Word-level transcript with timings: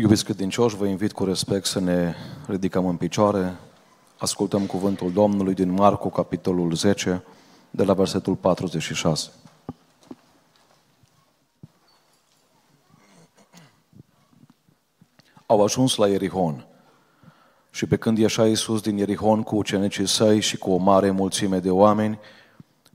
Iubiți 0.00 0.24
credincioși, 0.24 0.76
vă 0.76 0.86
invit 0.86 1.12
cu 1.12 1.24
respect 1.24 1.66
să 1.66 1.80
ne 1.80 2.14
ridicăm 2.46 2.86
în 2.86 2.96
picioare. 2.96 3.56
Ascultăm 4.18 4.66
cuvântul 4.66 5.12
Domnului 5.12 5.54
din 5.54 5.70
Marcu, 5.70 6.08
capitolul 6.08 6.74
10, 6.74 7.22
de 7.70 7.84
la 7.84 7.92
versetul 7.92 8.34
46. 8.34 9.30
Au 15.46 15.62
ajuns 15.64 15.96
la 15.96 16.08
Ierihon 16.08 16.66
și 17.70 17.86
pe 17.86 17.96
când 17.96 18.18
ieșea 18.18 18.46
Iisus 18.46 18.80
din 18.80 18.96
Ierihon 18.96 19.42
cu 19.42 19.56
ucenicii 19.56 20.08
săi 20.08 20.40
și 20.40 20.56
cu 20.56 20.70
o 20.70 20.76
mare 20.76 21.10
mulțime 21.10 21.58
de 21.58 21.70
oameni, 21.70 22.18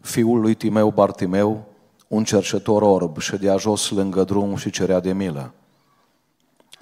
fiul 0.01 0.39
lui 0.39 0.53
Timeu 0.53 0.89
Bartimeu, 0.89 1.65
un 2.07 2.23
cercetor 2.23 2.81
orb, 2.81 3.17
ședea 3.19 3.57
jos 3.57 3.89
lângă 3.89 4.23
drum 4.23 4.55
și 4.55 4.69
cerea 4.69 4.99
de 4.99 5.13
milă. 5.13 5.53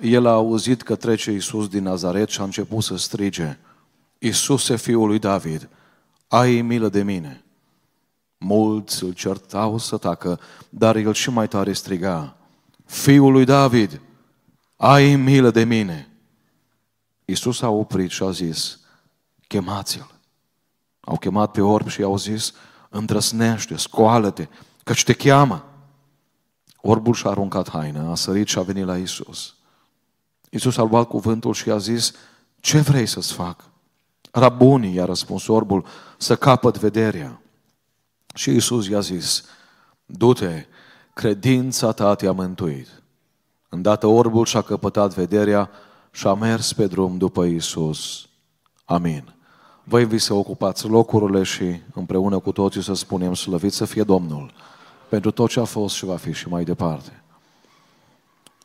El 0.02 0.26
a 0.26 0.32
auzit 0.32 0.82
că 0.82 0.96
trece 0.96 1.32
Iisus 1.32 1.68
din 1.68 1.84
Nazaret 1.84 2.30
și 2.30 2.42
a 2.42 2.44
început 2.44 2.84
să 2.84 2.98
strige, 2.98 3.58
Iisuse, 4.20 4.76
fiul 4.76 5.08
lui 5.08 5.20
David, 5.20 5.70
ai 6.28 6.62
milă 6.62 6.90
de 6.90 7.04
mine. 7.04 7.44
Mulți 8.38 9.04
îl 9.04 9.14
certau 9.14 9.78
să 9.78 9.98
tacă, 9.98 10.40
dar 10.70 10.96
el 10.96 11.14
și 11.14 11.30
mai 11.30 11.48
tare 11.48 11.74
striga, 11.74 12.36
Fiul 12.86 13.32
lui 13.32 13.46
David, 13.46 14.02
ai 14.76 15.16
milă 15.16 15.52
de 15.52 15.64
mine. 15.64 16.10
Iisus 17.26 17.62
a 17.62 17.70
oprit 17.70 18.10
și 18.10 18.24
a 18.24 18.32
zis, 18.32 18.80
chemați-l. 19.48 20.12
Au 21.00 21.18
chemat 21.18 21.52
pe 21.52 21.62
orb 21.62 21.88
și 21.88 22.00
i-au 22.00 22.18
zis, 22.18 22.54
îndrăsnește, 22.90 23.78
scoală-te, 23.78 24.48
căci 24.84 25.04
te 25.04 25.14
cheamă. 25.14 25.66
Orbul 26.82 27.14
și-a 27.14 27.30
aruncat 27.30 27.70
haina, 27.70 28.12
a 28.12 28.16
sărit 28.16 28.48
și 28.48 28.58
a 28.58 28.62
venit 28.62 28.86
la 28.86 28.98
Isus. 28.98 29.56
Isus 30.54 30.78
a 30.78 30.84
luat 30.84 31.08
cuvântul 31.08 31.54
și 31.54 31.70
a 31.70 31.78
zis, 31.78 32.14
ce 32.60 32.80
vrei 32.80 33.06
să-ți 33.06 33.34
fac? 33.34 33.64
Rabunii, 34.32 34.94
i-a 34.94 35.06
răspuns 35.06 35.48
orbul, 35.48 35.86
să 36.18 36.36
capăt 36.36 36.78
vederea. 36.78 37.42
Și 38.34 38.50
Isus 38.50 38.88
i-a 38.88 39.00
zis, 39.00 39.46
du-te, 40.06 40.66
credința 41.14 41.92
ta 41.92 42.16
te-a 42.16 42.32
mântuit. 42.32 42.88
Îndată 43.70 44.08
orbul 44.08 44.46
și-a 44.46 44.62
căpătat 44.62 45.14
vederea 45.14 45.70
și 46.12 46.28
a 46.28 46.34
mers 46.34 46.74
pe 46.74 46.88
drum 46.88 47.18
după 47.18 47.44
Isus. 47.44 48.28
Amin. 48.86 49.34
Vă 49.84 50.00
invit 50.00 50.22
să 50.22 50.34
ocupați 50.34 50.88
locurile 50.88 51.44
și 51.44 51.82
împreună 51.94 52.40
cu 52.40 52.52
toții 52.52 52.84
să 52.84 52.94
spunem 52.94 53.34
slăvit 53.34 53.74
să 53.74 53.86
fie 53.86 54.04
Domnul 54.04 54.54
pentru 55.10 55.32
tot 55.32 55.50
ce 55.50 55.60
a 55.60 55.64
fost 55.64 55.96
și 55.96 56.06
va 56.06 56.16
fi 56.16 56.34
și 56.34 56.48
mai 56.48 56.64
departe. 56.64 57.21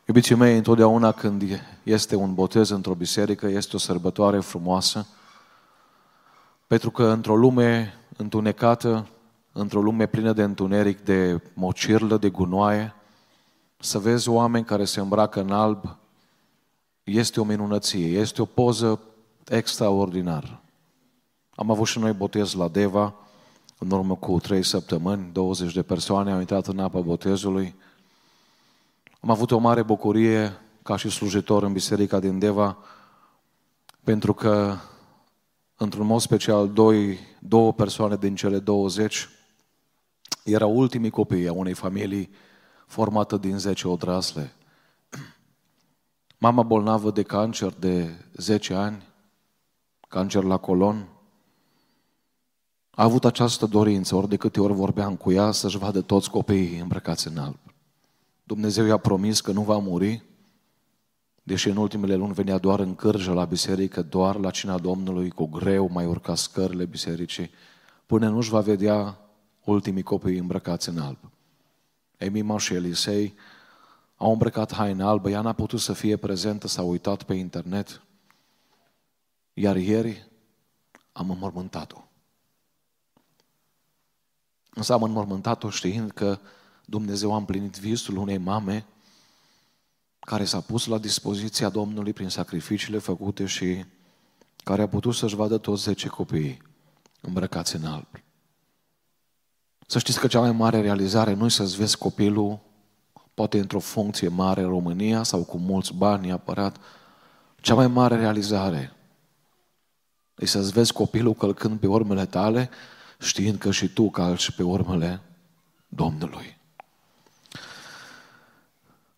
Iubiții 0.08 0.34
mei, 0.34 0.56
întotdeauna 0.56 1.12
când 1.12 1.42
este 1.82 2.14
un 2.14 2.34
botez 2.34 2.68
într-o 2.68 2.94
biserică, 2.94 3.46
este 3.46 3.76
o 3.76 3.78
sărbătoare 3.78 4.40
frumoasă, 4.40 5.06
pentru 6.66 6.90
că 6.90 7.04
într-o 7.04 7.36
lume 7.36 7.94
întunecată, 8.16 9.06
într-o 9.52 9.80
lume 9.80 10.06
plină 10.06 10.32
de 10.32 10.42
întuneric, 10.42 11.04
de 11.04 11.40
mocirlă, 11.54 12.16
de 12.16 12.28
gunoaie, 12.28 12.94
să 13.78 13.98
vezi 13.98 14.28
oameni 14.28 14.64
care 14.64 14.84
se 14.84 15.00
îmbracă 15.00 15.40
în 15.40 15.50
alb, 15.50 15.96
este 17.04 17.40
o 17.40 17.44
minunăție, 17.44 18.06
este 18.06 18.42
o 18.42 18.44
poză 18.44 19.00
extraordinară. 19.48 20.60
Am 21.54 21.70
avut 21.70 21.86
și 21.86 21.98
noi 21.98 22.12
botez 22.12 22.52
la 22.52 22.68
Deva, 22.68 23.14
în 23.78 23.90
urmă 23.90 24.14
cu 24.14 24.38
trei 24.38 24.62
săptămâni, 24.62 25.30
20 25.32 25.72
de 25.72 25.82
persoane 25.82 26.32
au 26.32 26.38
intrat 26.38 26.66
în 26.66 26.78
apa 26.78 27.00
botezului. 27.00 27.74
Am 29.26 29.32
avut 29.32 29.50
o 29.50 29.58
mare 29.58 29.82
bucurie 29.82 30.60
ca 30.82 30.96
și 30.96 31.08
slujitor 31.08 31.62
în 31.62 31.72
biserica 31.72 32.18
din 32.18 32.38
Deva, 32.38 32.78
pentru 34.04 34.34
că, 34.34 34.76
într-un 35.76 36.06
mod 36.06 36.20
special, 36.20 36.68
doi, 36.68 37.18
două 37.38 37.72
persoane 37.72 38.16
din 38.16 38.34
cele 38.34 38.58
20 38.58 39.28
erau 40.44 40.76
ultimii 40.76 41.10
copii 41.10 41.48
a 41.48 41.52
unei 41.52 41.72
familii 41.72 42.30
formată 42.86 43.36
din 43.36 43.58
10 43.58 43.88
odrasle. 43.88 44.52
Mama 46.38 46.62
bolnavă 46.62 47.10
de 47.10 47.22
cancer 47.22 47.72
de 47.78 48.14
10 48.36 48.74
ani, 48.74 49.02
cancer 50.08 50.42
la 50.42 50.56
colon, 50.56 51.08
a 52.90 53.02
avut 53.02 53.24
această 53.24 53.66
dorință, 53.66 54.14
ori 54.14 54.28
de 54.28 54.36
câte 54.36 54.60
ori 54.60 54.72
vorbeam 54.72 55.16
cu 55.16 55.32
ea, 55.32 55.50
să-și 55.50 55.78
vadă 55.78 56.00
toți 56.00 56.30
copiii 56.30 56.78
îmbrăcați 56.78 57.28
în 57.28 57.38
alb. 57.38 57.58
Dumnezeu 58.46 58.84
i-a 58.84 58.96
promis 58.96 59.40
că 59.40 59.52
nu 59.52 59.62
va 59.62 59.78
muri, 59.78 60.24
deși 61.42 61.68
în 61.68 61.76
ultimele 61.76 62.14
luni 62.14 62.32
venea 62.32 62.58
doar 62.58 62.80
în 62.80 62.94
cârjă 62.94 63.32
la 63.32 63.44
biserică, 63.44 64.02
doar 64.02 64.36
la 64.36 64.50
cina 64.50 64.78
Domnului, 64.78 65.30
cu 65.30 65.46
greu 65.46 65.88
mai 65.88 66.06
urca 66.06 66.34
scările 66.34 66.84
bisericii, 66.84 67.50
până 68.06 68.28
nu-și 68.28 68.50
va 68.50 68.60
vedea 68.60 69.18
ultimii 69.64 70.02
copii 70.02 70.38
îmbrăcați 70.38 70.88
în 70.88 70.98
alb. 70.98 71.18
Emima 72.16 72.58
și 72.58 72.74
Elisei 72.74 73.34
au 74.16 74.32
îmbrăcat 74.32 74.72
haine 74.72 75.02
albă, 75.02 75.30
ea 75.30 75.40
n-a 75.40 75.52
putut 75.52 75.80
să 75.80 75.92
fie 75.92 76.16
prezentă, 76.16 76.68
s-a 76.68 76.82
uitat 76.82 77.22
pe 77.22 77.34
internet, 77.34 78.02
iar 79.52 79.76
ieri 79.76 80.28
am 81.12 81.30
înmormântat-o. 81.30 82.04
Însă 84.74 84.92
am 84.92 85.02
înmormântat-o 85.02 85.70
știind 85.70 86.10
că 86.10 86.38
Dumnezeu 86.88 87.32
a 87.32 87.36
împlinit 87.36 87.76
visul 87.76 88.16
unei 88.16 88.38
mame 88.38 88.86
care 90.20 90.44
s-a 90.44 90.60
pus 90.60 90.86
la 90.86 90.98
dispoziția 90.98 91.68
Domnului 91.68 92.12
prin 92.12 92.28
sacrificiile 92.28 92.98
făcute 92.98 93.46
și 93.46 93.84
care 94.64 94.82
a 94.82 94.88
putut 94.88 95.14
să-și 95.14 95.34
vadă 95.34 95.58
toți 95.58 95.82
zece 95.82 96.08
copii 96.08 96.62
îmbrăcați 97.20 97.76
în 97.76 97.84
alb. 97.84 98.06
Să 99.86 99.98
știți 99.98 100.20
că 100.20 100.26
cea 100.26 100.40
mai 100.40 100.52
mare 100.52 100.80
realizare 100.80 101.32
nu 101.32 101.44
e 101.44 101.48
să-ți 101.48 101.76
vezi 101.76 101.98
copilul 101.98 102.60
poate 103.34 103.58
într-o 103.58 103.78
funcție 103.78 104.28
mare 104.28 104.60
în 104.60 104.68
România 104.68 105.22
sau 105.22 105.44
cu 105.44 105.56
mulți 105.56 105.94
bani 105.94 106.32
apărat. 106.32 106.76
Cea 107.60 107.74
mai 107.74 107.86
mare 107.86 108.16
realizare 108.16 108.96
e 110.36 110.46
să-ți 110.46 110.72
vezi 110.72 110.92
copilul 110.92 111.34
călcând 111.34 111.78
pe 111.80 111.86
urmele 111.86 112.26
tale 112.26 112.70
știind 113.18 113.58
că 113.58 113.70
și 113.70 113.88
tu 113.88 114.10
calci 114.10 114.50
pe 114.50 114.62
urmele 114.62 115.20
Domnului. 115.88 116.55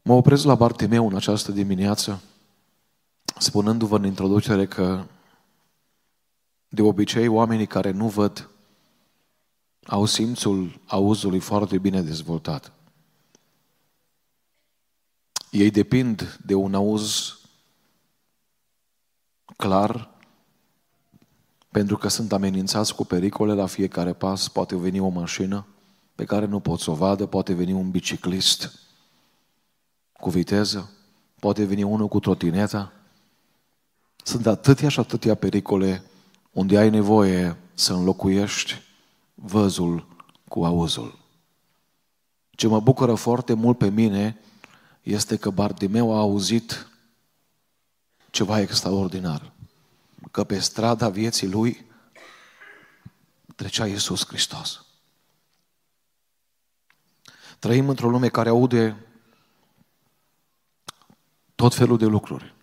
Mă 0.09 0.15
opresc 0.15 0.45
la 0.45 0.55
Bartimeu 0.55 1.07
în 1.09 1.17
această 1.17 1.53
dimineață, 1.53 2.21
spunându-vă 3.39 3.97
în 3.97 4.05
introducere 4.05 4.67
că 4.67 5.05
de 6.69 6.83
obicei 6.83 7.27
oamenii 7.27 7.67
care 7.67 7.91
nu 7.91 8.09
văd 8.09 8.51
au 9.87 10.05
simțul 10.05 10.81
auzului 10.87 11.39
foarte 11.39 11.79
bine 11.79 12.03
dezvoltat. 12.03 12.73
Ei 15.51 15.71
depind 15.71 16.39
de 16.45 16.55
un 16.55 16.75
auz 16.75 17.39
clar 19.57 20.11
pentru 21.71 21.97
că 21.97 22.09
sunt 22.09 22.33
amenințați 22.33 22.95
cu 22.95 23.05
pericole 23.05 23.55
la 23.55 23.67
fiecare 23.67 24.13
pas. 24.13 24.49
Poate 24.49 24.77
veni 24.77 24.99
o 24.99 25.09
mașină 25.09 25.67
pe 26.15 26.25
care 26.25 26.47
nu 26.47 26.61
pot 26.61 26.81
să 26.81 26.91
o 26.91 26.95
vadă, 26.95 27.27
poate 27.27 27.53
veni 27.53 27.73
un 27.73 27.91
biciclist 27.91 28.88
cu 30.21 30.31
viteză, 30.31 30.91
poate 31.41 31.65
veni 31.65 31.83
unul 31.83 32.09
cu 32.09 32.21
trotineta. 32.21 32.93
Sunt 34.25 34.47
atâtea 34.47 34.89
și 34.89 35.01
atâtea 35.01 35.35
pericole 35.35 36.03
unde 36.53 36.79
ai 36.79 36.91
nevoie 36.91 37.57
să 37.75 37.93
înlocuiești 37.93 38.83
văzul 39.35 40.07
cu 40.49 40.65
auzul. 40.65 41.19
Ce 42.51 42.67
mă 42.67 42.81
bucură 42.81 43.15
foarte 43.15 43.53
mult 43.53 43.79
pe 43.79 43.91
mine 43.91 44.39
este 45.03 45.37
că 45.37 45.51
Bartimeu 45.51 46.15
a 46.15 46.19
auzit 46.19 46.89
ceva 48.31 48.61
extraordinar 48.61 49.53
că 50.31 50.45
pe 50.45 50.59
strada 50.59 51.09
vieții 51.09 51.49
lui 51.49 51.87
trecea 53.57 53.87
Iisus 53.87 54.27
Hristos. 54.27 54.85
Trăim 57.59 57.89
într-o 57.89 58.09
lume 58.09 58.29
care 58.29 58.49
aude 58.49 59.08
tot 61.59 61.75
felul 61.75 61.99
de 61.99 62.05
lucruri. 62.05 62.55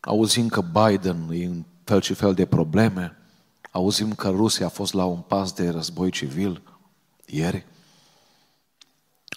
Auzim 0.00 0.48
că 0.48 0.60
Biden 0.60 1.28
e 1.32 1.44
în 1.44 1.64
fel 1.84 2.00
și 2.00 2.14
fel 2.14 2.34
de 2.34 2.46
probleme, 2.46 3.16
auzim 3.70 4.14
că 4.14 4.28
Rusia 4.28 4.66
a 4.66 4.68
fost 4.68 4.92
la 4.92 5.04
un 5.04 5.20
pas 5.20 5.52
de 5.52 5.68
război 5.68 6.10
civil 6.10 6.62
ieri, 7.26 7.66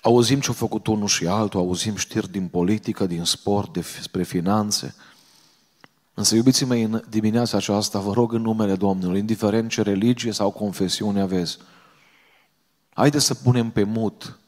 auzim 0.01 0.39
ce-a 0.39 0.53
făcut 0.53 0.87
unul 0.87 1.07
și 1.07 1.27
altul, 1.27 1.59
auzim 1.59 1.95
știri 1.95 2.31
din 2.31 2.47
politică, 2.47 3.05
din 3.05 3.23
sport, 3.23 3.73
despre 3.73 4.23
finanțe, 4.23 4.95
Însă, 6.13 6.35
iubiții 6.35 6.65
mei, 6.65 6.83
în 6.83 7.03
dimineața 7.09 7.57
aceasta 7.57 7.99
vă 7.99 8.13
rog 8.13 8.33
în 8.33 8.41
numele 8.41 8.75
Domnului, 8.75 9.19
indiferent 9.19 9.69
ce 9.69 9.81
religie 9.81 10.31
sau 10.31 10.51
confesiune 10.51 11.21
aveți, 11.21 11.57
haideți 12.93 13.25
să 13.25 13.33
punem 13.33 13.69
pe 13.69 13.83
mut 13.83 14.39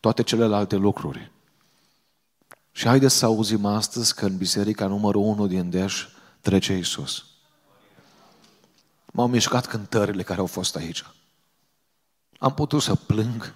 toate 0.00 0.22
celelalte 0.22 0.76
lucruri 0.76 1.30
Și 2.78 2.86
haideți 2.86 3.14
să 3.14 3.24
auzim 3.24 3.64
astăzi 3.64 4.14
că 4.14 4.26
în 4.26 4.36
biserica 4.36 4.86
numărul 4.86 5.22
1 5.22 5.46
din 5.46 5.70
Deș 5.70 6.06
trece 6.40 6.72
Iisus. 6.72 7.24
M-au 9.06 9.26
mișcat 9.26 9.66
cântările 9.66 10.22
care 10.22 10.40
au 10.40 10.46
fost 10.46 10.76
aici. 10.76 11.04
Am 12.38 12.54
putut 12.54 12.82
să 12.82 12.94
plâng 12.94 13.54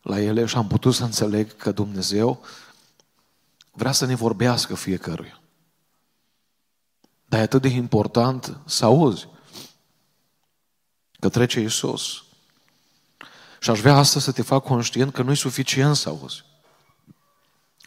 la 0.00 0.20
ele 0.20 0.46
și 0.46 0.56
am 0.56 0.66
putut 0.66 0.94
să 0.94 1.04
înțeleg 1.04 1.56
că 1.56 1.72
Dumnezeu 1.72 2.44
vrea 3.72 3.92
să 3.92 4.06
ne 4.06 4.14
vorbească 4.14 4.74
fiecăruia. 4.74 5.40
Dar 7.24 7.40
e 7.40 7.42
atât 7.42 7.62
de 7.62 7.68
important 7.68 8.58
să 8.64 8.84
auzi 8.84 9.28
că 11.20 11.28
trece 11.28 11.60
Iisus. 11.60 12.24
Și 13.60 13.70
aș 13.70 13.80
vrea 13.80 13.96
astăzi 13.96 14.24
să 14.24 14.32
te 14.32 14.42
fac 14.42 14.64
conștient 14.64 15.12
că 15.12 15.22
nu 15.22 15.30
e 15.30 15.34
suficient 15.34 15.96
să 15.96 16.08
auzi. 16.08 16.50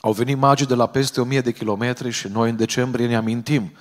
Au 0.05 0.11
venit 0.11 0.37
magii 0.37 0.65
de 0.65 0.75
la 0.75 0.87
peste 0.87 1.21
o 1.21 1.23
mie 1.23 1.41
de 1.41 1.51
kilometri 1.51 2.09
și 2.09 2.27
noi 2.27 2.49
în 2.49 2.55
decembrie 2.55 3.07
ne 3.07 3.15
amintim 3.15 3.75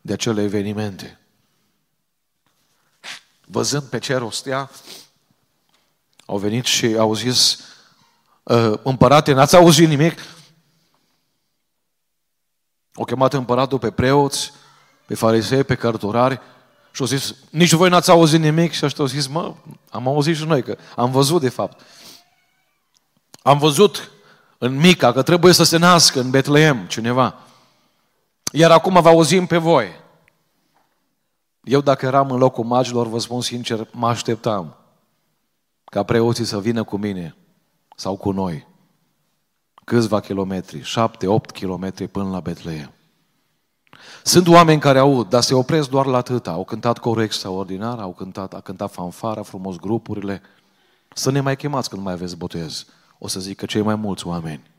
de 0.00 0.12
acele 0.12 0.42
evenimente. 0.42 1.20
Văzând 3.46 3.82
pe 3.82 3.98
cer 3.98 4.22
o 4.22 4.30
stea, 4.30 4.70
au 6.26 6.38
venit 6.38 6.64
și 6.64 6.86
au 6.86 7.14
zis, 7.14 7.60
ă, 8.46 8.80
împărate, 8.84 9.32
n-ați 9.32 9.56
auzit 9.56 9.88
nimic? 9.88 10.20
Au 12.94 13.04
chemat 13.04 13.32
împăratul 13.32 13.78
pe 13.78 13.90
preoți, 13.90 14.52
pe 15.06 15.14
farisei, 15.14 15.64
pe 15.64 15.74
cărturari 15.74 16.40
și 16.92 17.00
au 17.00 17.06
zis, 17.06 17.34
nici 17.50 17.72
voi 17.72 17.88
n-ați 17.88 18.10
auzit 18.10 18.40
nimic? 18.40 18.72
Și 18.72 18.84
ăștia 18.84 19.04
au 19.04 19.10
zis, 19.10 19.26
mă, 19.26 19.54
am 19.90 20.08
auzit 20.08 20.36
și 20.36 20.44
noi, 20.44 20.62
că 20.62 20.78
am 20.96 21.10
văzut 21.10 21.40
de 21.40 21.48
fapt. 21.48 21.80
Am 23.42 23.58
văzut 23.58 24.10
în 24.62 24.76
Mica 24.76 25.12
că 25.12 25.22
trebuie 25.22 25.52
să 25.52 25.62
se 25.62 25.76
nască 25.76 26.20
în 26.20 26.30
Betleem 26.30 26.86
cineva. 26.86 27.34
Iar 28.52 28.70
acum 28.70 29.00
vă 29.02 29.08
auzim 29.08 29.46
pe 29.46 29.56
voi. 29.56 29.88
Eu 31.62 31.80
dacă 31.80 32.06
eram 32.06 32.30
în 32.30 32.38
locul 32.38 32.64
magilor, 32.64 33.06
vă 33.06 33.18
spun 33.18 33.40
sincer, 33.40 33.88
mă 33.92 34.08
așteptam 34.08 34.76
ca 35.84 36.02
preoții 36.02 36.44
să 36.44 36.60
vină 36.60 36.84
cu 36.84 36.96
mine 36.96 37.36
sau 37.96 38.16
cu 38.16 38.30
noi 38.30 38.66
câțiva 39.84 40.20
kilometri, 40.20 40.82
șapte, 40.82 41.26
opt 41.26 41.50
kilometri 41.50 42.08
până 42.08 42.30
la 42.30 42.40
Betleem. 42.40 42.92
Sunt 44.22 44.48
oameni 44.48 44.80
care 44.80 44.98
aud, 44.98 45.28
dar 45.28 45.42
se 45.42 45.54
opresc 45.54 45.90
doar 45.90 46.06
la 46.06 46.16
atâta. 46.16 46.50
Au 46.50 46.64
cântat 46.64 46.98
corul 46.98 47.22
extraordinar, 47.22 47.98
au 47.98 48.12
cântat, 48.12 48.54
a 48.54 48.60
cântat 48.60 48.92
fanfara, 48.92 49.42
frumos 49.42 49.76
grupurile. 49.76 50.42
Să 51.14 51.30
ne 51.30 51.40
mai 51.40 51.56
chemați 51.56 51.88
când 51.88 52.02
mai 52.02 52.12
aveți 52.12 52.36
botez. 52.36 52.86
O 53.22 53.28
să 53.28 53.40
zic 53.40 53.56
că 53.56 53.66
cei 53.66 53.82
mai 53.82 53.94
mulți 53.94 54.26
oameni. 54.26 54.70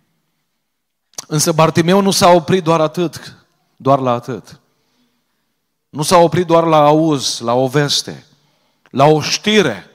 Însă 1.27 1.51
Bartimeu 1.51 2.01
nu 2.01 2.11
s-a 2.11 2.29
oprit 2.29 2.63
doar 2.63 2.81
atât, 2.81 3.45
doar 3.75 3.99
la 3.99 4.11
atât. 4.11 4.59
Nu 5.89 6.01
s-a 6.01 6.17
oprit 6.17 6.45
doar 6.45 6.63
la 6.63 6.85
auz, 6.85 7.39
la 7.39 7.53
o 7.53 7.67
veste, 7.67 8.25
la 8.89 9.05
o 9.05 9.21
știre. 9.21 9.85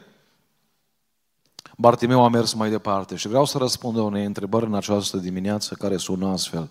Bartimeu 1.77 2.25
a 2.25 2.29
mers 2.29 2.53
mai 2.53 2.71
departe 2.71 3.17
și 3.17 3.29
vreau 3.29 3.45
să 3.45 3.59
răspund 3.59 3.97
unei 3.97 4.25
întrebări 4.25 4.67
în 4.67 4.75
această 4.75 5.17
dimineață 5.17 5.75
care 5.75 5.97
sună 5.97 6.29
astfel. 6.29 6.71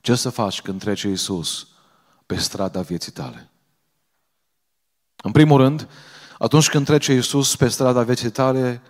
Ce 0.00 0.14
să 0.14 0.30
faci 0.30 0.62
când 0.62 0.80
trece 0.80 1.08
Iisus 1.08 1.66
pe 2.26 2.36
strada 2.36 2.80
vieții 2.80 3.12
tale? 3.12 3.50
În 5.16 5.32
primul 5.32 5.60
rând, 5.60 5.88
atunci 6.38 6.68
când 6.68 6.84
trece 6.84 7.12
Iisus 7.12 7.56
pe 7.56 7.68
strada 7.68 8.02
vieții 8.02 8.30
tale, 8.30 8.82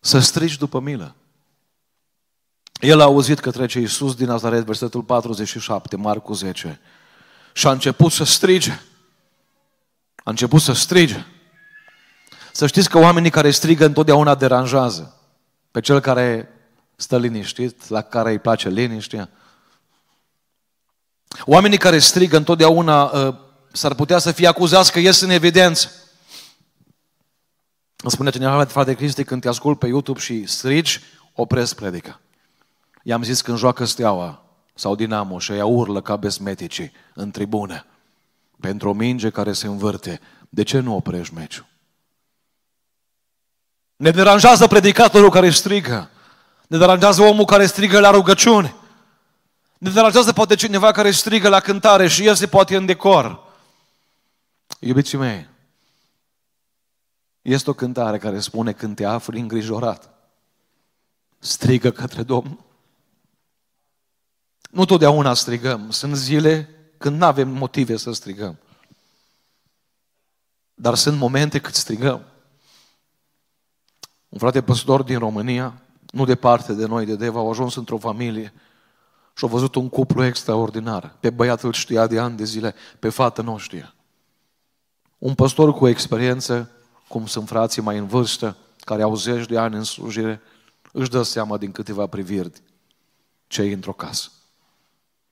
să 0.00 0.18
strigi 0.18 0.58
după 0.58 0.80
milă. 0.80 1.14
El 2.80 3.00
a 3.00 3.04
auzit 3.04 3.38
că 3.38 3.50
trece 3.50 3.78
Iisus 3.78 4.14
din 4.14 4.26
Nazaret, 4.26 4.64
versetul 4.64 5.02
47, 5.02 5.96
Marcu 5.96 6.32
10, 6.32 6.80
și 7.52 7.66
a 7.66 7.70
început 7.70 8.12
să 8.12 8.24
strige. 8.24 8.80
A 10.16 10.30
început 10.30 10.60
să 10.60 10.72
strige. 10.72 11.24
Să 12.52 12.66
știți 12.66 12.88
că 12.88 12.98
oamenii 12.98 13.30
care 13.30 13.50
strigă 13.50 13.84
întotdeauna 13.84 14.34
deranjează. 14.34 15.20
Pe 15.70 15.80
cel 15.80 16.00
care 16.00 16.48
stă 16.96 17.18
liniștit, 17.18 17.88
la 17.88 18.02
care 18.02 18.30
îi 18.30 18.38
place 18.38 18.68
liniștea. 18.68 19.30
Oamenii 21.44 21.78
care 21.78 21.98
strigă 21.98 22.36
întotdeauna 22.36 23.04
uh, 23.04 23.34
s-ar 23.72 23.94
putea 23.94 24.18
să 24.18 24.32
fie 24.32 24.46
acuzați 24.46 24.92
că 24.92 24.98
ies 24.98 25.20
în 25.20 25.30
evidență. 25.30 25.90
Îmi 27.96 28.12
spune 28.12 28.30
cineva, 28.30 28.64
frate 28.64 28.94
Cristi, 28.94 29.24
când 29.24 29.40
te 29.40 29.48
ascult 29.48 29.78
pe 29.78 29.86
YouTube 29.86 30.20
și 30.20 30.46
strigi, 30.46 31.00
opresc 31.32 31.74
predica. 31.74 32.20
I-am 33.08 33.22
zis 33.22 33.40
când 33.40 33.58
joacă 33.58 33.84
steaua 33.84 34.42
sau 34.74 34.94
dinamo 34.94 35.38
și 35.38 35.52
ea 35.52 35.66
urlă 35.66 36.00
ca 36.00 36.16
besmeticii 36.16 36.92
în 37.14 37.30
tribună 37.30 37.84
pentru 38.60 38.88
o 38.88 38.92
minge 38.92 39.30
care 39.30 39.52
se 39.52 39.66
învârte, 39.66 40.20
de 40.48 40.62
ce 40.62 40.78
nu 40.78 40.94
oprești 40.94 41.34
meciul? 41.34 41.66
Ne 43.96 44.10
deranjează 44.10 44.66
predicatorul 44.66 45.30
care 45.30 45.50
strigă. 45.50 46.10
Ne 46.66 46.78
deranjează 46.78 47.22
omul 47.22 47.44
care 47.44 47.66
strigă 47.66 48.00
la 48.00 48.10
rugăciune. 48.10 48.74
Ne 49.78 49.90
deranjează 49.90 50.32
poate 50.32 50.54
cineva 50.54 50.92
care 50.92 51.10
strigă 51.10 51.48
la 51.48 51.60
cântare 51.60 52.08
și 52.08 52.22
iese 52.22 52.46
poate 52.46 52.76
în 52.76 52.86
decor. 52.86 53.42
Iubiții 54.78 55.18
mei, 55.18 55.48
este 57.42 57.70
o 57.70 57.72
cântare 57.72 58.18
care 58.18 58.40
spune 58.40 58.72
când 58.72 58.96
te 58.96 59.04
afli 59.04 59.40
îngrijorat, 59.40 60.10
strigă 61.38 61.90
către 61.90 62.22
Domnul. 62.22 62.64
Nu 64.76 64.84
totdeauna 64.84 65.34
strigăm. 65.34 65.90
Sunt 65.90 66.16
zile 66.16 66.68
când 66.98 67.18
nu 67.18 67.24
avem 67.24 67.48
motive 67.48 67.96
să 67.96 68.12
strigăm. 68.12 68.58
Dar 70.74 70.94
sunt 70.94 71.18
momente 71.18 71.58
când 71.58 71.74
strigăm. 71.74 72.24
Un 74.28 74.38
frate 74.38 74.62
păstor 74.62 75.02
din 75.02 75.18
România, 75.18 75.82
nu 76.10 76.24
departe 76.24 76.72
de 76.72 76.86
noi, 76.86 77.06
de 77.06 77.16
Deva, 77.16 77.38
au 77.38 77.50
ajuns 77.50 77.76
într-o 77.76 77.98
familie 77.98 78.52
și 79.36 79.44
au 79.44 79.48
văzut 79.50 79.74
un 79.74 79.88
cuplu 79.88 80.24
extraordinar. 80.24 81.16
Pe 81.20 81.30
băiat 81.30 81.62
îl 81.62 81.72
știa 81.72 82.06
de 82.06 82.18
ani 82.18 82.36
de 82.36 82.44
zile, 82.44 82.74
pe 82.98 83.08
fată 83.08 83.42
nu 83.42 83.58
știa. 83.58 83.94
Un 85.18 85.34
păstor 85.34 85.72
cu 85.72 85.88
experiență, 85.88 86.70
cum 87.08 87.26
sunt 87.26 87.48
frații 87.48 87.82
mai 87.82 87.98
în 87.98 88.06
vârstă, 88.06 88.56
care 88.80 89.02
au 89.02 89.14
zeci 89.14 89.46
de 89.46 89.58
ani 89.58 89.74
în 89.74 89.84
slujire, 89.84 90.40
își 90.92 91.10
dă 91.10 91.22
seama 91.22 91.56
din 91.56 91.72
câteva 91.72 92.06
priviri 92.06 92.50
ce 93.46 93.62
e 93.62 93.74
într-o 93.74 93.92
casă. 93.92 94.30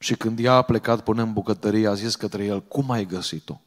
Și 0.04 0.16
când 0.16 0.38
ea 0.38 0.52
a 0.52 0.62
plecat 0.62 1.02
până 1.02 1.22
în 1.22 1.32
bucătărie, 1.32 1.88
a 1.88 1.94
zis 1.94 2.16
către 2.16 2.44
el, 2.44 2.62
cum 2.62 2.90
ai 2.90 3.06
găsit-o? 3.06 3.60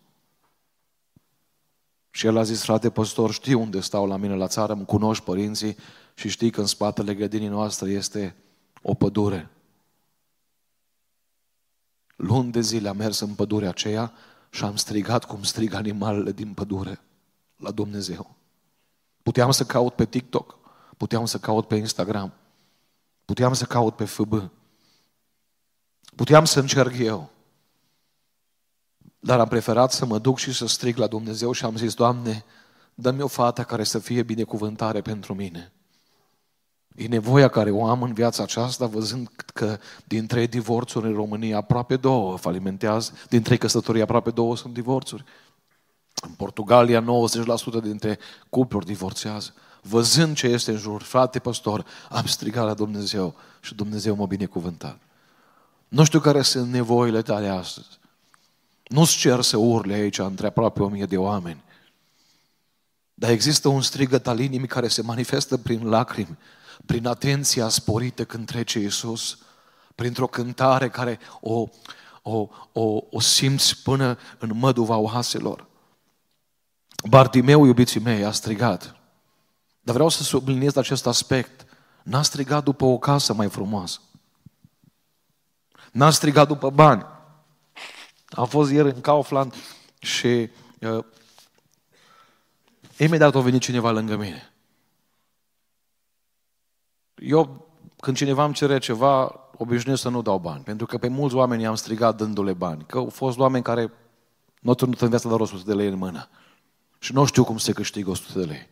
Și 2.09 2.25
el 2.25 2.37
a 2.37 2.43
zis, 2.43 2.63
frate 2.63 2.89
păstor, 2.89 3.31
știu 3.31 3.59
unde 3.59 3.79
stau 3.79 4.07
la 4.07 4.17
mine 4.17 4.35
la 4.35 4.47
țară, 4.47 4.73
îmi 4.73 4.85
cunoști 4.85 5.23
părinții 5.23 5.77
și 6.13 6.29
știi 6.29 6.49
că 6.49 6.59
în 6.59 6.65
spatele 6.65 7.13
grădinii 7.15 7.47
noastre 7.47 7.89
este 7.89 8.35
o 8.81 8.93
pădure. 8.93 9.49
Luni 12.15 12.51
de 12.51 12.61
zile 12.61 12.89
am 12.89 12.97
mers 12.97 13.19
în 13.19 13.33
pădurea 13.35 13.69
aceea 13.69 14.13
și 14.49 14.63
am 14.63 14.75
strigat 14.75 15.25
cum 15.25 15.43
strig 15.43 15.73
animalele 15.73 16.31
din 16.31 16.53
pădure 16.53 16.99
la 17.55 17.71
Dumnezeu. 17.71 18.35
Puteam 19.23 19.51
să 19.51 19.65
caut 19.65 19.93
pe 19.93 20.05
TikTok, 20.05 20.57
puteam 20.97 21.25
să 21.25 21.37
caut 21.37 21.67
pe 21.67 21.75
Instagram, 21.75 22.33
puteam 23.25 23.53
să 23.53 23.65
caut 23.65 23.95
pe 23.95 24.05
FB, 24.05 24.51
puteam 26.17 26.45
să 26.45 26.59
încerc 26.59 26.97
eu. 26.97 27.29
Dar 29.19 29.39
am 29.39 29.47
preferat 29.47 29.91
să 29.91 30.05
mă 30.05 30.17
duc 30.17 30.37
și 30.37 30.53
să 30.53 30.67
strig 30.67 30.97
la 30.97 31.07
Dumnezeu 31.07 31.51
și 31.51 31.65
am 31.65 31.75
zis, 31.75 31.93
Doamne, 31.93 32.43
dă-mi 32.93 33.21
o 33.21 33.27
fată 33.27 33.63
care 33.63 33.83
să 33.83 33.99
fie 33.99 34.23
binecuvântare 34.23 35.01
pentru 35.01 35.33
mine. 35.33 35.71
E 36.95 37.07
nevoia 37.07 37.47
care 37.47 37.71
o 37.71 37.85
am 37.85 38.03
în 38.03 38.13
viața 38.13 38.43
aceasta, 38.43 38.85
văzând 38.85 39.29
că 39.53 39.79
din 40.05 40.25
trei 40.25 40.47
divorțuri 40.47 41.05
în 41.05 41.13
România, 41.13 41.57
aproape 41.57 41.95
două 41.95 42.37
falimentează, 42.37 43.11
din 43.29 43.41
trei 43.41 43.57
căsătorii, 43.57 44.01
aproape 44.01 44.31
două 44.31 44.57
sunt 44.57 44.73
divorțuri. 44.73 45.23
În 46.21 46.31
Portugalia, 46.31 47.03
90% 47.79 47.81
dintre 47.81 48.19
cupluri 48.49 48.85
divorțează. 48.85 49.53
Văzând 49.81 50.35
ce 50.35 50.47
este 50.47 50.71
în 50.71 50.77
jur, 50.77 51.01
frate 51.01 51.39
păstor, 51.39 51.85
am 52.09 52.25
strigat 52.25 52.65
la 52.65 52.73
Dumnezeu 52.73 53.35
și 53.61 53.75
Dumnezeu 53.75 54.15
m-a 54.15 54.25
binecuvântat. 54.25 55.06
Nu 55.87 56.03
știu 56.03 56.19
care 56.19 56.41
sunt 56.41 56.71
nevoile 56.71 57.21
tale 57.21 57.47
astăzi. 57.47 57.87
Nu-ți 58.87 59.17
cer 59.17 59.41
să 59.41 59.57
urle 59.57 59.93
aici 59.93 60.17
între 60.17 60.47
aproape 60.47 60.81
o 60.81 60.87
mie 60.87 61.05
de 61.05 61.17
oameni. 61.17 61.63
Dar 63.13 63.29
există 63.29 63.67
un 63.67 63.81
strigăt 63.81 64.27
al 64.27 64.39
inimii 64.39 64.67
care 64.67 64.87
se 64.87 65.01
manifestă 65.01 65.57
prin 65.57 65.89
lacrimi, 65.89 66.37
prin 66.85 67.07
atenția 67.07 67.69
sporită 67.69 68.25
când 68.25 68.45
trece 68.45 68.79
Iisus, 68.79 69.37
printr-o 69.95 70.27
cântare 70.27 70.89
care 70.89 71.19
o, 71.41 71.67
o, 72.21 72.47
o, 72.71 72.99
o 73.09 73.19
simți 73.19 73.81
până 73.83 74.17
în 74.37 74.51
măduva 74.53 74.97
oaselor. 74.97 75.67
Bartimeu, 77.09 77.65
iubiții 77.65 77.99
mei, 77.99 78.23
a 78.23 78.31
strigat. 78.31 78.95
Dar 79.81 79.95
vreau 79.95 80.09
să 80.09 80.23
subliniez 80.23 80.75
acest 80.75 81.07
aspect. 81.07 81.65
N-a 82.03 82.21
strigat 82.21 82.63
după 82.63 82.85
o 82.85 82.97
casă 82.97 83.33
mai 83.33 83.49
frumoasă. 83.49 83.99
N-a 85.97 86.09
strigat 86.09 86.47
după 86.47 86.69
bani. 86.69 87.05
Am 88.29 88.45
fost 88.45 88.71
ieri 88.71 88.87
în 88.87 89.01
Kaufland 89.01 89.53
și 89.99 90.49
uh, 90.79 91.03
imediat 92.97 93.35
a 93.35 93.39
venit 93.39 93.61
cineva 93.61 93.91
lângă 93.91 94.15
mine. 94.15 94.53
Eu, 97.15 97.67
când 97.99 98.17
cineva 98.17 98.43
îmi 98.43 98.53
cere 98.53 98.77
ceva, 98.77 99.39
obișnuiesc 99.57 100.01
să 100.01 100.09
nu 100.09 100.21
dau 100.21 100.37
bani, 100.39 100.63
pentru 100.63 100.85
că 100.85 100.97
pe 100.97 101.07
mulți 101.07 101.35
oameni 101.35 101.61
i-am 101.61 101.75
strigat 101.75 102.17
dându-le 102.17 102.53
bani, 102.53 102.83
că 102.87 102.97
au 102.97 103.09
fost 103.09 103.37
oameni 103.37 103.63
care 103.63 103.91
nu 104.59 104.69
au 104.69 104.75
turnut 104.75 105.01
în 105.01 105.09
viața 105.09 105.27
doar 105.27 105.39
100 105.39 105.63
de 105.65 105.73
lei 105.73 105.87
în 105.87 105.97
mână 105.97 106.29
și 106.99 107.13
nu 107.13 107.25
știu 107.25 107.43
cum 107.43 107.57
se 107.57 107.71
câștigă 107.71 108.09
100 108.09 108.39
de 108.39 108.45
lei. 108.45 108.69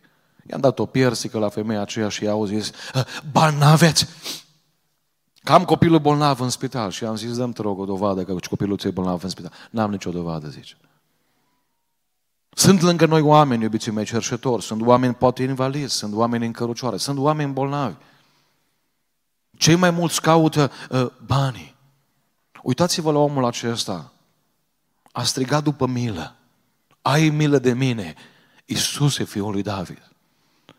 I-am 0.50 0.60
dat 0.60 0.78
o 0.78 0.86
piersică 0.86 1.38
la 1.38 1.48
femeia 1.48 1.80
aceea 1.80 2.08
și 2.08 2.24
i-au 2.24 2.44
zis, 2.44 2.70
bani 3.32 3.58
n-aveți! 3.58 4.06
Că 5.46 5.52
am 5.52 5.64
copilul 5.64 5.98
bolnav 5.98 6.40
în 6.40 6.50
spital 6.50 6.90
și 6.90 7.04
am 7.04 7.16
zis, 7.16 7.36
dăm 7.36 7.52
te 7.52 7.62
rog 7.62 7.78
o 7.78 7.84
dovadă 7.84 8.24
că 8.24 8.36
copilul 8.48 8.76
ți-e 8.76 8.90
bolnav 8.90 9.22
în 9.22 9.28
spital. 9.28 9.52
N-am 9.70 9.90
nicio 9.90 10.10
dovadă, 10.10 10.48
zice. 10.48 10.76
Sunt 12.50 12.80
lângă 12.80 13.06
noi 13.06 13.20
oameni, 13.20 13.62
iubiții 13.62 13.92
mei, 13.92 14.04
cerșători, 14.04 14.62
sunt 14.62 14.82
oameni 14.82 15.14
poate 15.14 15.42
invalizi, 15.42 15.94
sunt 15.94 16.14
oameni 16.14 16.46
în 16.46 16.52
cărucioare, 16.52 16.96
sunt 16.96 17.18
oameni 17.18 17.52
bolnavi. 17.52 17.94
Cei 19.56 19.74
mai 19.74 19.90
mulți 19.90 20.20
caută 20.20 20.70
uh, 20.90 21.06
banii. 21.26 21.74
Uitați-vă 22.62 23.12
la 23.12 23.18
omul 23.18 23.44
acesta. 23.44 24.12
A 25.12 25.22
strigat 25.22 25.62
după 25.62 25.86
milă. 25.86 26.34
Ai 27.02 27.28
milă 27.28 27.58
de 27.58 27.72
mine, 27.72 28.14
Iisuse, 28.64 29.24
Fiul 29.24 29.52
lui 29.52 29.62
David. 29.62 30.15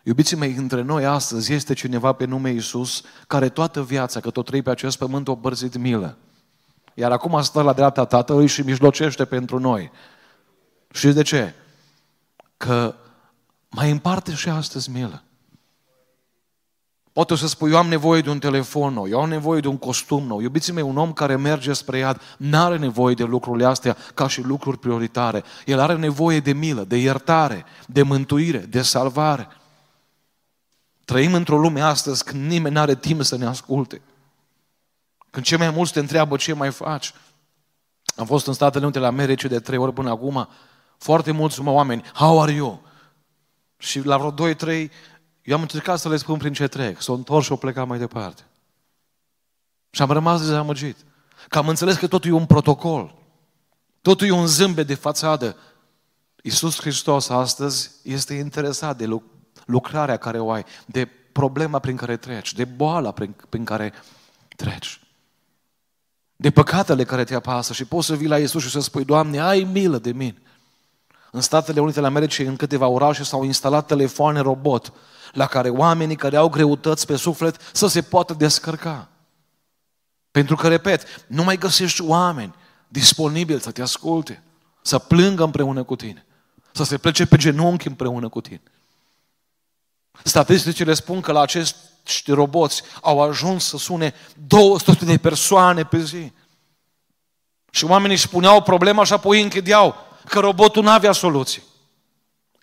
Iubiții 0.03 0.37
mei, 0.37 0.53
între 0.53 0.81
noi 0.81 1.05
astăzi 1.05 1.53
este 1.53 1.73
cineva 1.73 2.11
pe 2.11 2.25
nume 2.25 2.51
Iisus 2.51 3.03
care 3.27 3.49
toată 3.49 3.83
viața, 3.83 4.19
că 4.19 4.29
tot 4.29 4.45
trăi 4.45 4.61
pe 4.61 4.69
acest 4.69 4.97
pământ, 4.97 5.27
o 5.27 5.35
bărzit 5.35 5.77
milă. 5.77 6.17
Iar 6.93 7.11
acum 7.11 7.41
stă 7.41 7.61
la 7.61 7.73
dreapta 7.73 8.05
Tatălui 8.05 8.47
și 8.47 8.61
mijlocește 8.61 9.25
pentru 9.25 9.59
noi. 9.59 9.91
Și 10.91 11.07
de 11.07 11.21
ce? 11.21 11.53
Că 12.57 12.95
mai 13.69 13.91
împarte 13.91 14.33
și 14.33 14.49
astăzi 14.49 14.89
milă. 14.89 15.21
Poate 17.17 17.33
o 17.33 17.35
să 17.35 17.47
spui, 17.47 17.71
eu 17.71 17.77
am 17.77 17.87
nevoie 17.87 18.21
de 18.21 18.29
un 18.29 18.39
telefon 18.39 18.93
nou, 18.93 19.07
eu 19.07 19.21
am 19.21 19.29
nevoie 19.29 19.59
de 19.59 19.67
un 19.67 19.77
costum 19.77 20.23
nou. 20.23 20.39
Iubiții 20.39 20.73
mei, 20.73 20.83
un 20.83 20.97
om 20.97 21.13
care 21.13 21.35
merge 21.35 21.73
spre 21.73 21.97
iad 21.97 22.21
nu 22.37 22.57
are 22.57 22.77
nevoie 22.77 23.15
de 23.15 23.23
lucrurile 23.23 23.65
astea 23.65 23.97
ca 24.13 24.27
și 24.27 24.41
lucruri 24.41 24.79
prioritare. 24.79 25.43
El 25.65 25.79
are 25.79 25.95
nevoie 25.95 26.39
de 26.39 26.53
milă, 26.53 26.83
de 26.83 26.97
iertare, 26.97 27.65
de 27.87 28.01
mântuire, 28.01 28.57
de 28.57 28.81
salvare. 28.81 29.47
Trăim 31.07 31.33
într-o 31.33 31.57
lume 31.57 31.81
astăzi 31.81 32.23
când 32.23 32.47
nimeni 32.49 32.73
nu 32.73 32.81
are 32.81 32.95
timp 32.95 33.23
să 33.23 33.37
ne 33.37 33.45
asculte. 33.45 34.01
Când 35.29 35.45
cei 35.45 35.57
mai 35.57 35.69
mulți 35.69 35.91
te 35.91 35.99
întreabă 35.99 36.35
ce 36.35 36.53
mai 36.53 36.71
faci. 36.71 37.13
Am 38.15 38.25
fost 38.25 38.47
în 38.47 38.53
Statele 38.53 38.83
Unite 38.83 38.99
la 38.99 39.07
Americii 39.07 39.49
de 39.49 39.59
trei 39.59 39.77
ori 39.77 39.93
până 39.93 40.09
acum. 40.09 40.47
Foarte 40.97 41.31
mulți 41.31 41.61
oameni, 41.61 42.03
how 42.13 42.41
are 42.41 42.51
you? 42.51 42.81
Și 43.77 43.99
la 43.99 44.17
vreo 44.17 44.31
doi, 44.31 44.55
trei, 44.55 44.91
eu 45.41 45.55
am 45.55 45.61
încercat 45.61 45.99
să 45.99 46.09
le 46.09 46.17
spun 46.17 46.37
prin 46.37 46.53
ce 46.53 46.67
trec. 46.67 47.01
S-au 47.01 47.15
întors 47.15 47.45
și 47.45 47.51
au 47.51 47.57
plecat 47.57 47.87
mai 47.87 47.97
departe. 47.97 48.45
Și 49.89 50.01
am 50.01 50.11
rămas 50.11 50.39
dezamăgit. 50.39 50.97
Că 51.49 51.57
am 51.57 51.67
înțeles 51.67 51.95
că 51.97 52.07
totul 52.07 52.29
e 52.29 52.33
un 52.33 52.45
protocol. 52.45 53.15
Totul 54.01 54.27
e 54.27 54.31
un 54.31 54.47
zâmbet 54.47 54.87
de 54.87 54.95
fațadă. 54.95 55.57
Iisus 56.43 56.79
Hristos 56.79 57.29
astăzi 57.29 57.91
este 58.03 58.33
interesat 58.33 58.97
de 58.97 59.05
lucrarea 59.67 60.17
care 60.17 60.39
o 60.39 60.51
ai, 60.51 60.65
de 60.85 61.05
problema 61.31 61.79
prin 61.79 61.95
care 61.95 62.17
treci, 62.17 62.53
de 62.53 62.65
boala 62.65 63.11
prin, 63.11 63.35
prin 63.49 63.63
care 63.63 63.93
treci, 64.55 64.99
de 66.35 66.49
păcatele 66.49 67.03
care 67.03 67.23
te 67.23 67.35
apasă 67.35 67.73
și 67.73 67.85
poți 67.85 68.07
să 68.07 68.15
vii 68.15 68.27
la 68.27 68.39
Iisus 68.39 68.63
și 68.63 68.69
să 68.69 68.79
spui, 68.79 69.05
Doamne, 69.05 69.39
ai 69.39 69.67
milă 69.71 69.97
de 69.97 70.11
mine. 70.11 70.41
În 71.31 71.41
Statele 71.41 71.79
Unite 71.79 71.97
ale 71.97 72.07
Americii, 72.07 72.45
în 72.45 72.55
câteva 72.55 72.87
orașe, 72.87 73.23
s-au 73.23 73.43
instalat 73.43 73.85
telefoane 73.85 74.39
robot 74.39 74.93
la 75.31 75.45
care 75.45 75.69
oamenii 75.69 76.15
care 76.15 76.35
au 76.35 76.49
greutăți 76.49 77.05
pe 77.05 77.15
suflet 77.15 77.59
să 77.73 77.87
se 77.87 78.01
poată 78.01 78.33
descărca. 78.33 79.09
Pentru 80.31 80.55
că, 80.55 80.67
repet, 80.67 81.25
nu 81.27 81.43
mai 81.43 81.57
găsești 81.57 82.01
oameni 82.01 82.55
disponibili 82.87 83.61
să 83.61 83.71
te 83.71 83.81
asculte, 83.81 84.43
să 84.81 84.99
plângă 84.99 85.43
împreună 85.43 85.83
cu 85.83 85.95
tine, 85.95 86.25
să 86.71 86.83
se 86.83 86.97
plece 86.97 87.25
pe 87.25 87.37
genunchi 87.37 87.87
împreună 87.87 88.29
cu 88.29 88.41
tine. 88.41 88.61
Statisticile 90.23 90.93
spun 90.93 91.21
că 91.21 91.31
la 91.31 91.41
acești 91.41 91.75
roboți 92.27 92.83
au 93.01 93.21
ajuns 93.21 93.65
să 93.65 93.77
sune 93.77 94.13
200 94.47 95.05
de 95.05 95.17
persoane 95.17 95.83
pe 95.83 96.03
zi. 96.03 96.31
Și 97.71 97.85
oamenii 97.85 98.15
își 98.15 98.29
puneau 98.29 98.61
problema 98.61 99.03
și 99.03 99.13
apoi 99.13 99.41
închideau 99.41 99.95
că 100.27 100.39
robotul 100.39 100.83
nu 100.83 100.89
avea 100.89 101.11
soluții. 101.11 101.63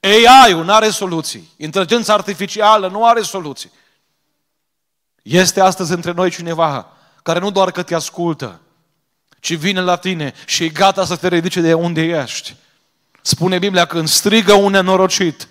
AI-ul 0.01 0.65
nu 0.65 0.73
are 0.73 0.91
soluții. 0.91 1.53
Inteligența 1.57 2.13
artificială 2.13 2.89
nu 2.89 3.07
are 3.07 3.23
soluții. 3.23 3.71
Este 5.23 5.61
astăzi 5.61 5.93
între 5.93 6.13
noi 6.13 6.31
cineva 6.31 6.93
care 7.23 7.39
nu 7.39 7.51
doar 7.51 7.71
că 7.71 7.83
te 7.83 7.95
ascultă, 7.95 8.61
ci 9.41 9.55
vine 9.55 9.81
la 9.81 9.97
tine 9.97 10.35
și 10.47 10.65
e 10.65 10.69
gata 10.69 11.05
să 11.05 11.17
te 11.17 11.29
ridice 11.29 11.61
de 11.61 11.75
unde 11.75 12.03
ești. 12.03 12.57
Spune 13.23 13.59
Biblia 13.59 13.85
când 13.85 14.09
strigă 14.09 14.53
un 14.53 14.71
nenorocit, 14.71 15.49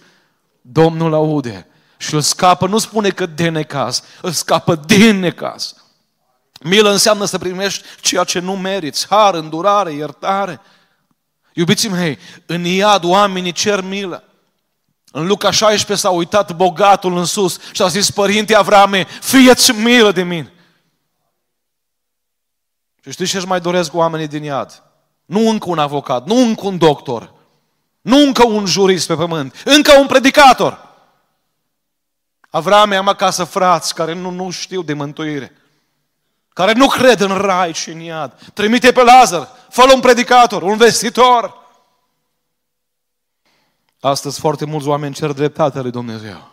Domnul 0.61 1.13
aude 1.13 1.67
și 2.03 2.13
îl 2.13 2.21
scapă, 2.21 2.67
nu 2.67 2.77
spune 2.77 3.09
că 3.09 3.25
de 3.25 3.49
necaz, 3.49 4.03
îl 4.21 4.31
scapă 4.31 4.75
din 4.75 5.19
necaz. 5.19 5.75
Milă 6.61 6.91
înseamnă 6.91 7.25
să 7.25 7.37
primești 7.37 7.83
ceea 8.01 8.23
ce 8.23 8.39
nu 8.39 8.55
meriți, 8.55 9.07
har, 9.09 9.33
îndurare, 9.33 9.91
iertare. 9.91 10.61
Iubiții 11.53 11.89
mei, 11.89 12.17
în 12.45 12.63
iad 12.63 13.03
oamenii 13.03 13.51
cer 13.51 13.81
milă. 13.81 14.23
În 15.11 15.27
Luca 15.27 15.51
16 15.51 16.07
s-a 16.07 16.13
uitat 16.13 16.55
bogatul 16.55 17.17
în 17.17 17.25
sus 17.25 17.59
și 17.71 17.81
a 17.81 17.87
zis, 17.87 18.11
Părinte 18.11 18.55
Avrame, 18.55 19.07
fie-ți 19.21 19.71
milă 19.71 20.11
de 20.11 20.23
mine. 20.23 20.53
Și 23.03 23.11
știți 23.11 23.29
ce 23.29 23.37
își 23.37 23.47
mai 23.47 23.59
doresc 23.59 23.93
oamenii 23.93 24.27
din 24.27 24.43
iad? 24.43 24.83
Nu 25.25 25.49
încă 25.49 25.69
un 25.69 25.79
avocat, 25.79 26.25
nu 26.25 26.35
încă 26.35 26.65
un 26.65 26.77
doctor, 26.77 27.33
nu 28.01 28.17
încă 28.17 28.45
un 28.45 28.65
jurist 28.65 29.07
pe 29.07 29.15
pământ, 29.15 29.61
încă 29.65 29.97
un 29.99 30.07
predicator. 30.07 30.92
Avrame 32.55 32.95
am 32.95 33.07
acasă 33.07 33.43
frați 33.43 33.95
care 33.95 34.13
nu, 34.13 34.29
nu 34.29 34.49
știu 34.49 34.81
de 34.83 34.93
mântuire, 34.93 35.51
care 36.49 36.73
nu 36.73 36.87
cred 36.87 37.19
în 37.19 37.37
rai 37.37 37.73
și 37.73 37.89
în 37.89 37.99
iad. 37.99 38.51
Trimite 38.53 38.91
pe 38.91 39.03
Lazar, 39.03 39.49
fă 39.69 39.91
un 39.93 39.99
predicator, 39.99 40.61
un 40.61 40.77
vestitor. 40.77 41.57
Astăzi 43.99 44.39
foarte 44.39 44.65
mulți 44.65 44.87
oameni 44.87 45.13
cer 45.13 45.31
dreptatea 45.31 45.81
lui 45.81 45.91
Dumnezeu. 45.91 46.51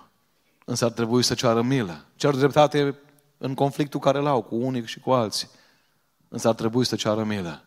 Însă 0.65 0.85
ar 0.85 0.91
trebui 0.91 1.23
să 1.23 1.35
ceară 1.35 1.63
milă. 1.63 2.05
Cer 2.17 2.35
dreptate 2.35 2.99
în 3.39 3.55
conflictul 3.55 4.01
care 4.01 4.19
l-au 4.19 4.43
cu 4.43 4.55
unii 4.57 4.87
și 4.87 5.01
cu 5.01 5.11
alții. 5.11 5.49
Însă 6.29 6.49
ar 6.49 6.55
trebui 6.55 6.85
să 6.85 6.97
ceară 6.97 7.25
milă. 7.25 7.63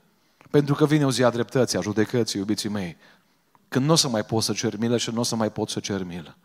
Pentru 0.51 0.75
că 0.75 0.85
vine 0.85 1.05
o 1.05 1.11
zi 1.11 1.23
a 1.23 1.29
dreptății, 1.29 1.77
a 1.77 1.81
judecății, 1.81 2.39
iubiții 2.39 2.69
mei. 2.69 2.97
Când 3.67 3.85
nu 3.85 3.91
o 3.91 3.95
să 3.95 4.07
mai 4.07 4.23
pot 4.23 4.43
să 4.43 4.53
cer 4.53 4.77
milă 4.77 4.97
și 4.97 5.09
nu 5.09 5.19
o 5.19 5.23
să 5.23 5.35
mai 5.35 5.51
pot 5.51 5.69
să 5.69 5.79
cer 5.79 6.03
milă. 6.03 6.35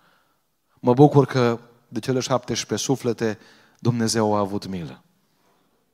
Mă 0.80 0.92
bucur 0.92 1.26
că 1.26 1.58
de 1.88 1.98
cele 1.98 2.20
17 2.20 2.86
suflete 2.86 3.38
Dumnezeu 3.78 4.34
a 4.34 4.38
avut 4.38 4.66
milă. 4.66 5.02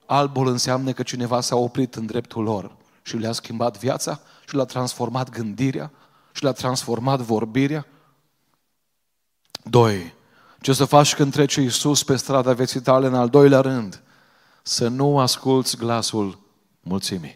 Albul 0.07 0.47
înseamnă 0.47 0.93
că 0.93 1.03
cineva 1.03 1.41
s-a 1.41 1.57
oprit 1.57 1.95
în 1.95 2.07
dreptul 2.07 2.43
lor 2.43 2.77
și 3.03 3.17
le-a 3.17 3.33
schimbat 3.33 3.79
viața 3.79 4.21
și 4.49 4.55
le-a 4.55 4.65
transformat 4.65 5.31
gândirea 5.31 5.91
și 6.33 6.43
le-a 6.43 6.53
transformat 6.53 7.21
vorbirea. 7.21 7.87
Doi, 9.65 10.15
ce 10.61 10.73
să 10.73 10.85
faci 10.85 11.15
când 11.15 11.33
trece 11.33 11.61
Iisus 11.61 12.03
pe 12.03 12.17
strada 12.17 12.53
vieții 12.53 12.81
tale 12.81 13.07
în 13.07 13.15
al 13.15 13.29
doilea 13.29 13.61
rând? 13.61 14.03
Să 14.63 14.89
nu 14.89 15.19
asculți 15.19 15.77
glasul 15.77 16.39
mulțimii. 16.81 17.35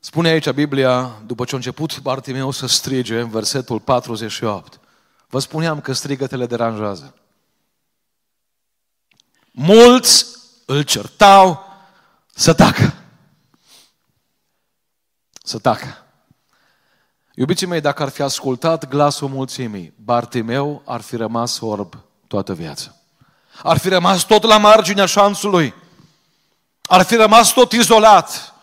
Spune 0.00 0.28
aici 0.28 0.50
Biblia, 0.50 1.22
după 1.26 1.44
ce 1.44 1.52
a 1.52 1.56
început 1.56 2.00
Bartimeu 2.00 2.50
să 2.50 2.66
strige 2.66 3.20
în 3.20 3.28
versetul 3.28 3.80
48, 3.80 4.77
vă 5.28 5.38
spuneam 5.38 5.80
că 5.80 5.92
strigătele 5.92 6.46
deranjează. 6.46 7.14
Mulți 9.50 10.26
îl 10.66 10.82
certau 10.82 11.64
să 12.34 12.54
tacă 12.54 12.98
să 15.48 15.58
tacă. 15.58 16.04
Iubiții 17.34 17.66
mei, 17.66 17.80
dacă 17.80 18.02
ar 18.02 18.08
fi 18.08 18.22
ascultat 18.22 18.88
glasul 18.88 19.28
mulțimii, 19.28 19.92
Bartimeu 20.04 20.82
ar 20.84 21.00
fi 21.00 21.16
rămas 21.16 21.60
orb 21.60 21.94
toată 22.26 22.54
viața. 22.54 22.94
Ar 23.62 23.78
fi 23.78 23.88
rămas 23.88 24.24
tot 24.24 24.42
la 24.42 24.58
marginea 24.58 25.06
șanțului. 25.06 25.74
Ar 26.82 27.02
fi 27.02 27.14
rămas 27.14 27.52
tot 27.52 27.72
izolat. 27.72 28.54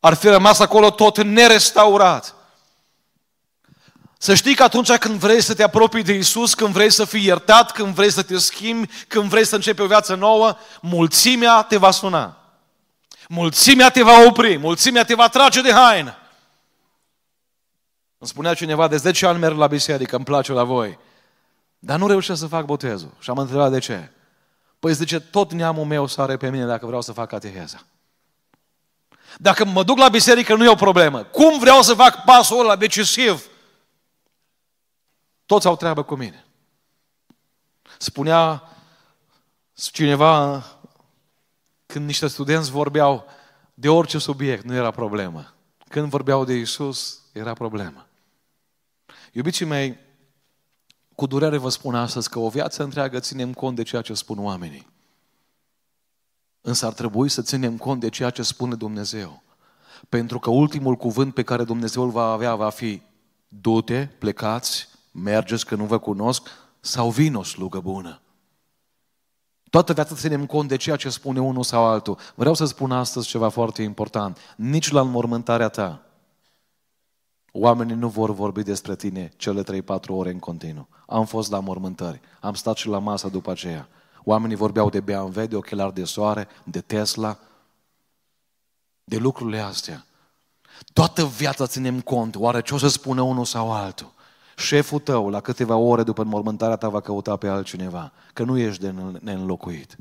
Ar 0.00 0.14
fi 0.14 0.28
rămas 0.28 0.58
acolo 0.58 0.90
tot 0.90 1.22
nerestaurat. 1.22 2.34
Să 4.24 4.34
știi 4.34 4.54
că 4.54 4.62
atunci 4.62 4.92
când 4.92 5.18
vrei 5.18 5.40
să 5.40 5.54
te 5.54 5.62
apropii 5.62 6.02
de 6.02 6.12
Isus, 6.12 6.54
când 6.54 6.72
vrei 6.72 6.90
să 6.90 7.04
fii 7.04 7.24
iertat, 7.24 7.70
când 7.72 7.94
vrei 7.94 8.10
să 8.10 8.22
te 8.22 8.38
schimbi, 8.38 8.88
când 9.08 9.28
vrei 9.28 9.46
să 9.46 9.54
începi 9.54 9.80
o 9.80 9.86
viață 9.86 10.14
nouă, 10.14 10.56
mulțimea 10.80 11.62
te 11.62 11.76
va 11.76 11.90
suna. 11.90 12.36
Mulțimea 13.28 13.90
te 13.90 14.02
va 14.02 14.24
opri, 14.26 14.56
mulțimea 14.56 15.04
te 15.04 15.14
va 15.14 15.28
trage 15.28 15.60
de 15.60 15.72
haină. 15.72 16.16
Îmi 18.18 18.28
spunea 18.28 18.54
cineva, 18.54 18.88
de 18.88 18.96
10 18.96 19.26
ani 19.26 19.38
merg 19.38 19.56
la 19.56 19.66
biserică, 19.66 20.16
îmi 20.16 20.24
place 20.24 20.52
la 20.52 20.64
voi. 20.64 20.98
Dar 21.78 21.98
nu 21.98 22.06
reușesc 22.06 22.40
să 22.40 22.46
fac 22.46 22.64
botezul. 22.64 23.14
Și 23.18 23.30
am 23.30 23.38
întrebat 23.38 23.70
de 23.70 23.78
ce. 23.78 24.10
Păi 24.78 24.94
zice, 24.94 25.20
tot 25.20 25.52
neamul 25.52 25.84
meu 25.84 26.06
sare 26.06 26.36
pe 26.36 26.50
mine 26.50 26.64
dacă 26.64 26.86
vreau 26.86 27.02
să 27.02 27.12
fac 27.12 27.28
cateheza. 27.28 27.82
Dacă 29.38 29.64
mă 29.64 29.82
duc 29.82 29.98
la 29.98 30.08
biserică, 30.08 30.54
nu 30.54 30.64
e 30.64 30.68
o 30.68 30.74
problemă. 30.74 31.22
Cum 31.22 31.58
vreau 31.58 31.82
să 31.82 31.94
fac 31.94 32.24
pasul 32.24 32.60
ăla 32.60 32.76
decisiv? 32.76 33.48
Toți 35.46 35.66
au 35.66 35.76
treabă 35.76 36.02
cu 36.02 36.14
mine. 36.14 36.44
Spunea 37.98 38.62
cineva, 39.74 40.64
când 41.86 42.06
niște 42.06 42.26
studenți 42.26 42.70
vorbeau 42.70 43.24
de 43.74 43.88
orice 43.88 44.18
subiect, 44.18 44.64
nu 44.64 44.74
era 44.74 44.90
problemă. 44.90 45.54
Când 45.88 46.08
vorbeau 46.08 46.44
de 46.44 46.52
Isus, 46.52 47.20
era 47.32 47.52
problemă. 47.52 48.08
Iubiții 49.32 49.64
mei, 49.64 49.98
cu 51.14 51.26
durere 51.26 51.56
vă 51.56 51.68
spun 51.68 51.94
astăzi 51.94 52.28
că 52.28 52.38
o 52.38 52.48
viață 52.48 52.82
întreagă 52.82 53.18
ținem 53.18 53.52
cont 53.52 53.76
de 53.76 53.82
ceea 53.82 54.02
ce 54.02 54.14
spun 54.14 54.38
oamenii. 54.38 54.92
Însă 56.60 56.86
ar 56.86 56.92
trebui 56.92 57.28
să 57.28 57.42
ținem 57.42 57.76
cont 57.76 58.00
de 58.00 58.08
ceea 58.08 58.30
ce 58.30 58.42
spune 58.42 58.74
Dumnezeu. 58.74 59.42
Pentru 60.08 60.38
că 60.38 60.50
ultimul 60.50 60.96
cuvânt 60.96 61.34
pe 61.34 61.42
care 61.42 61.64
Dumnezeu 61.64 62.02
îl 62.02 62.10
va 62.10 62.32
avea 62.32 62.54
va 62.54 62.70
fi 62.70 63.02
du-te, 63.48 64.06
plecați, 64.06 64.88
mergeți 65.14 65.66
că 65.66 65.74
nu 65.74 65.84
vă 65.84 65.98
cunosc, 65.98 66.48
sau 66.80 67.10
vin 67.10 67.34
o 67.34 67.42
slugă 67.42 67.80
bună. 67.80 68.20
Toată 69.70 69.92
viața 69.92 70.14
ținem 70.14 70.46
cont 70.46 70.68
de 70.68 70.76
ceea 70.76 70.96
ce 70.96 71.08
spune 71.08 71.40
unul 71.40 71.62
sau 71.62 71.84
altul. 71.84 72.18
Vreau 72.34 72.54
să 72.54 72.64
spun 72.64 72.92
astăzi 72.92 73.28
ceva 73.28 73.48
foarte 73.48 73.82
important. 73.82 74.38
Nici 74.56 74.90
la 74.90 75.00
înmormântarea 75.00 75.68
ta, 75.68 76.02
oamenii 77.52 77.94
nu 77.94 78.08
vor 78.08 78.30
vorbi 78.30 78.62
despre 78.62 78.96
tine 78.96 79.32
cele 79.36 79.82
3-4 79.82 79.84
ore 80.06 80.30
în 80.30 80.38
continuu. 80.38 80.88
Am 81.06 81.24
fost 81.24 81.50
la 81.50 81.60
mormântări, 81.60 82.20
am 82.40 82.54
stat 82.54 82.76
și 82.76 82.88
la 82.88 82.98
masă 82.98 83.28
după 83.28 83.50
aceea. 83.50 83.88
Oamenii 84.24 84.56
vorbeau 84.56 84.90
de 84.90 85.00
BMW, 85.00 85.46
de 85.46 85.56
ochelari 85.56 85.94
de 85.94 86.04
soare, 86.04 86.48
de 86.64 86.80
Tesla, 86.80 87.38
de 89.04 89.16
lucrurile 89.16 89.58
astea. 89.58 90.04
Toată 90.92 91.24
viața 91.24 91.66
ținem 91.66 92.00
cont, 92.00 92.36
oare 92.36 92.62
ce 92.62 92.74
o 92.74 92.78
să 92.78 92.88
spună 92.88 93.22
unul 93.22 93.44
sau 93.44 93.72
altul? 93.72 94.13
Șeful 94.56 94.98
tău, 94.98 95.30
la 95.30 95.40
câteva 95.40 95.76
ore 95.76 96.02
după 96.02 96.22
înmormântarea 96.22 96.76
ta, 96.76 96.88
va 96.88 97.00
căuta 97.00 97.36
pe 97.36 97.48
altcineva, 97.48 98.12
că 98.32 98.42
nu 98.42 98.58
ești 98.58 98.80
de 98.80 98.94
neînlocuit. 99.20 99.96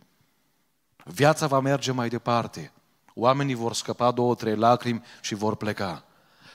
Viața 1.03 1.47
va 1.47 1.59
merge 1.59 1.91
mai 1.91 2.09
departe. 2.09 2.71
Oamenii 3.15 3.55
vor 3.55 3.73
scăpa 3.73 4.11
două, 4.11 4.35
trei 4.35 4.55
lacrimi 4.55 5.03
și 5.21 5.35
vor 5.35 5.55
pleca. 5.55 6.03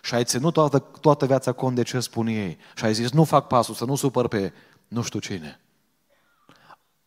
Și 0.02 0.14
ai 0.14 0.24
ținut 0.24 0.52
toată, 0.52 0.78
toată 0.78 1.26
viața 1.26 1.52
cont 1.52 1.74
de 1.74 1.82
ce 1.82 2.00
spun 2.00 2.26
ei. 2.26 2.58
Și 2.76 2.84
ai 2.84 2.94
zis, 2.94 3.10
nu 3.10 3.24
fac 3.24 3.46
pasul, 3.46 3.74
să 3.74 3.84
nu 3.84 3.94
supăr 3.94 4.28
pe 4.28 4.52
nu 4.88 5.02
știu 5.02 5.18
cine. 5.18 5.60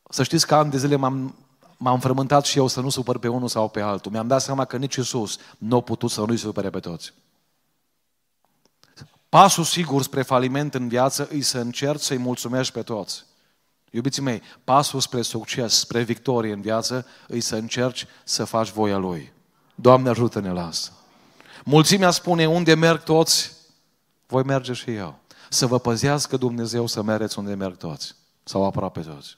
Să 0.09 0.23
știți 0.23 0.47
că 0.47 0.55
ani 0.55 0.71
de 0.71 0.77
zile 0.77 0.95
m-am, 0.95 1.35
m-am 1.77 1.99
frământat 1.99 2.45
și 2.45 2.57
eu 2.57 2.67
să 2.67 2.81
nu 2.81 2.89
supăr 2.89 3.17
pe 3.17 3.27
unul 3.27 3.47
sau 3.47 3.69
pe 3.69 3.81
altul. 3.81 4.11
Mi-am 4.11 4.27
dat 4.27 4.41
seama 4.41 4.65
că 4.65 4.77
nici 4.77 4.95
Iisus 4.95 5.37
nu 5.57 5.75
a 5.75 5.81
putut 5.81 6.09
să 6.09 6.21
nu-i 6.21 6.37
supere 6.37 6.69
pe 6.69 6.79
toți. 6.79 7.13
Pasul 9.31 9.63
sigur 9.63 10.01
spre 10.01 10.21
faliment 10.21 10.73
în 10.73 10.87
viață 10.87 11.27
îi 11.31 11.41
să 11.41 11.57
încerci 11.57 12.01
să-i 12.01 12.17
mulțumești 12.17 12.73
pe 12.73 12.81
toți. 12.81 13.25
Iubiții 13.89 14.21
mei, 14.21 14.41
pasul 14.63 14.99
spre 14.99 15.21
succes, 15.21 15.73
spre 15.73 16.01
victorie 16.01 16.53
în 16.53 16.61
viață, 16.61 17.05
îi 17.27 17.41
să 17.41 17.55
încerci 17.55 18.07
să 18.23 18.43
faci 18.43 18.71
voia 18.71 18.97
Lui. 18.97 19.31
Doamne 19.75 20.09
ajută-ne 20.09 20.51
la 20.51 20.67
asta. 20.67 20.91
Mulțimea 21.63 22.11
spune, 22.11 22.47
unde 22.47 22.73
merg 22.73 23.03
toți, 23.03 23.51
voi 24.27 24.43
merge 24.43 24.73
și 24.73 24.93
eu. 24.93 25.19
Să 25.49 25.65
vă 25.65 25.79
păzească 25.79 26.37
Dumnezeu 26.37 26.87
să 26.87 27.01
mereți 27.01 27.39
unde 27.39 27.53
merg 27.53 27.77
toți. 27.77 28.15
Sau 28.43 28.65
aproape 28.65 28.99
toți. 28.99 29.37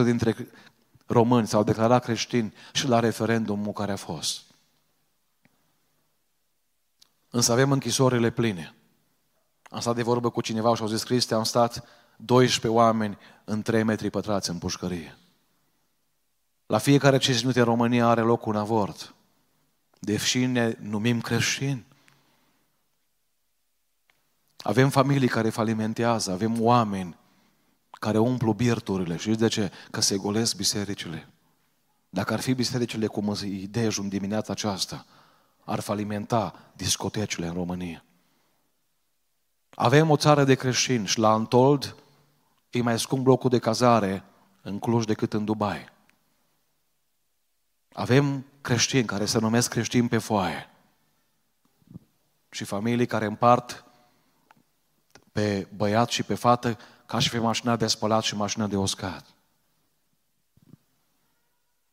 90% 0.00 0.04
dintre 0.04 0.36
români 1.06 1.46
s-au 1.46 1.64
declarat 1.64 2.04
creștini 2.04 2.54
și 2.72 2.88
la 2.88 3.00
referendumul 3.00 3.72
care 3.72 3.92
a 3.92 3.96
fost. 3.96 4.42
Însă 7.34 7.52
avem 7.52 7.72
închisorile 7.72 8.30
pline. 8.30 8.74
Am 9.62 9.80
stat 9.80 9.94
de 9.94 10.02
vorbă 10.02 10.30
cu 10.30 10.40
cineva 10.40 10.74
și 10.74 10.82
au 10.82 10.88
zis, 10.88 11.02
Cristi, 11.02 11.34
am 11.34 11.42
stat 11.42 11.84
12 12.16 12.80
oameni 12.80 13.18
în 13.44 13.62
3 13.62 13.82
metri 13.82 14.10
pătrați 14.10 14.50
în 14.50 14.58
pușcărie. 14.58 15.18
La 16.66 16.78
fiecare 16.78 17.18
5 17.18 17.40
minute 17.40 17.58
în 17.58 17.64
România 17.64 18.06
are 18.06 18.20
loc 18.20 18.46
un 18.46 18.56
avort. 18.56 19.14
Deși 19.98 20.46
ne 20.46 20.76
numim 20.80 21.20
creștini. 21.20 21.86
Avem 24.56 24.90
familii 24.90 25.28
care 25.28 25.50
falimentează, 25.50 26.30
avem 26.30 26.60
oameni 26.60 27.16
care 27.90 28.18
umplu 28.18 28.52
birturile. 28.52 29.16
Și 29.16 29.30
de 29.30 29.48
ce? 29.48 29.72
Că 29.90 30.00
se 30.00 30.16
golesc 30.16 30.56
bisericile. 30.56 31.28
Dacă 32.08 32.32
ar 32.32 32.40
fi 32.40 32.54
bisericile 32.54 33.06
cum 33.06 33.28
îți 33.28 33.46
în 33.96 34.08
dimineața 34.08 34.52
aceasta, 34.52 35.06
ar 35.64 35.80
falimenta 35.80 36.54
discotecile 36.76 37.46
în 37.46 37.54
România. 37.54 38.04
Avem 39.74 40.10
o 40.10 40.16
țară 40.16 40.44
de 40.44 40.54
creștini 40.54 41.06
și 41.06 41.18
la 41.18 41.30
Antold 41.30 41.96
e 42.70 42.82
mai 42.82 42.98
scump 42.98 43.22
blocul 43.22 43.50
de 43.50 43.58
cazare 43.58 44.24
în 44.62 44.78
Cluj 44.78 45.04
decât 45.04 45.32
în 45.32 45.44
Dubai. 45.44 45.92
Avem 47.92 48.44
creștini 48.60 49.04
care 49.04 49.24
se 49.24 49.38
numesc 49.38 49.70
creștini 49.70 50.08
pe 50.08 50.18
foaie 50.18 50.70
și 52.50 52.64
familii 52.64 53.06
care 53.06 53.26
împart 53.26 53.84
pe 55.32 55.68
băiat 55.76 56.08
și 56.08 56.22
pe 56.22 56.34
fată 56.34 56.78
ca 57.06 57.18
și 57.18 57.30
pe 57.30 57.38
mașina 57.38 57.76
de 57.76 57.86
spălat 57.86 58.22
și 58.22 58.36
mașina 58.36 58.66
de 58.66 58.76
uscat. 58.76 59.26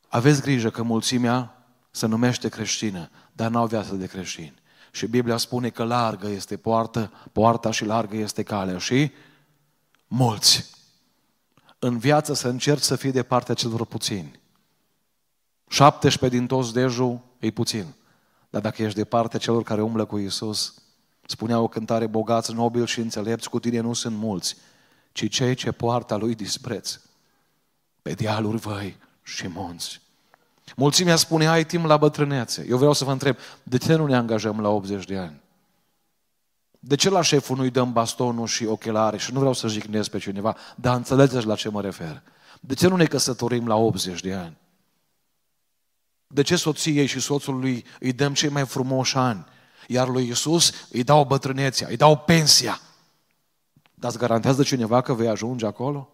Aveți 0.08 0.42
grijă 0.42 0.70
că 0.70 0.82
mulțimea 0.82 1.61
se 1.92 2.06
numește 2.06 2.50
creștină, 2.50 3.10
dar 3.34 3.52
n-au 3.52 3.68
viață 3.68 3.96
de 3.96 4.06
creștini. 4.06 4.62
Și 4.92 5.08
Biblia 5.08 5.38
spune 5.38 5.70
că 5.70 5.84
largă 5.84 6.28
este 6.28 6.58
poartă, 6.58 7.12
poarta 7.32 7.72
și 7.72 7.86
largă 7.86 8.16
este 8.16 8.44
calea. 8.44 8.78
Și 8.78 9.12
mulți. 10.08 10.70
În 11.80 11.98
viață 11.98 12.34
să 12.34 12.48
încerci 12.48 12.82
să 12.82 12.96
fii 12.96 13.12
de 13.12 13.24
partea 13.24 13.54
celor 13.54 13.86
puțini. 13.86 14.40
17 15.68 16.40
din 16.40 16.48
toți 16.48 16.74
deju 16.74 17.24
e 17.40 17.50
puțin. 17.52 17.86
Dar 18.50 18.62
dacă 18.62 18.84
ești 18.84 18.98
de 18.98 19.06
partea 19.06 19.40
celor 19.40 19.64
care 19.64 19.82
umblă 19.82 20.06
cu 20.06 20.18
Isus, 20.18 20.74
spunea 21.26 21.60
o 21.60 21.68
cântare, 21.68 22.08
bogați, 22.08 22.54
nobili 22.54 22.88
și 22.88 23.00
înțelepți, 23.00 23.50
cu 23.50 23.60
tine 23.60 23.80
nu 23.80 23.94
sunt 23.94 24.16
mulți, 24.16 24.56
ci 25.12 25.30
cei 25.30 25.56
ce 25.56 25.72
poartă 25.72 26.16
lui 26.16 26.36
dispreț 26.36 27.00
pe 28.02 28.14
dealuri 28.14 28.58
văi 28.58 28.98
și 29.24 29.48
munți. 29.48 30.01
Mulțimea 30.76 31.16
spune, 31.16 31.48
ai 31.48 31.66
timp 31.66 31.86
la 31.86 31.98
bătrânețe. 31.98 32.66
Eu 32.70 32.78
vreau 32.78 32.94
să 32.94 33.04
vă 33.04 33.12
întreb, 33.12 33.38
de 33.64 33.78
ce 33.78 33.96
nu 33.96 34.06
ne 34.06 34.16
angajăm 34.16 34.60
la 34.60 34.70
80 34.70 35.06
de 35.06 35.18
ani? 35.18 35.42
De 36.80 36.96
ce 36.96 37.10
la 37.10 37.22
șeful 37.22 37.58
nu-i 37.58 37.70
dăm 37.70 37.94
bastonul 37.94 38.48
și 38.48 38.66
ochelare? 38.66 39.18
Și 39.18 39.34
nu 39.34 39.40
vreau 39.40 39.54
să 39.54 39.68
jignesc 39.68 40.10
pe 40.10 40.18
cineva, 40.18 40.56
dar 40.76 40.96
înțelegeți 40.96 41.46
la 41.46 41.56
ce 41.56 41.70
mă 41.70 41.82
refer. 41.82 42.22
De 42.60 42.74
ce 42.74 42.88
nu 42.88 42.96
ne 42.96 43.06
căsătorim 43.06 43.68
la 43.68 43.76
80 43.76 44.22
de 44.22 44.34
ani? 44.34 44.58
De 46.28 46.42
ce 46.42 46.56
soției 46.56 47.06
și 47.06 47.20
soțului 47.20 47.86
îi 48.00 48.14
dăm 48.14 48.34
cei 48.34 48.50
mai 48.50 48.66
frumoși 48.66 49.18
ani? 49.18 49.46
Iar 49.88 50.08
lui 50.08 50.28
Isus 50.28 50.74
îi 50.92 51.04
dau 51.04 51.26
bătrânețea, 51.26 51.88
îi 51.90 51.98
dau 51.98 52.18
pensia. 52.18 52.80
Dar 53.94 54.10
îți 54.10 54.20
garantează 54.20 54.64
cineva 54.64 55.02
că 55.02 55.14
vei 55.14 55.28
ajunge 55.28 55.66
acolo? 55.66 56.10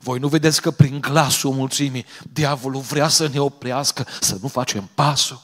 Voi 0.00 0.18
nu 0.18 0.28
vedeți 0.28 0.62
că 0.62 0.70
prin 0.70 1.00
glasul 1.00 1.52
mulțimii 1.52 2.04
diavolul 2.32 2.80
vrea 2.80 3.08
să 3.08 3.28
ne 3.28 3.40
oprească, 3.40 4.06
să 4.20 4.38
nu 4.40 4.48
facem 4.48 4.90
pasul? 4.94 5.42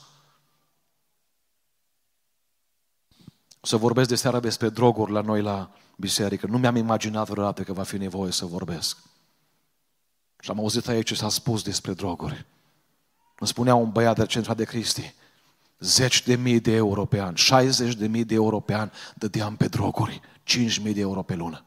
Să 3.62 3.76
vorbesc 3.76 4.08
de 4.08 4.14
seara 4.14 4.40
despre 4.40 4.68
droguri 4.68 5.12
la 5.12 5.20
noi 5.20 5.42
la 5.42 5.70
biserică. 5.96 6.46
Nu 6.46 6.58
mi-am 6.58 6.76
imaginat 6.76 7.28
vreodată 7.28 7.62
că 7.62 7.72
va 7.72 7.82
fi 7.82 7.96
nevoie 7.96 8.32
să 8.32 8.44
vorbesc. 8.44 8.98
Și 10.40 10.50
am 10.50 10.58
auzit 10.58 10.88
aici 10.88 11.06
ce 11.06 11.14
s-a 11.14 11.28
spus 11.28 11.62
despre 11.62 11.92
droguri. 11.92 12.46
Îmi 13.38 13.48
spunea 13.48 13.74
un 13.74 13.90
băiat 13.90 14.18
de 14.18 14.26
centra 14.26 14.54
de 14.54 14.64
Cristi, 14.64 15.14
zeci 15.78 16.22
de 16.22 16.36
mii 16.36 16.60
de 16.60 16.72
euro 16.72 17.04
pe 17.04 17.20
an, 17.20 17.34
60 17.34 17.94
de 17.94 18.06
mii 18.06 18.24
de 18.24 18.34
euro 18.34 18.60
pe 18.60 18.74
an 18.74 18.90
dădeam 19.14 19.56
pe 19.56 19.68
droguri, 19.68 20.20
5 20.42 20.78
mii 20.78 20.94
de 20.94 21.00
euro 21.00 21.22
pe 21.22 21.34
lună. 21.34 21.64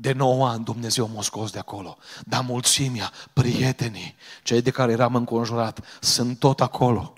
De 0.00 0.12
9 0.12 0.48
ani 0.48 0.64
Dumnezeu 0.64 1.10
m-a 1.14 1.22
scos 1.22 1.50
de 1.50 1.58
acolo. 1.58 1.96
Dar 2.24 2.42
mulțimea, 2.42 3.12
prietenii, 3.32 4.16
cei 4.42 4.62
de 4.62 4.70
care 4.70 4.92
eram 4.92 5.14
înconjurat, 5.14 5.84
sunt 6.00 6.38
tot 6.38 6.60
acolo. 6.60 7.12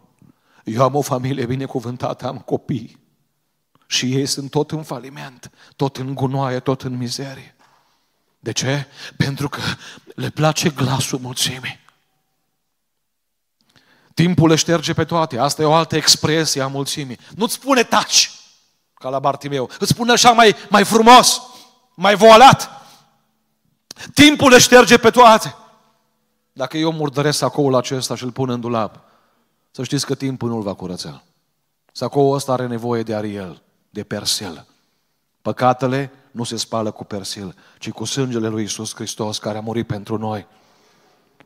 Eu 0.65 0.83
am 0.83 0.95
o 0.95 1.01
familie 1.01 1.47
binecuvântată, 1.47 2.27
am 2.27 2.39
copii. 2.39 2.99
Și 3.87 4.15
ei 4.15 4.27
sunt 4.27 4.51
tot 4.51 4.71
în 4.71 4.83
faliment, 4.83 5.51
tot 5.77 5.97
în 5.97 6.15
gunoaie, 6.15 6.61
tot 6.61 6.83
în 6.83 6.97
mizerie. 6.97 7.57
De 8.39 8.53
ce? 8.53 8.87
Pentru 9.17 9.49
că 9.49 9.61
le 10.15 10.31
place 10.31 10.69
glasul 10.69 11.19
mulțimii. 11.19 11.79
Timpul 14.15 14.49
le 14.49 14.55
șterge 14.55 14.93
pe 14.93 15.05
toate. 15.05 15.39
Asta 15.39 15.63
e 15.63 15.65
o 15.65 15.75
altă 15.75 15.97
expresie 15.97 16.63
a 16.63 16.67
mulțimii. 16.67 17.19
Nu-ți 17.35 17.55
spune 17.55 17.83
taci, 17.83 18.31
ca 18.95 19.09
la 19.09 19.19
Bartimeu. 19.19 19.71
Îți 19.79 19.91
spune 19.91 20.13
așa 20.13 20.31
mai, 20.31 20.57
mai 20.69 20.85
frumos, 20.85 21.43
mai 22.01 22.15
voalat. 22.15 22.71
Timpul 24.15 24.51
le 24.51 24.59
șterge 24.59 24.99
pe 24.99 25.11
toate. 25.11 25.55
Dacă 26.53 26.77
eu 26.77 26.93
murdăresc 26.93 27.39
sacoul 27.39 27.75
acesta 27.75 28.15
și 28.15 28.25
îl 28.25 28.33
pun 28.33 28.51
în 28.51 28.61
dulap, 28.61 29.01
să 29.71 29.83
știți 29.83 30.07
că 30.07 30.15
timpul 30.15 30.49
nu-l 30.49 30.63
va 30.63 30.75
curăța. 30.75 31.23
Sacoul 31.93 32.35
ăsta 32.35 32.53
are 32.53 32.67
nevoie 32.67 33.03
de 33.03 33.15
ariel, 33.15 33.63
de 33.91 34.03
persil. 34.03 34.67
Păcatele 35.43 36.13
nu 36.31 36.45
se 36.45 36.57
spală 36.57 36.91
cu 36.91 37.05
persil, 37.05 37.55
ci 37.79 37.91
cu 37.91 38.05
sângele 38.05 38.49
lui 38.49 38.63
Isus 38.63 38.95
Hristos 38.95 39.39
care 39.39 39.59
a 39.59 39.61
murit 39.61 39.87
pentru 39.87 40.19
noi. 40.19 40.47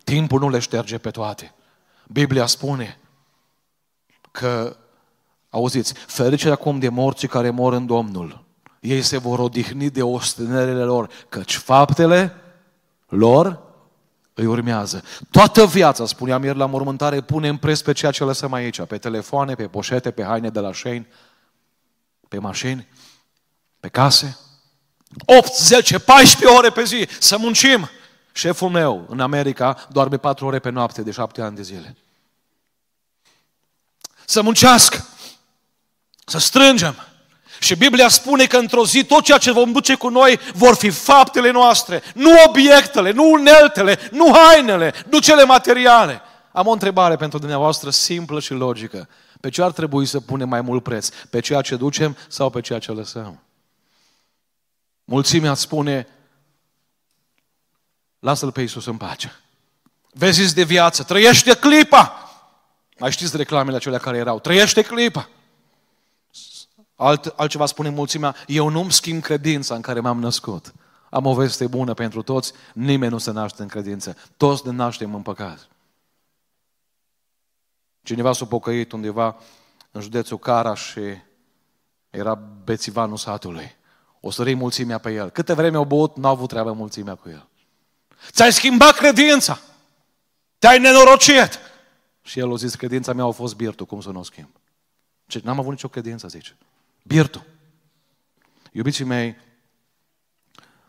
Timpul 0.05 0.41
nu 0.41 0.49
le 0.49 0.59
șterge 0.59 0.99
pe 0.99 1.11
toate. 1.11 1.55
Biblia 2.09 2.47
spune 2.47 3.01
că, 4.31 4.77
auziți, 5.51 5.93
ferice 5.93 6.51
acum 6.51 6.79
de 6.79 6.89
morții 6.89 7.29
care 7.29 7.51
mor 7.51 7.73
în 7.73 7.87
Domnul. 7.87 8.45
Ei 8.85 9.03
se 9.03 9.17
vor 9.17 9.39
odihni 9.39 9.91
de 9.91 10.03
ostenerele 10.03 10.83
lor, 10.83 11.11
căci 11.29 11.57
faptele 11.57 12.35
lor 13.09 13.63
îi 14.35 14.47
urmează. 14.47 15.05
Toată 15.31 15.67
viața, 15.67 16.07
spuneam 16.07 16.45
ieri 16.45 16.59
la 16.59 16.67
mormântare, 16.67 17.21
punem 17.21 17.57
pres 17.57 17.83
pe 17.83 17.93
ceea 17.93 18.11
ce 18.11 18.25
lăsăm 18.25 18.53
aici, 18.53 18.83
pe 18.83 18.99
telefoane, 18.99 19.55
pe 19.55 19.69
poșete, 19.69 20.11
pe 20.11 20.25
haine 20.25 20.49
de 20.49 20.61
la 20.61 20.73
Shane, 20.73 21.09
pe 22.29 22.39
mașini, 22.39 22.89
pe 23.81 23.89
case. 23.89 24.39
8, 25.27 25.55
10, 25.55 25.99
14 25.99 26.59
ore 26.59 26.71
pe 26.71 26.85
zi 26.85 27.09
să 27.21 27.39
muncim. 27.39 27.89
Șeful 28.33 28.71
meu 28.71 29.07
în 29.09 29.21
America 29.21 29.87
doarme 29.91 30.17
4 30.17 30.47
ore 30.47 30.59
pe 30.59 30.71
noapte 30.71 31.03
de 31.03 31.11
7 31.11 31.43
ani 31.43 31.57
de 31.57 31.63
zile. 31.63 31.97
Să 34.25 34.43
muncească, 34.43 35.07
să 36.27 36.39
strângem, 36.39 36.95
și 37.61 37.77
Biblia 37.77 38.09
spune 38.09 38.47
că 38.47 38.57
într-o 38.57 38.87
zi 38.87 39.05
tot 39.05 39.25
ceea 39.25 39.39
ce 39.39 39.53
vom 39.53 39.73
duce 39.73 39.95
cu 39.95 40.09
noi 40.09 40.39
vor 40.55 40.75
fi 40.75 40.91
faptele 40.91 41.51
noastre, 41.51 42.03
nu 42.15 42.31
obiectele, 42.47 43.11
nu 43.11 43.31
uneltele, 43.31 43.99
nu 44.13 44.33
hainele, 44.33 44.95
nu 45.11 45.19
cele 45.19 45.45
materiale. 45.45 46.21
Am 46.53 46.67
o 46.67 46.73
întrebare 46.73 47.17
pentru 47.17 47.39
dumneavoastră 47.39 47.91
simplă 47.91 48.41
și 48.41 48.53
logică. 48.53 49.09
Pe 49.41 49.49
ce 49.49 49.63
ar 49.63 49.73
trebui 49.73 50.07
să 50.07 50.21
punem 50.21 50.49
mai 50.49 50.61
mult 50.61 50.83
preț? 50.83 51.09
Pe 51.31 51.41
ceea 51.41 51.61
ce 51.61 51.77
ducem 51.77 52.17
sau 52.29 52.51
pe 52.51 52.61
ceea 52.61 52.79
ce 52.79 52.93
lăsăm? 52.93 53.43
Mulțimea 55.05 55.55
spune, 55.55 56.09
lasă-L 58.19 58.53
pe 58.53 58.61
Iisus 58.61 58.87
în 58.87 58.97
pace. 58.97 59.41
Vezi 60.11 60.55
de 60.55 60.63
viață, 60.63 61.03
trăiește 61.03 61.55
clipa. 61.55 62.31
Mai 62.99 63.13
știți 63.13 63.37
reclamele 63.37 63.77
acelea 63.77 63.99
care 63.99 64.17
erau, 64.17 64.41
trăiește 64.41 64.83
clipa. 64.83 65.29
Alt, 67.05 67.25
altceva 67.37 67.67
spune 67.67 67.89
mulțimea, 67.89 68.35
eu 68.47 68.69
nu-mi 68.69 68.93
schimb 68.93 69.23
credința 69.23 69.75
în 69.75 69.81
care 69.81 70.01
m-am 70.01 70.21
născut. 70.21 70.75
Am 71.11 71.27
o 71.27 71.35
veste 71.35 71.67
bună 71.67 71.95
pentru 71.95 72.23
toți, 72.23 72.53
nimeni 72.75 73.13
nu 73.13 73.19
se 73.19 73.31
naște 73.31 73.63
în 73.63 73.69
credință. 73.69 74.17
Toți 74.37 74.67
ne 74.67 74.73
naștem 74.73 75.15
în 75.15 75.23
păcat. 75.23 75.69
Cineva 78.03 78.33
s-a 78.33 78.45
pocăit 78.45 78.93
undeva 78.93 79.37
în 79.91 80.01
județul 80.01 80.39
Cara 80.39 80.75
și 80.75 81.01
era 82.11 82.35
bețivanul 82.65 83.17
satului. 83.17 83.77
O 84.21 84.31
sări 84.31 84.55
mulțimea 84.55 84.99
pe 84.99 85.13
el. 85.13 85.31
Câte 85.31 85.53
vreme 85.53 85.77
au 85.77 85.85
băut, 85.85 86.17
n-au 86.17 86.33
avut 86.33 86.49
treabă 86.49 86.73
mulțimea 86.73 87.15
cu 87.15 87.29
el. 87.29 87.49
Ți-ai 88.31 88.53
schimbat 88.53 88.95
credința. 88.95 89.59
Te-ai 90.59 90.79
nenorocit. 90.79 91.59
Și 92.23 92.39
el 92.39 92.53
a 92.53 92.57
zis, 92.57 92.75
credința 92.75 93.13
mea 93.13 93.25
a 93.25 93.31
fost 93.31 93.57
birtul, 93.57 93.87
cum 93.87 94.01
să 94.01 94.11
nu 94.11 94.19
o 94.19 94.23
schimb? 94.23 94.51
Ce, 95.27 95.41
n-am 95.45 95.59
avut 95.59 95.71
nicio 95.71 95.89
credință, 95.89 96.29
zice. 96.29 96.57
Birtul. 97.07 97.45
Iubiții 98.73 99.05
mei, 99.05 99.37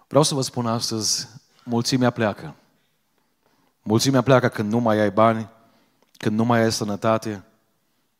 vreau 0.08 0.23
să 0.23 0.34
vă 0.34 0.41
spun 0.41 0.65
astăzi, 0.65 1.28
mulțimea 1.63 2.10
pleacă. 2.10 2.56
Mulțimea 3.82 4.21
pleacă 4.21 4.47
când 4.47 4.71
nu 4.71 4.80
mai 4.80 4.97
ai 4.97 5.12
bani, 5.12 5.49
când 6.17 6.38
nu 6.38 6.43
mai 6.43 6.62
ai 6.62 6.71
sănătate. 6.71 7.43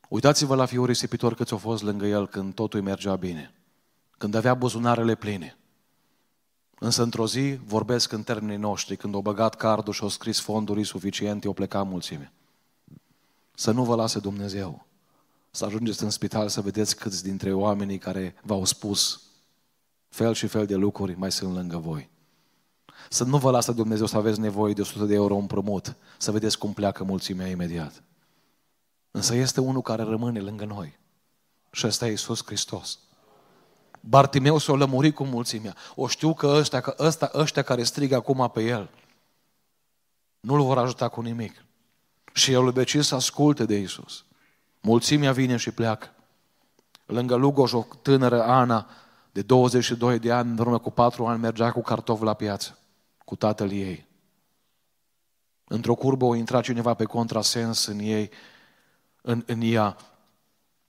Uitați-vă 0.10 0.56
la 0.56 0.66
fiul 0.66 0.86
risipitor 0.86 1.34
câți 1.34 1.52
au 1.52 1.58
fost 1.58 1.84
lângă 1.84 2.06
el 2.06 2.28
când 2.28 2.54
totul 2.54 2.80
îi 2.80 2.86
mergea 2.86 3.16
bine. 3.16 3.54
Când 4.18 4.36
avea 4.36 4.54
buzunarele 4.54 5.16
pline. 5.16 5.58
Însă 6.80 7.04
într-o 7.04 7.28
zi 7.28 7.60
vorbesc 7.66 8.12
în 8.12 8.24
termenii 8.24 8.58
noștri, 8.58 8.96
când 8.96 9.14
au 9.14 9.22
băgat 9.22 9.56
cardul 9.56 9.94
și 9.94 10.02
au 10.02 10.10
scris 10.10 10.40
fonduri 10.40 10.84
suficiente, 10.84 11.48
au 11.48 11.54
plecat 11.54 11.86
mulțime. 11.86 12.32
Să 13.54 13.72
nu 13.72 13.84
vă 13.84 13.96
lase 13.96 14.20
Dumnezeu 14.20 14.85
să 15.56 15.65
ajungeți 15.65 16.04
în 16.04 16.10
spital 16.10 16.50
să 16.50 16.62
vedeți 16.62 16.96
câți 16.96 17.24
dintre 17.24 17.54
oamenii 17.54 17.98
care 17.98 18.36
v-au 18.44 18.65
spus 18.65 19.22
fel 20.08 20.34
și 20.34 20.48
fel 20.48 20.65
de 20.65 20.76
lucruri 20.76 21.18
mai 21.18 21.32
sunt 21.32 21.54
lângă 21.54 21.78
voi. 21.78 22.10
Să 23.10 23.24
nu 23.24 23.38
vă 23.38 23.52
lasă 23.52 23.72
Dumnezeu 23.72 24.06
să 24.06 24.18
aveți 24.18 24.39
nevoie 24.39 24.74
de 24.74 24.82
100 24.82 25.06
de 25.06 25.13
euro 25.13 25.36
împrumut, 25.36 25.96
să 26.18 26.32
vedeți 26.32 26.58
cum 26.58 26.74
pleacă 26.74 27.04
mulțimea 27.04 27.48
imediat. 27.48 28.04
Însă 29.12 29.36
este 29.36 29.62
unul 29.62 29.82
care 29.82 30.04
rămâne 30.04 30.39
lângă 30.39 30.65
noi. 30.65 31.00
Și 31.72 31.88
ăsta 31.88 32.08
e 32.08 32.10
Iisus 32.10 32.46
Hristos. 32.46 33.00
Bartimeu 34.00 34.58
s-a 34.58 34.74
lămurit 34.74 35.15
cu 35.15 35.24
mulțimea. 35.24 35.76
O 35.96 36.08
știu 36.08 36.34
că 36.34 36.48
ăștia, 36.48 36.82
că 36.82 36.96
ăsta, 37.00 37.32
ăștia 37.34 37.62
care 37.62 37.84
strigă 37.84 38.15
acum 38.15 38.50
pe 38.54 38.63
el, 38.63 38.89
nu-l 40.39 40.62
vor 40.62 40.78
ajuta 40.78 41.08
cu 41.08 41.22
nimic. 41.22 41.65
Și 42.34 42.52
el 42.52 42.65
îl 42.65 42.86
să 43.02 43.15
asculte 43.15 43.65
de 43.65 43.80
Isus. 43.80 44.26
Mulțimea 44.86 45.32
vine 45.32 45.58
și 45.58 45.71
pleacă. 45.71 46.10
Lângă 47.06 47.36
Lugoj, 47.36 47.74
o 47.74 47.86
tânără, 48.02 48.43
Ana, 48.43 48.88
de 49.32 49.41
22 49.41 50.19
de 50.19 50.32
ani, 50.32 50.50
în 50.50 50.58
urmă 50.58 50.80
cu 50.80 50.91
4 50.91 51.26
ani, 51.26 51.39
mergea 51.39 51.71
cu 51.71 51.82
cartofi 51.82 52.24
la 52.24 52.34
piață, 52.34 52.80
cu 53.26 53.36
tatăl 53.36 53.71
ei. 53.71 54.08
Într-o 55.67 55.95
curbă 55.95 56.26
o 56.26 56.36
intra 56.36 56.62
cineva 56.62 56.93
pe 56.93 57.04
contrasens 57.04 57.86
în 57.86 58.00
ei, 58.00 58.30
în, 59.21 59.43
în 59.45 59.62
ea. 59.63 59.98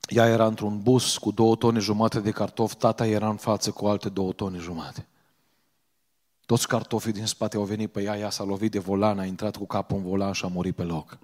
Ea 0.07 0.27
era 0.27 0.45
într-un 0.45 0.81
bus 0.81 1.17
cu 1.17 1.31
două 1.31 1.55
tone 1.55 1.79
jumate 1.79 2.19
de 2.19 2.31
cartofi, 2.31 2.75
tata 2.75 3.07
era 3.07 3.29
în 3.29 3.37
față 3.37 3.71
cu 3.71 3.87
alte 3.87 4.09
două 4.09 4.31
tone 4.31 4.57
jumate. 4.57 5.07
Toți 6.45 6.67
cartofii 6.67 7.11
din 7.11 7.25
spate 7.25 7.57
au 7.57 7.63
venit 7.63 7.91
pe 7.91 8.01
ea, 8.01 8.17
ea 8.17 8.29
s-a 8.29 8.43
lovit 8.43 8.71
de 8.71 8.79
volan, 8.79 9.19
a 9.19 9.25
intrat 9.25 9.55
cu 9.55 9.65
capul 9.65 9.97
în 9.97 10.03
volan 10.03 10.31
și 10.31 10.45
a 10.45 10.47
murit 10.47 10.75
pe 10.75 10.83
loc. 10.83 11.17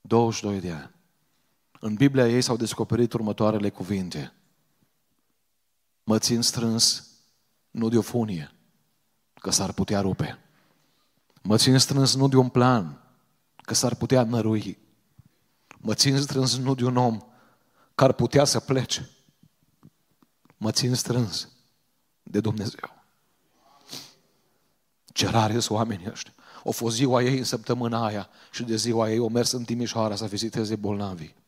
22 0.00 0.60
de 0.60 0.70
ani. 0.70 1.00
În 1.84 1.94
Biblia 1.94 2.28
ei 2.28 2.42
s-au 2.42 2.56
descoperit 2.56 3.12
următoarele 3.12 3.70
cuvinte. 3.70 4.32
Mă 6.04 6.18
țin 6.18 6.42
strâns, 6.42 7.10
nu 7.70 7.88
de 7.88 7.96
o 7.96 8.00
funie, 8.00 8.54
că 9.34 9.50
s-ar 9.50 9.72
putea 9.72 10.00
rupe. 10.00 10.38
Mă 11.42 11.56
țin 11.56 11.78
strâns 11.78 12.14
nu 12.14 12.28
de 12.28 12.36
un 12.36 12.48
plan, 12.48 13.02
că 13.56 13.74
s-ar 13.74 13.94
putea 13.94 14.24
nărui. 14.24 14.78
Mă 15.78 15.94
țin 15.94 16.20
strâns 16.20 16.56
nu 16.56 16.74
de 16.74 16.84
un 16.84 16.96
om, 16.96 17.20
că 17.94 18.04
ar 18.04 18.12
putea 18.12 18.44
să 18.44 18.60
plece. 18.60 19.10
Mă 20.56 20.70
țin 20.70 20.94
strâns 20.94 21.48
de 22.22 22.40
Dumnezeu. 22.40 23.04
Ce 25.12 25.28
rare 25.28 25.52
sunt 25.52 25.78
oamenii 25.78 26.10
ăștia. 26.10 26.32
O 26.62 26.70
fost 26.70 26.96
ziua 26.96 27.22
ei 27.22 27.38
în 27.38 27.44
săptămâna 27.44 28.04
aia 28.04 28.28
și 28.50 28.62
de 28.62 28.76
ziua 28.76 29.10
ei 29.10 29.18
o 29.18 29.28
mers 29.28 29.52
în 29.52 29.64
Timișoara 29.64 30.14
să 30.14 30.26
viziteze 30.26 30.76
bolnavii. 30.76 31.40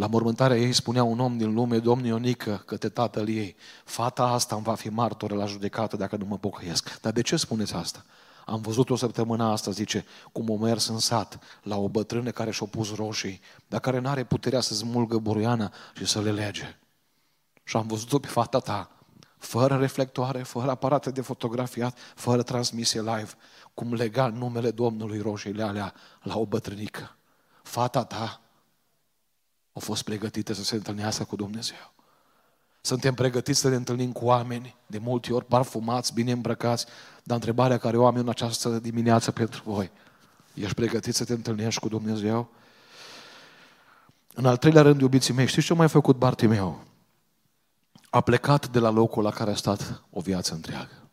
La 0.00 0.06
mormântarea 0.06 0.56
ei 0.56 0.72
spunea 0.72 1.02
un 1.02 1.18
om 1.18 1.38
din 1.38 1.54
lume, 1.54 1.78
domnul 1.78 2.06
Ionică, 2.06 2.62
către 2.66 2.88
tatăl 2.88 3.28
ei, 3.28 3.56
fata 3.84 4.22
asta 4.22 4.54
îmi 4.54 4.64
va 4.64 4.74
fi 4.74 4.88
martoră 4.88 5.34
la 5.34 5.46
judecată 5.46 5.96
dacă 5.96 6.16
nu 6.16 6.24
mă 6.24 6.38
pocăiesc. 6.38 7.00
Dar 7.00 7.12
de 7.12 7.22
ce 7.22 7.36
spuneți 7.36 7.74
asta? 7.74 8.04
Am 8.46 8.60
văzut 8.60 8.90
o 8.90 8.96
săptămână 8.96 9.44
asta, 9.44 9.70
zice, 9.70 10.04
cum 10.32 10.48
o 10.48 10.56
mers 10.56 10.86
în 10.86 10.98
sat 10.98 11.38
la 11.62 11.76
o 11.76 11.88
bătrână 11.88 12.30
care 12.30 12.50
și-a 12.50 12.66
pus 12.66 12.94
roșii, 12.94 13.40
dar 13.66 13.80
care 13.80 13.98
nu 13.98 14.08
are 14.08 14.24
puterea 14.24 14.60
să 14.60 14.74
smulgă 14.74 15.18
buruiana 15.18 15.72
și 15.94 16.06
să 16.06 16.20
le 16.20 16.32
lege. 16.32 16.78
Și 17.64 17.76
am 17.76 17.86
văzut-o 17.86 18.18
pe 18.18 18.26
fata 18.26 18.58
ta, 18.58 18.90
fără 19.38 19.76
reflectoare, 19.76 20.42
fără 20.42 20.70
aparate 20.70 21.10
de 21.10 21.20
fotografiat, 21.20 21.98
fără 22.14 22.42
transmisie 22.42 23.00
live, 23.00 23.30
cum 23.74 23.94
lega 23.94 24.28
numele 24.28 24.70
Domnului 24.70 25.20
roșiile 25.20 25.62
alea 25.62 25.94
la 26.22 26.38
o 26.38 26.46
bătrânică. 26.46 27.16
Fata 27.62 28.04
ta 28.04 28.40
au 29.72 29.80
fost 29.80 30.02
pregătite 30.02 30.52
să 30.52 30.64
se 30.64 30.74
întâlnească 30.74 31.24
cu 31.24 31.36
Dumnezeu. 31.36 31.92
Suntem 32.80 33.14
pregătiți 33.14 33.60
să 33.60 33.68
ne 33.68 33.74
întâlnim 33.74 34.12
cu 34.12 34.24
oameni, 34.24 34.76
de 34.86 34.98
multe 34.98 35.32
ori 35.32 35.44
parfumați, 35.44 36.12
bine 36.12 36.32
îmbrăcați, 36.32 36.86
dar 37.22 37.36
întrebarea 37.36 37.78
care 37.78 37.96
o 37.96 38.06
am 38.06 38.16
eu 38.16 38.22
în 38.22 38.28
această 38.28 38.78
dimineață 38.78 39.30
pentru 39.30 39.62
voi, 39.64 39.90
ești 40.54 40.74
pregătit 40.74 41.14
să 41.14 41.24
te 41.24 41.32
întâlnești 41.32 41.80
cu 41.80 41.88
Dumnezeu? 41.88 42.50
În 44.34 44.46
al 44.46 44.56
treilea 44.56 44.82
rând, 44.82 45.00
iubiții 45.00 45.34
mei, 45.34 45.46
știți 45.46 45.66
ce 45.66 45.72
a 45.72 45.76
mai 45.76 45.88
făcut 45.88 46.16
Bartimeu? 46.16 46.84
A 48.10 48.20
plecat 48.20 48.68
de 48.68 48.78
la 48.78 48.90
locul 48.90 49.22
la 49.22 49.30
care 49.30 49.50
a 49.50 49.54
stat 49.54 50.02
o 50.10 50.20
viață 50.20 50.54
întreagă. 50.54 51.10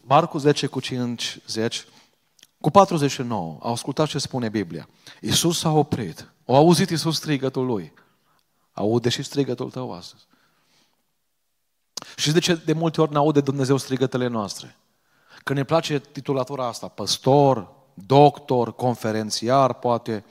Marcu 0.00 0.38
10 0.38 0.66
cu 0.66 0.80
50, 0.80 1.86
cu 2.60 2.70
49, 2.70 3.58
au 3.60 3.72
ascultat 3.72 4.08
ce 4.08 4.18
spune 4.18 4.48
Biblia. 4.48 4.88
Iisus 5.20 5.58
s-a 5.58 5.70
oprit. 5.70 6.31
Au 6.46 6.54
auzit 6.54 6.90
Iisus 6.90 7.16
strigătul 7.16 7.66
lui. 7.66 7.92
Aude 8.72 9.08
și 9.08 9.22
strigătul 9.22 9.70
tău 9.70 9.92
astăzi. 9.92 10.26
Și 12.16 12.32
de 12.32 12.38
ce 12.38 12.54
de 12.54 12.72
multe 12.72 13.00
ori 13.00 13.10
ne 13.12 13.16
aude 13.16 13.40
Dumnezeu 13.40 13.76
strigătele 13.76 14.26
noastre? 14.26 14.76
Că 15.44 15.52
ne 15.52 15.64
place 15.64 15.98
titulatura 15.98 16.66
asta, 16.66 16.88
păstor, 16.88 17.72
doctor, 17.94 18.74
conferențiar, 18.74 19.74
poate, 19.74 20.24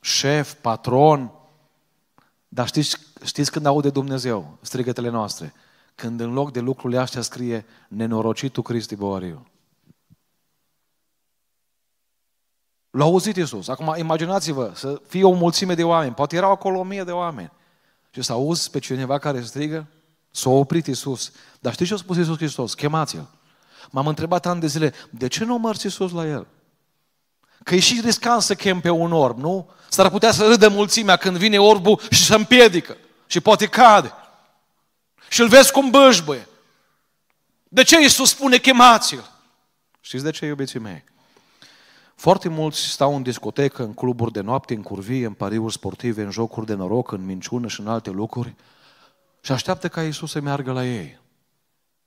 șef, 0.00 0.52
patron. 0.52 1.32
Dar 2.48 2.66
știți, 2.66 2.98
știți 3.24 3.50
când 3.50 3.66
aude 3.66 3.90
Dumnezeu 3.90 4.58
strigătele 4.60 5.08
noastre? 5.08 5.52
Când 5.94 6.20
în 6.20 6.32
loc 6.32 6.52
de 6.52 6.60
lucrurile 6.60 7.00
astea 7.00 7.20
scrie 7.20 7.66
nenorocitul 7.88 8.62
Cristi 8.62 8.96
Boariu. 8.96 9.46
L-a 12.92 13.04
auzit 13.04 13.36
Iisus. 13.36 13.68
Acum 13.68 13.94
imaginați-vă 13.98 14.72
să 14.74 15.00
fie 15.08 15.24
o 15.24 15.32
mulțime 15.32 15.74
de 15.74 15.84
oameni, 15.84 16.14
poate 16.14 16.36
erau 16.36 16.50
acolo 16.50 16.78
o 16.78 16.82
mie 16.82 17.04
de 17.04 17.10
oameni. 17.10 17.52
Și 18.10 18.22
să 18.22 18.32
auzi 18.32 18.70
pe 18.70 18.78
cineva 18.78 19.18
care 19.18 19.42
strigă, 19.42 19.86
s-a 20.30 20.50
oprit 20.50 20.86
Iisus. 20.86 21.32
Dar 21.60 21.72
știți 21.72 21.88
ce 21.88 21.94
a 21.94 21.98
spus 21.98 22.16
Iisus 22.16 22.36
Hristos? 22.36 22.74
Chemați-l. 22.74 23.28
M-am 23.90 24.06
întrebat 24.06 24.46
ani 24.46 24.60
de 24.60 24.66
zile, 24.66 24.94
de 25.10 25.28
ce 25.28 25.44
nu 25.44 25.58
mărți 25.58 25.86
Iisus 25.86 26.12
la 26.12 26.26
el? 26.26 26.46
Că 27.64 27.74
e 27.74 27.78
și 27.78 28.00
riscant 28.04 28.42
să 28.42 28.54
chem 28.54 28.80
pe 28.80 28.90
un 28.90 29.12
orb, 29.12 29.38
nu? 29.38 29.70
S-ar 29.88 30.10
putea 30.10 30.32
să 30.32 30.46
râdă 30.46 30.68
mulțimea 30.68 31.16
când 31.16 31.36
vine 31.36 31.58
orbul 31.58 32.00
și 32.10 32.24
să 32.24 32.34
împiedică. 32.34 32.96
Și 33.26 33.40
poate 33.40 33.66
cade. 33.66 34.12
Și 35.28 35.40
îl 35.40 35.48
vezi 35.48 35.72
cum 35.72 35.90
bășbăie. 35.90 36.48
De 37.68 37.82
ce 37.82 38.00
Iisus 38.00 38.28
spune 38.28 38.56
chemați-l? 38.56 39.30
Știți 40.00 40.24
de 40.24 40.30
ce, 40.30 40.46
iubiții 40.46 40.78
mei? 40.78 41.04
Foarte 42.16 42.48
mulți 42.48 42.78
stau 42.78 43.16
în 43.16 43.22
discotecă, 43.22 43.82
în 43.82 43.94
cluburi 43.94 44.32
de 44.32 44.40
noapte, 44.40 44.74
în 44.74 44.82
curvie, 44.82 45.26
în 45.26 45.32
pariuri 45.32 45.72
sportive, 45.72 46.22
în 46.22 46.30
jocuri 46.30 46.66
de 46.66 46.74
noroc, 46.74 47.12
în 47.12 47.24
minciună 47.24 47.68
și 47.68 47.80
în 47.80 47.88
alte 47.88 48.10
lucruri 48.10 48.54
și 49.40 49.52
așteaptă 49.52 49.88
ca 49.88 50.02
Iisus 50.02 50.30
să 50.30 50.40
meargă 50.40 50.72
la 50.72 50.84
ei. 50.84 51.20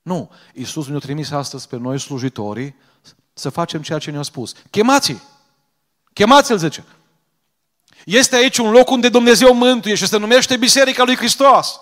Nu, 0.02 0.32
Iisus 0.54 0.88
ne-a 0.88 1.00
trimis 1.00 1.32
astăzi 1.32 1.68
pe 1.68 1.78
noi 1.78 2.00
slujitorii 2.00 2.76
să 3.34 3.50
facem 3.50 3.82
ceea 3.82 4.00
ce 4.00 4.12
ne-a 4.12 4.22
spus. 4.22 4.54
Chemați-i! 4.70 5.22
Chemați-l, 6.14 6.58
zice. 6.58 6.86
Este 8.06 8.36
aici 8.36 8.58
un 8.58 8.72
loc 8.72 8.90
unde 8.90 9.10
Dumnezeu 9.10 9.54
mântuie 9.54 9.96
și 9.96 10.08
se 10.08 10.18
numește 10.18 10.58
Biserica 10.58 11.04
lui 11.04 11.16
Hristos. 11.16 11.80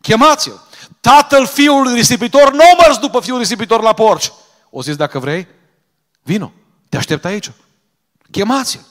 Chemați-l! 0.00 0.60
Tatăl 1.00 1.46
fiul 1.46 1.92
risipitor 1.92 2.52
nu 2.52 2.64
mers 2.78 2.98
după 2.98 3.20
fiul 3.20 3.38
risipitor 3.38 3.82
la 3.82 3.92
porci. 3.92 4.32
O 4.70 4.82
zis, 4.82 4.96
dacă 4.96 5.18
vrei, 5.18 5.46
vino. 6.22 6.52
Te 6.92 6.98
aștept 6.98 7.24
aici. 7.24 7.50
Chemați-l. 8.30 8.86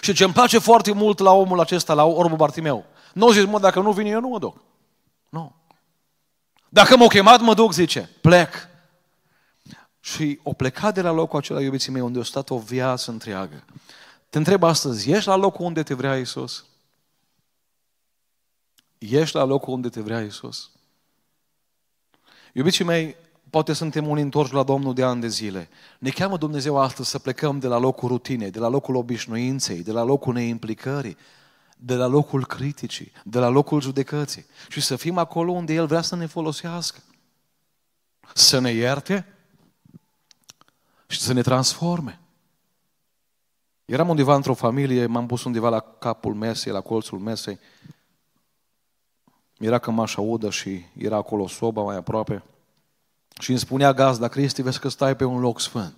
Și 0.00 0.12
ce 0.12 0.24
îmi 0.24 0.32
place 0.32 0.58
foarte 0.58 0.92
mult 0.92 1.18
la 1.18 1.32
omul 1.32 1.60
acesta, 1.60 1.94
la 1.94 2.04
orbul 2.04 2.36
Bartimeu, 2.36 2.86
nu 3.14 3.32
zis, 3.32 3.44
mă, 3.44 3.58
dacă 3.60 3.80
nu 3.80 3.92
vine 3.92 4.08
eu, 4.08 4.20
nu 4.20 4.28
mă 4.28 4.38
duc. 4.38 4.56
Nu. 5.28 5.54
Dacă 6.68 6.96
m-au 6.96 7.08
chemat, 7.08 7.40
mă 7.40 7.54
duc, 7.54 7.72
zice, 7.72 8.10
plec. 8.20 8.68
Și 10.00 10.40
o 10.42 10.52
plecat 10.52 10.94
de 10.94 11.00
la 11.00 11.10
locul 11.10 11.38
acela, 11.38 11.60
iubiții 11.60 11.92
mei, 11.92 12.02
unde 12.02 12.20
a 12.20 12.22
stat 12.22 12.50
o 12.50 12.58
viață 12.58 13.10
întreagă. 13.10 13.64
Te 14.28 14.38
întreb 14.38 14.62
astăzi, 14.62 15.10
ești 15.10 15.28
la 15.28 15.36
locul 15.36 15.64
unde 15.64 15.82
te 15.82 15.94
vrea 15.94 16.18
Isus? 16.18 16.64
Ești 18.98 19.36
la 19.36 19.44
locul 19.44 19.72
unde 19.72 19.88
te 19.88 20.00
vrea 20.00 20.20
Isus? 20.20 20.70
Iubiții 22.52 22.84
mei, 22.84 23.16
poate 23.54 23.72
suntem 23.72 24.08
unii 24.08 24.22
întorși 24.22 24.54
la 24.54 24.62
Domnul 24.62 24.94
de 24.94 25.02
ani 25.02 25.20
de 25.20 25.28
zile. 25.28 25.68
Ne 25.98 26.10
cheamă 26.10 26.36
Dumnezeu 26.36 26.78
astăzi 26.78 27.10
să 27.10 27.18
plecăm 27.18 27.58
de 27.58 27.66
la 27.66 27.78
locul 27.78 28.08
rutinei, 28.08 28.50
de 28.50 28.58
la 28.58 28.68
locul 28.68 28.94
obișnuinței, 28.94 29.82
de 29.82 29.92
la 29.92 30.02
locul 30.02 30.32
neimplicării, 30.32 31.16
de 31.76 31.94
la 31.94 32.06
locul 32.06 32.46
criticii, 32.46 33.12
de 33.24 33.38
la 33.38 33.48
locul 33.48 33.80
judecății 33.80 34.46
și 34.68 34.80
să 34.80 34.96
fim 34.96 35.18
acolo 35.18 35.52
unde 35.52 35.72
El 35.72 35.86
vrea 35.86 36.00
să 36.00 36.16
ne 36.16 36.26
folosească. 36.26 36.98
Să 38.32 38.58
ne 38.58 38.70
ierte 38.70 39.26
și 41.06 41.20
să 41.20 41.32
ne 41.32 41.42
transforme. 41.42 42.20
Eram 43.84 44.08
undeva 44.08 44.34
într-o 44.34 44.54
familie, 44.54 45.06
m-am 45.06 45.26
pus 45.26 45.44
undeva 45.44 45.68
la 45.68 45.80
capul 45.80 46.34
mesei, 46.34 46.72
la 46.72 46.80
colțul 46.80 47.18
mesei. 47.18 47.58
Era 49.58 49.78
cămașa 49.78 50.20
udă 50.20 50.50
și 50.50 50.84
era 50.96 51.16
acolo 51.16 51.46
soba 51.46 51.82
mai 51.82 51.96
aproape. 51.96 52.42
Și 53.40 53.50
îmi 53.50 53.58
spunea 53.58 53.92
gazda, 53.92 54.28
Cristi, 54.28 54.62
vezi 54.62 54.80
că 54.80 54.88
stai 54.88 55.16
pe 55.16 55.24
un 55.24 55.40
loc 55.40 55.60
sfânt. 55.60 55.94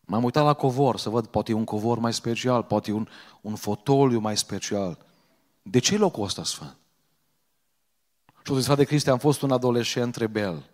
M-am 0.00 0.24
uitat 0.24 0.44
la 0.44 0.54
covor 0.54 0.98
să 0.98 1.08
văd, 1.08 1.26
poate 1.26 1.52
e 1.52 1.54
un 1.54 1.64
covor 1.64 1.98
mai 1.98 2.12
special, 2.12 2.62
poate 2.62 2.90
e 2.90 2.94
un, 2.94 3.08
un 3.40 3.54
fotoliu 3.54 4.18
mai 4.18 4.36
special. 4.36 4.98
De 5.62 5.78
ce 5.78 5.94
e 5.94 5.98
locul 5.98 6.24
ăsta 6.24 6.44
sfânt? 6.44 6.76
Și 8.44 8.52
o 8.52 8.56
zis, 8.56 8.64
frate 8.64 8.84
Cristi, 8.84 9.10
am 9.10 9.18
fost 9.18 9.42
un 9.42 9.50
adolescent 9.50 10.16
rebel. 10.16 10.70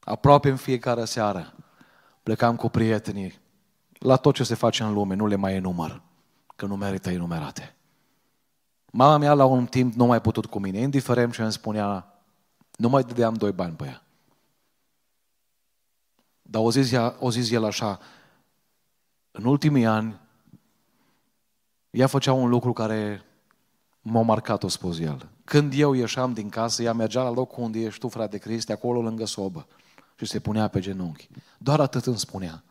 Aproape 0.00 0.48
în 0.50 0.56
fiecare 0.56 1.04
seară 1.04 1.54
plecam 2.22 2.56
cu 2.56 2.68
prietenii 2.68 3.38
la 3.98 4.16
tot 4.16 4.34
ce 4.34 4.44
se 4.44 4.54
face 4.54 4.82
în 4.82 4.92
lume, 4.92 5.14
nu 5.14 5.26
le 5.26 5.34
mai 5.36 5.54
enumăr, 5.54 6.02
că 6.56 6.66
nu 6.66 6.76
merită 6.76 7.10
enumerate. 7.10 7.74
Mama 8.92 9.16
mea 9.16 9.34
la 9.34 9.44
un 9.44 9.66
timp 9.66 9.94
nu 9.94 10.06
mai 10.06 10.20
putut 10.20 10.46
cu 10.46 10.58
mine, 10.58 10.78
indiferent 10.78 11.32
ce 11.32 11.42
îmi 11.42 11.52
spunea, 11.52 12.14
nu 12.76 12.88
mai 12.88 13.02
dădeam 13.02 13.34
doi 13.34 13.52
bani 13.52 13.74
pe 13.74 13.84
ea. 13.84 14.02
Dar 16.50 16.62
o 16.62 16.70
zis, 16.70 16.92
ea, 16.92 17.16
o 17.18 17.30
zis 17.30 17.50
el 17.50 17.64
așa, 17.64 17.98
în 19.30 19.44
ultimii 19.44 19.86
ani, 19.86 20.20
ea 21.90 22.06
făcea 22.06 22.32
un 22.32 22.48
lucru 22.48 22.72
care 22.72 23.24
m-a 24.00 24.22
marcat, 24.22 24.62
o 24.62 24.68
spus 24.68 24.98
el. 24.98 25.28
Când 25.44 25.72
eu 25.76 25.92
ieșeam 25.92 26.32
din 26.32 26.48
casă, 26.48 26.82
ea 26.82 26.92
mergea 26.92 27.22
la 27.22 27.30
locul 27.30 27.62
unde 27.62 27.80
ești 27.80 28.00
tu, 28.00 28.08
frate 28.08 28.38
Cristi, 28.38 28.72
acolo 28.72 29.02
lângă 29.02 29.24
sobă 29.24 29.66
și 30.16 30.26
se 30.26 30.40
punea 30.40 30.68
pe 30.68 30.80
genunchi. 30.80 31.28
Doar 31.58 31.80
atât 31.80 32.06
îmi 32.06 32.18
spunea. 32.18 32.62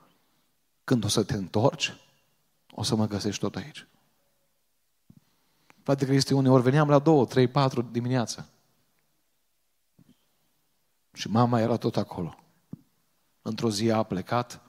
Când 0.84 1.04
o 1.04 1.08
să 1.08 1.24
te 1.24 1.36
întorci, 1.36 1.96
o 2.72 2.84
să 2.84 2.96
mă 2.96 3.08
găsești 3.08 3.40
tot 3.40 3.56
aici. 3.56 3.88
Frate 5.84 6.06
Cristi, 6.06 6.34
uneori 6.34 6.64
veneam 6.64 6.90
la 6.90 7.00
două, 7.00 7.26
trei, 7.26 7.48
patru 7.48 7.82
dimineața. 7.82 8.46
Și 11.14 11.30
mama 11.30 11.60
era 11.60 11.78
tot 11.78 11.98
acolo. 11.98 12.34
Într-o 13.42 13.70
zi 13.70 13.92
a 13.92 14.04
plecat, 14.04 14.62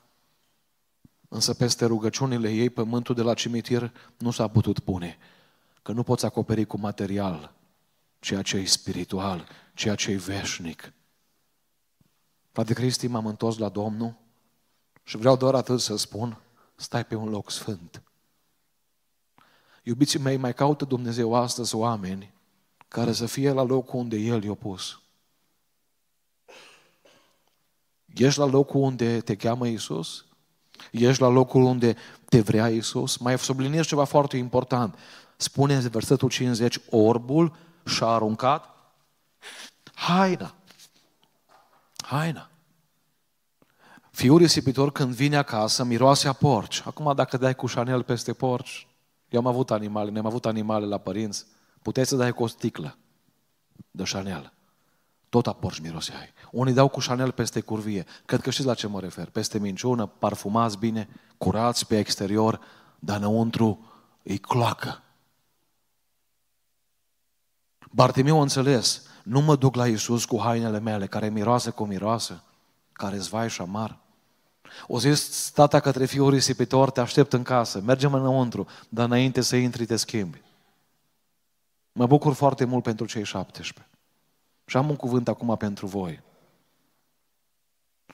însă 1.29 1.55
peste 1.55 1.85
rugăciunile 1.85 2.51
ei 2.51 2.71
pământul 2.71 3.15
de 3.15 3.23
la 3.23 3.35
cimitir 3.35 3.93
nu 4.19 4.31
s-a 4.31 4.49
putut 4.49 4.79
pune, 4.79 5.19
că 5.83 5.93
nu 5.93 6.03
poți 6.03 6.25
acoperi 6.25 6.65
cu 6.65 6.79
material 6.79 7.55
ceea 8.19 8.43
ce 8.43 8.57
e 8.57 8.65
spiritual, 8.65 9.49
ceea 9.75 9.95
ce 9.95 10.11
e 10.11 10.17
veșnic. 10.17 10.93
Frate 12.53 12.75
Cristi, 12.75 13.07
m-am 13.07 13.27
întors 13.27 13.59
la 13.59 13.69
Domnul 13.69 14.15
și 15.03 15.17
vreau 15.17 15.37
doar 15.37 15.55
atât 15.55 15.81
să 15.81 15.97
spun, 15.97 16.41
stai 16.75 17.05
pe 17.05 17.15
un 17.15 17.29
loc 17.29 17.51
sfânt. 17.51 18.03
Iubiții 19.83 20.19
mei, 20.19 20.37
mai 20.37 20.55
caută 20.55 20.85
Dumnezeu 20.85 21.35
astăzi 21.35 21.75
oameni 21.75 22.33
care 22.89 23.13
să 23.13 23.27
fie 23.27 23.53
la 23.53 23.63
locul 23.63 23.99
unde 23.99 24.17
El 24.17 24.45
i-a 24.45 24.55
pus. 24.55 25.00
Ești 28.15 28.39
la 28.39 28.45
locul 28.45 28.81
unde 28.81 29.21
te 29.21 29.37
cheamă 29.37 29.67
Isus? 29.67 30.25
Ești 30.91 31.23
la 31.23 31.29
locul 31.29 31.63
unde 31.63 31.97
te 32.29 32.41
vrea 32.41 32.69
Isus? 32.69 33.17
Mai 33.17 33.39
subliniez 33.39 33.87
ceva 33.87 34.05
foarte 34.05 34.37
important. 34.37 34.99
Spune 35.37 35.75
în 35.75 35.89
versetul 35.89 36.29
50, 36.29 36.79
orbul 36.91 37.57
și-a 37.85 38.07
aruncat 38.07 38.75
haina. 39.95 40.55
Haina. 41.97 42.51
Fiul 44.11 44.39
risipitor 44.39 44.93
când 44.93 45.15
vine 45.15 45.37
acasă 45.37 45.85
miroase 45.85 46.29
a 46.29 46.33
porci. 46.33 46.83
Acum 46.85 47.15
dacă 47.15 47.37
dai 47.37 47.55
cu 47.55 47.67
Chanel 47.67 48.03
peste 48.03 48.33
porci, 48.33 48.87
eu 49.29 49.41
am 49.41 49.47
avut 49.47 49.71
animale, 49.71 50.11
ne-am 50.11 50.27
avut 50.27 50.47
animale 50.47 50.87
la 50.87 50.99
părinți, 50.99 51.47
puteai 51.83 52.07
să 52.07 52.17
dai 52.17 52.33
cu 52.33 52.43
o 52.43 52.47
sticlă 52.47 52.97
de 53.91 54.03
Chanel. 54.03 54.53
Tot 55.31 55.47
a 55.47 55.53
porci 55.53 55.81
miroseai. 55.81 56.33
Unii 56.51 56.73
dau 56.73 56.89
cu 56.89 57.01
Chanel 57.01 57.33
peste 57.33 57.61
curvie. 57.61 58.07
Cred 58.25 58.41
că 58.41 58.51
știți 58.51 58.67
la 58.67 58.75
ce 58.75 58.87
mă 58.87 59.01
refer. 59.01 59.29
Peste 59.29 59.59
minciună, 59.59 60.07
parfumați 60.07 60.79
bine, 60.79 61.09
curați 61.39 61.87
pe 61.87 61.99
exterior, 61.99 62.61
dar 62.99 63.17
înăuntru 63.17 63.85
îi 64.23 64.39
cloacă. 64.39 65.03
Bartimeu 67.91 68.39
a 68.39 68.43
înțeles, 68.43 69.03
nu 69.23 69.41
mă 69.41 69.57
duc 69.57 69.75
la 69.75 69.89
Iisus 69.89 70.25
cu 70.25 70.41
hainele 70.41 70.81
mele 70.81 71.07
care 71.07 71.29
miroase 71.29 71.71
cu 71.71 71.85
miroasă, 71.85 72.43
care 72.93 73.19
zvai 73.19 73.51
și 73.51 73.61
amar. 73.61 73.99
O 74.87 74.99
zis 74.99 75.51
tata 75.51 75.81
către 75.81 76.05
fiul 76.05 76.31
risipitor, 76.31 76.91
te 76.91 77.01
aștept 77.01 77.33
în 77.33 77.43
casă, 77.43 77.81
mergem 77.81 78.15
înăuntru, 78.15 78.67
dar 78.89 79.05
înainte 79.05 79.41
să 79.41 79.57
intri 79.57 79.87
te 79.87 79.97
schimbi. 79.97 80.43
Mă 81.93 82.07
bucur 82.07 82.33
foarte 82.33 82.65
mult 82.65 82.83
pentru 82.83 83.07
cei 83.07 83.25
17. 83.25 83.90
Și 84.71 84.77
am 84.77 84.89
un 84.89 84.97
cuvânt 84.97 85.29
acum 85.29 85.57
pentru 85.57 85.87
voi. 85.87 86.23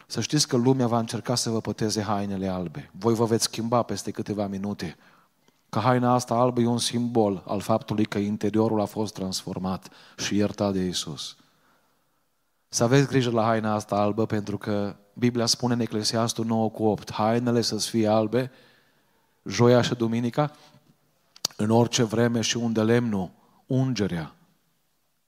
Să 0.06 0.20
știți 0.20 0.48
că 0.48 0.56
lumea 0.56 0.86
va 0.86 0.98
încerca 0.98 1.34
să 1.34 1.50
vă 1.50 1.60
păteze 1.60 2.02
hainele 2.02 2.48
albe. 2.48 2.90
Voi 2.98 3.14
vă 3.14 3.24
veți 3.24 3.42
schimba 3.42 3.82
peste 3.82 4.10
câteva 4.10 4.46
minute. 4.46 4.96
Că 5.68 5.78
haina 5.78 6.12
asta 6.12 6.34
albă 6.34 6.60
e 6.60 6.66
un 6.66 6.78
simbol 6.78 7.42
al 7.46 7.60
faptului 7.60 8.04
că 8.04 8.18
interiorul 8.18 8.80
a 8.80 8.84
fost 8.84 9.14
transformat 9.14 9.88
și 10.16 10.36
iertat 10.36 10.72
de 10.72 10.84
Isus. 10.84 11.36
Să 12.68 12.84
aveți 12.84 13.08
grijă 13.08 13.30
la 13.30 13.44
haina 13.44 13.74
asta 13.74 13.96
albă 13.96 14.26
pentru 14.26 14.58
că 14.58 14.96
Biblia 15.12 15.46
spune 15.46 15.74
în 15.74 15.80
Eclesiastul 15.80 16.44
9 16.44 16.70
cu 16.70 16.84
8, 16.84 17.12
hainele 17.12 17.60
să 17.60 17.76
fie 17.76 18.08
albe, 18.08 18.50
joia 19.44 19.82
și 19.82 19.94
duminica, 19.94 20.50
în 21.56 21.70
orice 21.70 22.02
vreme 22.02 22.40
și 22.40 22.56
unde 22.56 22.82
lemnul, 22.82 23.30
ungerea, 23.66 24.35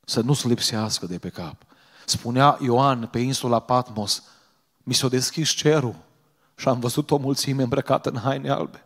să 0.09 0.21
nu 0.21 0.33
se 0.33 0.49
lipsească 0.49 1.07
de 1.07 1.19
pe 1.19 1.29
cap. 1.29 1.63
Spunea 2.07 2.59
Ioan 2.61 3.07
pe 3.07 3.19
insula 3.19 3.61
Patmos, 3.61 4.23
mi 4.79 4.95
s-a 4.95 5.09
deschis 5.09 5.51
cerul 5.51 5.95
și 6.57 6.69
am 6.69 6.81
văzut 6.81 7.11
o 7.11 7.17
mulțime 7.17 7.63
îmbrăcată 7.63 8.09
în 8.09 8.17
haine 8.17 8.51
albe. 8.51 8.85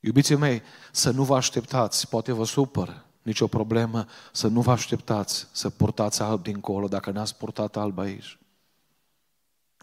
Iubiții 0.00 0.36
mei, 0.36 0.62
să 0.92 1.10
nu 1.10 1.22
vă 1.22 1.36
așteptați, 1.36 2.08
poate 2.08 2.32
vă 2.32 2.44
supăr, 2.44 3.04
nicio 3.22 3.46
problemă, 3.46 4.06
să 4.32 4.46
nu 4.46 4.60
vă 4.60 4.70
așteptați 4.70 5.46
să 5.52 5.70
purtați 5.70 6.22
alb 6.22 6.42
dincolo 6.42 6.88
dacă 6.88 7.10
n-ați 7.10 7.36
purtat 7.36 7.76
alb 7.76 7.98
aici. 7.98 8.38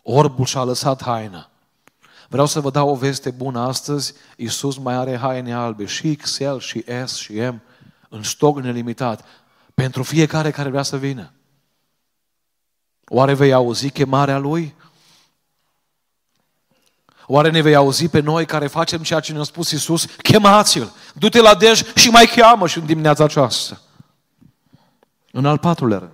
Orbul 0.01 0.45
și-a 0.45 0.63
lăsat 0.63 1.03
haina. 1.03 1.49
Vreau 2.29 2.45
să 2.45 2.59
vă 2.59 2.69
dau 2.69 2.89
o 2.89 2.95
veste 2.95 3.31
bună 3.31 3.59
astăzi. 3.59 4.13
Iisus 4.37 4.77
mai 4.77 4.93
are 4.93 5.17
haine 5.17 5.53
albe, 5.53 5.85
și 5.85 6.15
XL, 6.15 6.57
și 6.57 6.83
S, 7.05 7.15
și 7.15 7.39
M, 7.39 7.61
în 8.09 8.23
stoc 8.23 8.59
nelimitat, 8.59 9.23
pentru 9.73 10.03
fiecare 10.03 10.51
care 10.51 10.69
vrea 10.69 10.81
să 10.81 10.97
vină. 10.97 11.33
Oare 13.05 13.33
vei 13.33 13.53
auzi 13.53 13.89
chemarea 13.89 14.37
Lui? 14.37 14.75
Oare 17.27 17.49
ne 17.49 17.61
vei 17.61 17.75
auzi 17.75 18.07
pe 18.07 18.19
noi 18.19 18.45
care 18.45 18.67
facem 18.67 19.03
ceea 19.03 19.19
ce 19.19 19.31
ne-a 19.31 19.43
spus 19.43 19.71
Iisus? 19.71 20.05
Chemați-l! 20.05 20.91
Du-te 21.13 21.41
la 21.41 21.55
dej 21.55 21.93
și 21.95 22.09
mai 22.09 22.25
cheamă 22.25 22.67
și 22.67 22.77
în 22.77 22.85
dimineața 22.85 23.23
aceasta. 23.23 23.81
În 25.31 25.45
al 25.45 25.57
patrulea 25.57 25.97
rând. 25.97 26.11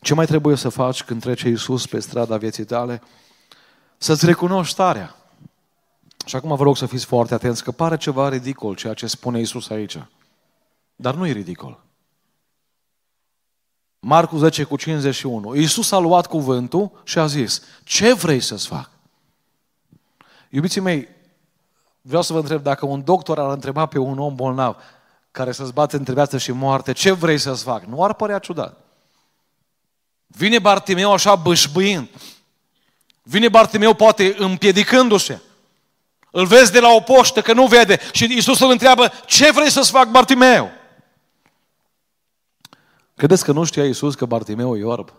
Ce 0.00 0.14
mai 0.14 0.26
trebuie 0.26 0.56
să 0.56 0.68
faci 0.68 1.02
când 1.02 1.20
trece 1.20 1.48
Iisus 1.48 1.86
pe 1.86 2.00
strada 2.00 2.36
vieții 2.36 2.64
tale? 2.64 3.02
Să-ți 3.98 4.26
recunoști 4.26 4.72
starea. 4.72 5.16
Și 6.26 6.36
acum 6.36 6.56
vă 6.56 6.62
rog 6.62 6.76
să 6.76 6.86
fiți 6.86 7.04
foarte 7.04 7.34
atenți, 7.34 7.64
că 7.64 7.70
pare 7.70 7.96
ceva 7.96 8.28
ridicol 8.28 8.74
ceea 8.74 8.94
ce 8.94 9.06
spune 9.06 9.38
Iisus 9.38 9.68
aici. 9.68 9.98
Dar 10.96 11.14
nu 11.14 11.26
e 11.26 11.32
ridicol. 11.32 11.84
Marcu 13.98 14.36
10 14.36 14.64
cu 14.64 14.76
51. 14.76 15.54
Iisus 15.54 15.92
a 15.92 15.98
luat 15.98 16.26
cuvântul 16.26 17.00
și 17.04 17.18
a 17.18 17.26
zis, 17.26 17.62
ce 17.84 18.12
vrei 18.12 18.40
să-ți 18.40 18.66
fac? 18.66 18.90
Iubiții 20.48 20.80
mei, 20.80 21.08
vreau 22.00 22.22
să 22.22 22.32
vă 22.32 22.38
întreb, 22.38 22.62
dacă 22.62 22.86
un 22.86 23.04
doctor 23.04 23.38
ar 23.38 23.50
întreba 23.50 23.86
pe 23.86 23.98
un 23.98 24.18
om 24.18 24.34
bolnav 24.34 24.76
care 25.30 25.52
să-ți 25.52 25.72
bate 25.72 25.96
între 25.96 26.14
viață 26.14 26.38
și 26.38 26.52
moarte, 26.52 26.92
ce 26.92 27.12
vrei 27.12 27.38
să-ți 27.38 27.62
fac? 27.62 27.84
Nu 27.84 28.04
ar 28.04 28.14
părea 28.14 28.38
ciudat. 28.38 28.84
Vine 30.26 30.58
Bartimeu 30.58 31.12
așa 31.12 31.34
bâșbâind. 31.34 32.08
Vine 33.22 33.48
Bartimeu 33.48 33.94
poate 33.94 34.34
împiedicându-se. 34.38 35.40
Îl 36.30 36.46
vezi 36.46 36.72
de 36.72 36.80
la 36.80 36.88
o 36.88 37.00
poștă 37.00 37.40
că 37.40 37.52
nu 37.52 37.66
vede 37.66 38.00
și 38.12 38.24
Iisus 38.24 38.60
îl 38.60 38.70
întreabă, 38.70 39.12
ce 39.26 39.52
vrei 39.52 39.70
să-ți 39.70 39.90
fac 39.90 40.10
Bartimeu? 40.10 40.70
Credeți 43.14 43.44
că 43.44 43.52
nu 43.52 43.64
știa 43.64 43.86
Iisus 43.86 44.14
că 44.14 44.26
Bartimeu 44.26 44.76
e 44.76 44.84
orb? 44.84 45.12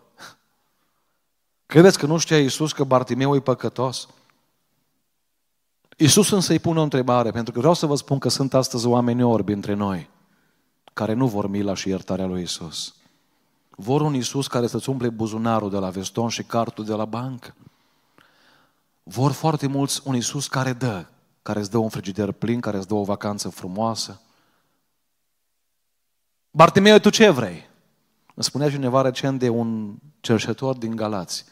Credeți 1.66 1.98
că 1.98 2.06
nu 2.06 2.18
știa 2.18 2.40
Iisus 2.40 2.74
că 2.74 2.84
Bartimeu 2.84 3.36
e 3.36 3.40
păcătos? 3.40 4.08
Iisus 5.98 6.32
însă 6.32 6.52
îi 6.52 6.60
pune 6.60 6.80
o 6.80 6.84
întrebare, 6.84 7.32
pentru 7.32 7.54
că 7.54 7.60
vreau 7.60 7.74
să 7.74 7.86
vă 7.86 7.96
spun 7.96 8.20
că 8.20 8.30
sunt 8.30 8.54
astăzi 8.54 8.88
oameni 8.88 9.24
orbi 9.24 9.52
între 9.52 9.74
noi, 9.74 10.10
care 10.94 11.14
nu 11.14 11.28
vor 11.28 11.48
mila 11.48 11.74
și 11.74 11.90
iertarea 11.90 12.26
lui 12.26 12.40
Iisus. 12.40 12.96
Vor 13.70 14.02
un 14.02 14.14
Iisus 14.14 14.48
care 14.48 14.68
să-ți 14.68 14.90
umple 14.90 15.10
buzunarul 15.10 15.70
de 15.70 15.78
la 15.78 15.90
veston 15.90 16.30
și 16.30 16.44
cartul 16.44 16.86
de 16.86 16.94
la 16.94 17.06
bancă. 17.06 17.56
Vor 19.04 19.32
foarte 19.32 19.68
mulți 19.68 20.02
un 20.04 20.16
Iisus 20.16 20.48
care 20.48 20.74
dă, 20.74 21.06
care 21.42 21.60
îți 21.60 21.72
dă 21.72 21.78
un 21.78 21.90
frigider 21.90 22.32
plin, 22.32 22.60
care 22.60 22.78
îți 22.78 22.88
dă 22.88 22.94
o 22.94 23.04
vacanță 23.04 23.50
frumoasă. 23.50 24.22
Bartimeu, 26.52 26.98
tu 26.98 27.10
ce 27.10 27.30
vrei? 27.30 27.74
Îmi 28.36 28.44
spunea 28.44 28.70
cineva 28.70 29.02
recent 29.02 29.40
de 29.40 29.50
un 29.50 29.96
cerșetor 30.20 30.76
din 30.76 30.96
Galați. 30.96 31.46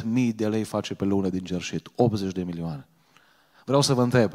8.000 0.00 0.34
de 0.34 0.48
lei 0.48 0.64
face 0.64 0.94
pe 0.94 1.04
lună 1.04 1.28
din 1.28 1.44
cerșit. 1.44 1.88
80 1.94 2.32
de 2.32 2.42
milioane. 2.42 2.86
Vreau 3.64 3.80
să 3.80 3.94
vă 3.94 4.02
întreb, 4.02 4.32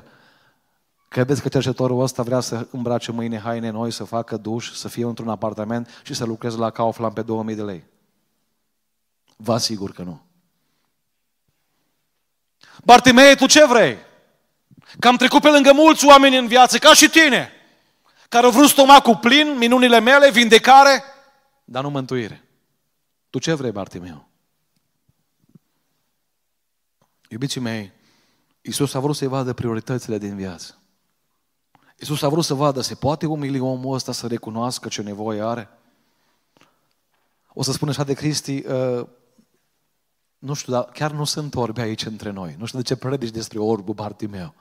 credeți 1.07 1.41
că 1.41 1.49
cerșetorul 1.49 2.01
ăsta 2.01 2.23
vrea 2.23 2.39
să 2.39 2.67
îmbrace 2.71 3.11
mâine 3.11 3.39
haine 3.39 3.69
noi, 3.69 3.91
să 3.91 4.03
facă 4.03 4.37
duș, 4.37 4.71
să 4.71 4.87
fie 4.87 5.05
într-un 5.05 5.29
apartament 5.29 6.01
și 6.03 6.13
să 6.13 6.25
lucreze 6.25 6.57
la 6.57 6.69
Kaufland 6.69 7.13
pe 7.13 7.23
2.000 7.51 7.55
de 7.55 7.61
lei? 7.61 7.83
Vă 9.35 9.53
asigur 9.53 9.91
că 9.91 10.01
nu. 10.01 10.21
Bartimei, 12.83 13.35
tu 13.35 13.45
ce 13.45 13.65
vrei? 13.65 13.97
Că 14.99 15.07
am 15.07 15.15
trecut 15.15 15.41
pe 15.41 15.49
lângă 15.49 15.71
mulți 15.73 16.05
oameni 16.05 16.37
în 16.37 16.47
viață, 16.47 16.77
ca 16.77 16.93
și 16.93 17.09
tine, 17.09 17.51
care 18.29 18.45
au 18.45 18.51
vrut 18.51 18.69
stomacul 18.69 19.17
plin, 19.17 19.57
minunile 19.57 19.99
mele, 19.99 20.31
vindecare, 20.31 21.03
dar 21.63 21.83
nu 21.83 21.89
mântuire. 21.89 22.43
Tu 23.29 23.39
ce 23.39 23.53
vrei, 23.53 23.71
Bartimeu? 23.71 24.27
Iubiții 27.29 27.61
mei, 27.61 27.91
Iisus 28.61 28.93
a 28.93 28.99
vrut 28.99 29.15
să-i 29.15 29.27
vadă 29.27 29.53
prioritățile 29.53 30.17
din 30.17 30.35
viață. 30.35 30.77
Iisus 31.99 32.21
a 32.21 32.27
vrut 32.27 32.43
să 32.43 32.53
vadă, 32.53 32.81
se 32.81 32.95
poate 32.95 33.25
umili 33.25 33.59
omul 33.59 33.95
ăsta 33.95 34.11
să 34.11 34.27
recunoască 34.27 34.87
ce 34.87 35.01
nevoie 35.01 35.41
are? 35.41 35.69
O 37.53 37.63
să 37.63 37.71
spun 37.71 37.89
așa 37.89 38.03
de 38.03 38.13
Cristi, 38.13 38.65
uh, 38.65 39.05
nu 40.37 40.53
știu, 40.53 40.73
dar 40.73 40.83
chiar 40.83 41.11
nu 41.11 41.23
sunt 41.23 41.55
orbi 41.55 41.81
aici 41.81 42.05
între 42.05 42.29
noi. 42.29 42.55
Nu 42.57 42.65
știu 42.65 42.79
de 42.79 42.83
ce 42.83 42.95
predici 42.95 43.29
despre 43.29 43.59
orbul 43.59 43.93
Bartimeu. 43.93 44.53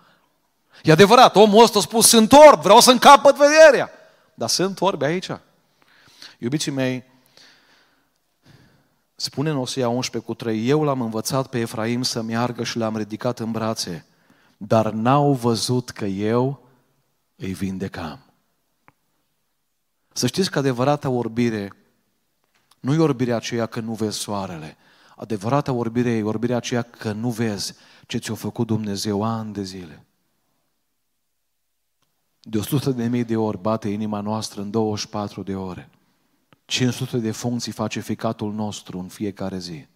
E 0.82 0.92
adevărat, 0.92 1.36
omul 1.36 1.62
ăsta 1.62 1.78
a 1.78 1.82
spus, 1.82 2.08
sunt 2.08 2.32
orb, 2.32 2.60
vreau 2.60 2.80
să 2.80 2.90
încapăt 2.90 3.36
vederea. 3.36 3.90
Dar 4.34 4.48
sunt 4.48 4.80
orbi 4.80 5.04
aici. 5.04 5.30
Iubiții 6.42 6.72
mei, 6.72 7.04
spune 9.14 9.50
în 9.50 9.56
Osia 9.56 9.88
11 9.88 10.30
cu 10.30 10.36
3, 10.36 10.68
eu 10.68 10.82
l-am 10.82 11.00
învățat 11.00 11.46
pe 11.46 11.58
Efraim 11.58 12.02
să 12.02 12.22
meargă 12.22 12.64
și 12.64 12.76
l-am 12.76 12.96
ridicat 12.96 13.38
în 13.38 13.50
brațe, 13.50 14.06
dar 14.56 14.92
n-au 14.92 15.32
văzut 15.32 15.90
că 15.90 16.04
eu 16.04 16.68
îi 17.36 17.52
vindecam. 17.52 18.18
Să 20.12 20.26
știți 20.26 20.50
că 20.50 20.58
adevărata 20.58 21.08
orbire 21.08 21.72
nu 22.80 22.94
e 22.94 22.98
orbirea 22.98 23.36
aceea 23.36 23.66
că 23.66 23.80
nu 23.80 23.92
vezi 23.92 24.18
soarele. 24.18 24.76
Adevărata 25.16 25.72
orbire 25.72 26.10
e 26.10 26.22
orbirea 26.22 26.56
aceea 26.56 26.82
că 26.82 27.12
nu 27.12 27.30
vezi 27.30 27.74
ce 28.06 28.18
ți-a 28.18 28.34
făcut 28.34 28.66
Dumnezeu 28.66 29.22
ani 29.22 29.52
de 29.52 29.62
zile. 29.62 30.06
De 32.40 32.58
100 32.58 32.90
de 32.90 33.06
mii 33.06 33.24
de 33.24 33.36
ori 33.36 33.58
bate 33.58 33.88
inima 33.88 34.20
noastră 34.20 34.60
în 34.60 34.70
24 34.70 35.42
de 35.42 35.54
ore. 35.54 35.90
500 36.64 37.18
de 37.18 37.30
funcții 37.30 37.72
face 37.72 38.00
ficatul 38.00 38.52
nostru 38.52 38.98
în 38.98 39.08
fiecare 39.08 39.58
zi. 39.58 39.86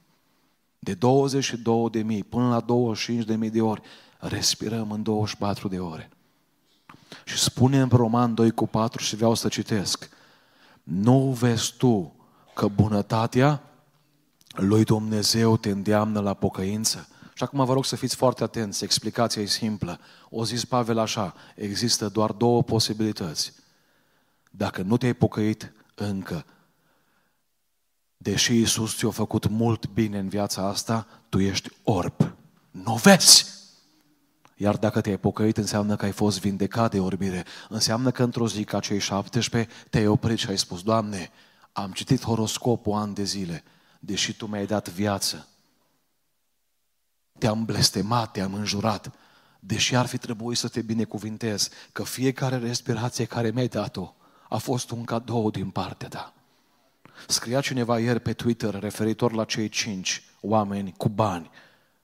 De 0.79 0.95
22 0.95 1.91
de 1.91 2.03
mii 2.03 2.25
până 2.25 2.49
la 2.49 2.61
25 2.61 3.25
de 3.25 3.37
mii 3.37 3.51
de 3.51 3.61
ori 3.61 3.83
respirăm 4.19 4.91
în 4.91 5.03
24 5.03 5.69
de 5.69 5.79
ore. 5.79 6.11
Și 7.25 7.39
spune 7.39 7.81
în 7.81 7.89
Roman 7.89 8.35
2 8.35 8.51
cu 8.51 8.67
4 8.67 9.03
și 9.03 9.17
vreau 9.17 9.35
să 9.35 9.49
citesc. 9.49 10.09
Nu 10.83 11.19
vezi 11.19 11.75
tu 11.77 12.15
că 12.55 12.69
bunătatea 12.69 13.63
lui 14.49 14.85
Dumnezeu 14.85 15.57
te 15.57 15.71
îndeamnă 15.71 16.21
la 16.21 16.35
pocăință? 16.35 17.09
Și 17.35 17.43
acum 17.43 17.65
vă 17.65 17.73
rog 17.73 17.85
să 17.85 17.97
fiți 17.97 18.17
foarte 18.17 18.43
atenți, 18.43 18.85
explicația 18.85 19.43
e 19.43 19.47
simplă. 19.47 20.01
O 20.31 20.45
zis 20.45 20.65
Pavel 20.65 20.99
așa, 20.99 21.35
există 21.55 22.09
doar 22.09 22.33
două 22.33 22.63
posibilități. 22.63 23.53
Dacă 24.51 24.83
nu 24.83 24.97
te-ai 24.97 25.13
pocăit 25.13 25.73
încă, 25.95 26.45
deși 28.17 28.55
Iisus 28.55 28.97
ți-a 28.97 29.11
făcut 29.11 29.49
mult 29.49 29.89
bine 29.89 30.19
în 30.19 30.29
viața 30.29 30.69
asta, 30.69 31.07
tu 31.29 31.39
ești 31.39 31.71
orb. 31.83 32.35
Nu 32.71 32.95
vezi! 32.95 33.55
Iar 34.57 34.77
dacă 34.77 35.01
te-ai 35.01 35.19
pocăit, 35.19 35.57
înseamnă 35.57 35.97
că 35.97 36.05
ai 36.05 36.13
fost 36.13 36.41
vindecat 36.41 36.91
de 36.91 37.01
orbire. 37.01 37.45
Înseamnă 37.69 38.11
că 38.11 38.23
într-o 38.23 38.49
zi 38.49 38.65
ca 38.65 38.81
cei 38.81 38.99
17 38.99 39.73
te-ai 39.91 40.07
oprit 40.07 40.39
și 40.39 40.49
ai 40.49 40.59
spus, 40.59 40.83
Doamne, 40.83 41.31
am 41.73 41.93
citit 41.93 42.25
horoscopul 42.25 42.93
ani 42.93 43.15
de 43.15 43.25
zile, 43.25 43.65
deși 44.01 44.33
tu 44.33 44.47
mi-ai 44.47 44.67
dat 44.67 44.89
viață, 44.89 45.49
te-am 47.39 47.65
blestemat, 47.65 48.31
te-am 48.31 48.55
înjurat, 48.55 49.11
deși 49.61 49.97
ar 49.97 50.07
fi 50.07 50.19
trebuit 50.19 50.59
să 50.59 50.69
te 50.69 50.83
binecuvintez, 50.83 51.69
că 51.93 52.03
fiecare 52.03 52.59
respirație 52.59 53.25
care 53.25 53.51
mi-ai 53.51 53.69
dat-o 53.69 54.15
a 54.49 54.57
fost 54.57 54.91
un 54.91 55.05
cadou 55.05 55.51
din 55.51 55.71
partea 55.71 56.09
ta. 56.09 56.35
Scria 57.27 57.61
cineva 57.61 57.99
ieri 57.99 58.21
pe 58.21 58.33
Twitter 58.33 58.75
referitor 58.75 59.33
la 59.33 59.45
cei 59.45 59.69
cinci 59.69 60.23
oameni 60.41 60.95
cu 60.97 61.09
bani 61.09 61.51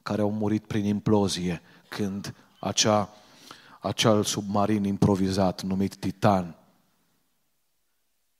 care 0.03 0.21
au 0.21 0.31
murit 0.31 0.67
prin 0.67 0.85
implozie 0.85 1.63
când 1.89 2.35
acea, 2.61 3.09
acel 3.81 4.25
submarin 4.25 4.85
improvizat 4.85 5.63
numit 5.63 5.97
Titan 5.97 6.57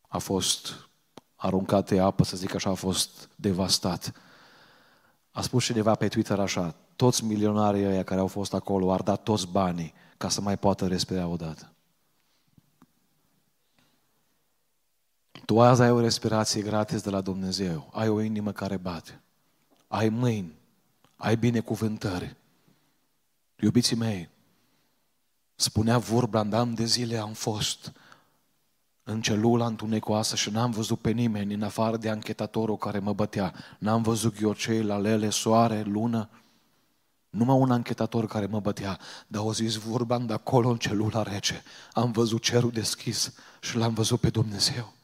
a 0.09 0.19
fost 0.19 0.89
aruncat 1.37 1.89
de 1.89 2.01
apă, 2.01 2.25
să 2.25 2.37
zic 2.37 2.55
așa, 2.55 2.71
a 2.71 2.75
fost 2.75 3.29
devastat. 3.37 4.13
A 5.31 5.41
spus 5.41 5.65
cineva 5.65 5.95
pe 5.95 6.09
Twitter 6.09 6.39
așa, 6.39 6.75
toți 6.97 7.25
milionarii 7.25 7.85
ăia 7.85 8.03
care 8.03 8.21
au 8.21 8.27
fost 8.27 8.55
acolo 8.55 8.93
ar 8.93 9.03
da 9.03 9.17
toți 9.17 9.49
banii 9.49 9.95
ca 10.17 10.29
să 10.29 10.41
mai 10.41 10.59
poată 10.59 10.87
respira 10.87 11.27
odată. 11.27 11.72
Tu 15.53 15.61
azi 15.61 15.83
ai 15.83 15.91
o 15.91 16.01
respirație 16.01 16.63
gratis 16.63 17.03
de 17.03 17.11
la 17.11 17.21
Dumnezeu, 17.21 17.91
ai 17.93 18.09
o 18.09 18.21
inimă 18.21 18.53
care 18.53 18.77
bate, 18.77 19.21
ai 19.89 20.09
mâini, 20.09 20.53
ai 21.17 21.37
binecuvântări. 21.37 22.37
Iubiții 23.57 23.97
mei, 23.97 24.29
spunea 25.55 25.99
Vorbrand, 25.99 26.53
am 26.53 26.75
de 26.75 26.85
zile 26.85 27.17
am 27.17 27.33
fost 27.33 27.93
în 29.03 29.21
celula 29.21 29.67
întunecoasă 29.67 30.37
și 30.37 30.51
n-am 30.51 30.71
văzut 30.71 31.01
pe 31.01 31.11
nimeni 31.11 31.55
în 31.55 31.63
afară 31.63 31.97
de 31.97 32.11
anchetatorul 32.11 32.77
care 32.77 32.99
mă 32.99 33.13
bătea. 33.13 33.55
N-am 33.79 34.03
văzut 34.03 34.39
ghiocei, 34.39 34.83
lalele, 34.83 35.31
soare, 35.31 35.83
lună. 35.83 36.29
Numai 37.31 37.57
un 37.57 37.71
anchetator 37.71 38.27
care 38.27 38.47
mă 38.47 38.61
bătea, 38.61 38.99
dar 39.27 39.43
au 39.43 39.53
zis 39.53 39.75
vorban 39.75 40.27
de 40.27 40.33
acolo 40.33 40.69
în 40.69 40.77
celula 40.77 41.23
rece. 41.23 41.63
Am 41.93 42.11
văzut 42.11 42.43
cerul 42.43 42.71
deschis 42.71 43.33
și 43.61 43.77
l-am 43.77 43.95
văzut 43.95 44.21
pe 44.21 44.31
Dumnezeu. 44.31 45.01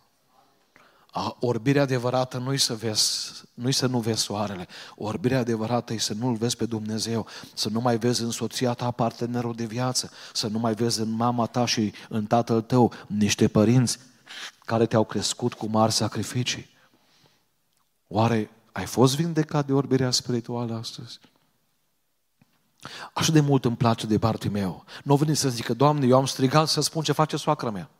A, 1.10 1.36
orbirea 1.40 1.82
adevărată 1.82 2.38
nu-i 2.38 2.58
să, 2.58 2.74
vezi, 2.74 3.32
nu-i 3.54 3.72
să 3.72 3.86
nu 3.86 4.00
vezi 4.00 4.22
soarele. 4.22 4.68
Orbirea 4.96 5.38
adevărată 5.38 5.92
e 5.92 5.98
să 5.98 6.14
nu-L 6.14 6.34
vezi 6.34 6.56
pe 6.56 6.66
Dumnezeu, 6.66 7.26
să 7.54 7.68
nu 7.68 7.80
mai 7.80 7.98
vezi 7.98 8.22
în 8.22 8.30
soția 8.30 8.72
ta 8.72 8.90
partenerul 8.90 9.54
de 9.54 9.64
viață, 9.64 10.10
să 10.32 10.46
nu 10.46 10.58
mai 10.58 10.74
vezi 10.74 11.00
în 11.00 11.10
mama 11.10 11.46
ta 11.46 11.64
și 11.64 11.92
în 12.08 12.26
tatăl 12.26 12.60
tău 12.60 12.92
niște 13.06 13.48
părinți 13.48 13.98
care 14.58 14.86
te-au 14.86 15.04
crescut 15.04 15.54
cu 15.54 15.66
mari 15.66 15.92
sacrificii. 15.92 16.68
Oare 18.06 18.50
ai 18.72 18.86
fost 18.86 19.16
vindecat 19.16 19.66
de 19.66 19.72
orbirea 19.72 20.10
spirituală 20.10 20.76
astăzi? 20.76 21.18
Așa 23.12 23.32
de 23.32 23.40
mult 23.40 23.64
îmi 23.64 23.76
place 23.76 24.06
de 24.06 24.18
meu. 24.50 24.84
Nu 25.04 25.16
veni 25.16 25.36
să 25.36 25.48
zică, 25.48 25.74
Doamne, 25.74 26.06
eu 26.06 26.16
am 26.16 26.26
strigat 26.26 26.68
să 26.68 26.80
spun 26.80 27.02
ce 27.02 27.12
face 27.12 27.36
soacra 27.36 27.70
mea. 27.70 27.90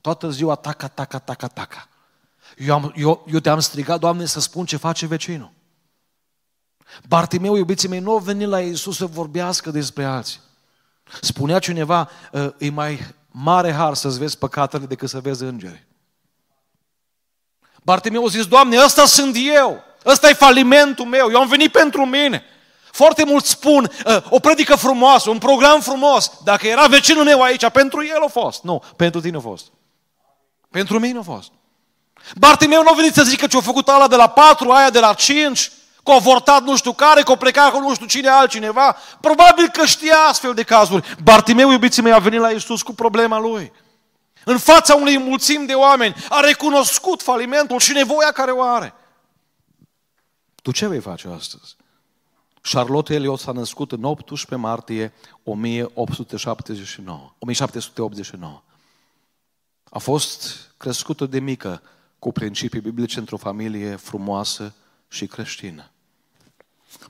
Toată 0.00 0.30
ziua 0.30 0.54
taca, 0.54 0.88
taca, 0.88 1.18
taca, 1.18 1.46
taca. 1.46 1.88
Eu, 2.66 2.74
am, 2.74 2.92
eu, 2.96 3.26
eu 3.32 3.38
te-am 3.38 3.60
strigat, 3.60 4.00
Doamne, 4.00 4.24
să 4.24 4.40
spun 4.40 4.64
ce 4.64 4.76
face 4.76 5.06
vecinul. 5.06 5.50
Bartimeu, 7.08 7.56
iubiții 7.56 7.88
mei, 7.88 7.98
nu 7.98 8.16
a 8.16 8.18
venit 8.18 8.48
la 8.48 8.60
Iisus 8.60 8.96
să 8.96 9.06
vorbească 9.06 9.70
despre 9.70 10.04
alții. 10.04 10.40
Spunea 11.20 11.58
cineva, 11.58 12.10
ă, 12.34 12.54
e 12.58 12.70
mai 12.70 13.14
mare 13.30 13.72
har 13.72 13.94
să-ți 13.94 14.18
vezi 14.18 14.38
păcatele 14.38 14.86
decât 14.86 15.08
să 15.08 15.20
vezi 15.20 15.42
îngeri. 15.42 15.86
Bartimeu 17.82 18.24
a 18.24 18.28
zis, 18.28 18.46
Doamne, 18.46 18.84
ăsta 18.84 19.04
sunt 19.04 19.36
eu, 19.56 19.82
ăsta 20.06 20.28
e 20.28 20.32
falimentul 20.32 21.04
meu, 21.04 21.30
eu 21.30 21.40
am 21.40 21.48
venit 21.48 21.72
pentru 21.72 22.06
mine. 22.06 22.42
Foarte 22.92 23.24
mulți 23.24 23.50
spun, 23.50 23.90
ă, 24.06 24.24
o 24.30 24.38
predică 24.38 24.74
frumoasă, 24.74 25.30
un 25.30 25.38
program 25.38 25.80
frumos. 25.80 26.32
Dacă 26.44 26.66
era 26.66 26.86
vecinul 26.86 27.24
meu 27.24 27.42
aici, 27.42 27.68
pentru 27.68 28.04
el 28.04 28.22
a 28.24 28.28
fost. 28.28 28.62
Nu, 28.62 28.82
pentru 28.96 29.20
tine 29.20 29.36
a 29.36 29.40
fost. 29.40 29.66
Pentru 30.70 30.98
mine 30.98 31.18
a 31.18 31.22
fost. 31.22 31.50
Bartimeu 32.36 32.82
nu 32.82 32.90
a 32.90 32.94
venit 32.94 33.14
să 33.14 33.22
zică 33.22 33.46
ce 33.46 33.56
a 33.56 33.60
făcut 33.60 33.88
ala 33.88 34.08
de 34.08 34.16
la 34.16 34.28
patru, 34.28 34.70
aia 34.70 34.90
de 34.90 35.00
la 35.00 35.12
cinci, 35.12 35.72
că 36.04 36.12
a 36.12 36.18
vortat 36.18 36.62
nu 36.62 36.76
știu 36.76 36.92
care, 36.92 37.22
că 37.22 37.32
a 37.32 37.36
plecat 37.36 37.72
cu 37.72 37.78
nu 37.78 37.94
știu 37.94 38.06
cine 38.06 38.28
altcineva. 38.28 38.96
Probabil 39.20 39.68
că 39.68 39.86
știa 39.86 40.16
astfel 40.16 40.54
de 40.54 40.62
cazuri. 40.62 41.16
Bartimeu, 41.22 41.70
iubiții 41.70 42.02
mei, 42.02 42.12
a 42.12 42.18
venit 42.18 42.40
la 42.40 42.50
Iisus 42.50 42.82
cu 42.82 42.92
problema 42.92 43.38
lui. 43.38 43.72
În 44.44 44.58
fața 44.58 44.94
unei 44.94 45.18
mulțimi 45.18 45.66
de 45.66 45.74
oameni 45.74 46.14
a 46.28 46.40
recunoscut 46.40 47.22
falimentul 47.22 47.78
și 47.78 47.92
nevoia 47.92 48.32
care 48.32 48.50
o 48.50 48.62
are. 48.62 48.94
Tu 50.62 50.72
ce 50.72 50.86
vei 50.86 51.00
face 51.00 51.28
astăzi? 51.28 51.76
Charlotte 52.60 53.14
Eliot 53.14 53.38
s-a 53.38 53.52
născut 53.52 53.92
în 53.92 54.04
18 54.04 54.54
martie 54.54 55.12
1879. 55.44 57.34
1789. 57.38 58.62
A 59.90 59.98
fost 59.98 60.56
crescută 60.76 61.26
de 61.26 61.38
mică 61.38 61.82
cu 62.20 62.32
principii 62.32 62.80
biblice 62.80 63.18
într-o 63.18 63.36
familie 63.36 63.96
frumoasă 63.96 64.74
și 65.08 65.26
creștină. 65.26 65.90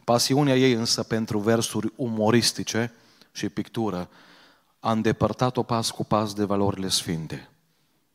Pasiunea 0.04 0.56
ei 0.56 0.72
însă 0.72 1.02
pentru 1.02 1.38
versuri 1.38 1.92
umoristice 1.96 2.92
și 3.32 3.48
pictură 3.48 4.08
a 4.80 4.92
îndepărtat-o 4.92 5.62
pas 5.62 5.90
cu 5.90 6.04
pas 6.04 6.32
de 6.32 6.44
valorile 6.44 6.88
sfinte. 6.88 7.48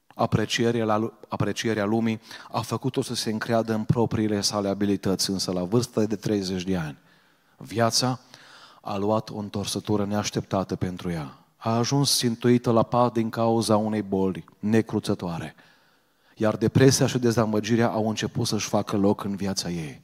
Aprecierea, 0.08 0.86
la, 0.86 1.20
aprecierea 1.28 1.86
lumii 1.86 2.22
a 2.52 2.62
făcut-o 2.62 3.02
să 3.02 3.16
se 3.16 3.32
încreadă 3.32 3.74
în 3.74 3.84
propriile 3.84 4.42
sale 4.42 4.70
abilități, 4.70 5.30
însă 5.30 5.52
la 5.52 5.64
vârstă 5.64 6.06
de 6.06 6.16
30 6.16 6.64
de 6.64 6.78
ani. 6.78 6.98
Viața 7.58 8.20
a 8.82 8.98
luat 8.98 9.30
o 9.30 9.38
întorsătură 9.38 10.06
neașteptată 10.06 10.76
pentru 10.76 11.10
ea. 11.10 11.38
A 11.58 11.78
ajuns 11.78 12.18
țintuită 12.18 12.72
la 12.72 12.84
pat 12.84 13.14
din 13.14 13.30
cauza 13.30 13.78
unei 13.78 14.02
boli 14.02 14.46
necruțătoare– 14.60 15.56
iar 16.36 16.56
depresia 16.56 17.08
și 17.08 17.18
dezamăgirea 17.18 17.90
au 17.90 18.10
început 18.10 18.48
să-și 18.48 18.68
facă 18.68 18.98
loc 18.98 19.24
în 19.24 19.36
viața 19.36 19.70
ei. 19.70 20.02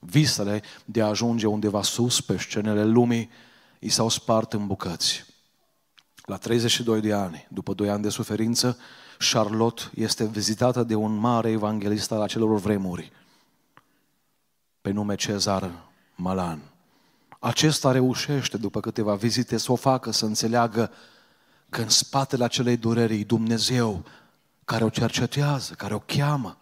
Visele 0.00 0.62
de 0.84 1.02
a 1.02 1.06
ajunge 1.06 1.46
undeva 1.46 1.82
sus 1.82 2.20
pe 2.20 2.38
scenele 2.38 2.84
lumii 2.84 3.30
i 3.78 3.88
s-au 3.88 4.08
spart 4.08 4.52
în 4.52 4.66
bucăți. 4.66 5.24
La 6.24 6.36
32 6.36 7.00
de 7.00 7.12
ani, 7.12 7.46
după 7.50 7.74
2 7.74 7.90
ani 7.90 8.02
de 8.02 8.08
suferință, 8.08 8.78
Charlotte 9.30 9.82
este 9.94 10.24
vizitată 10.24 10.82
de 10.82 10.94
un 10.94 11.14
mare 11.14 11.50
evanghelist 11.50 12.12
al 12.12 12.20
acelor 12.20 12.58
vremuri, 12.58 13.12
pe 14.80 14.90
nume 14.90 15.14
Cezar 15.14 15.70
Malan. 16.14 16.60
Acesta 17.38 17.92
reușește, 17.92 18.56
după 18.56 18.80
câteva 18.80 19.14
vizite, 19.14 19.56
să 19.56 19.72
o 19.72 19.74
facă 19.74 20.10
să 20.10 20.24
înțeleagă 20.24 20.90
că 21.68 21.80
în 21.80 21.88
spatele 21.88 22.44
acelei 22.44 22.76
dureri 22.76 23.24
Dumnezeu 23.24 24.04
care 24.64 24.84
o 24.84 24.88
cercetează, 24.88 25.74
care 25.76 25.94
o 25.94 25.98
cheamă 25.98 26.56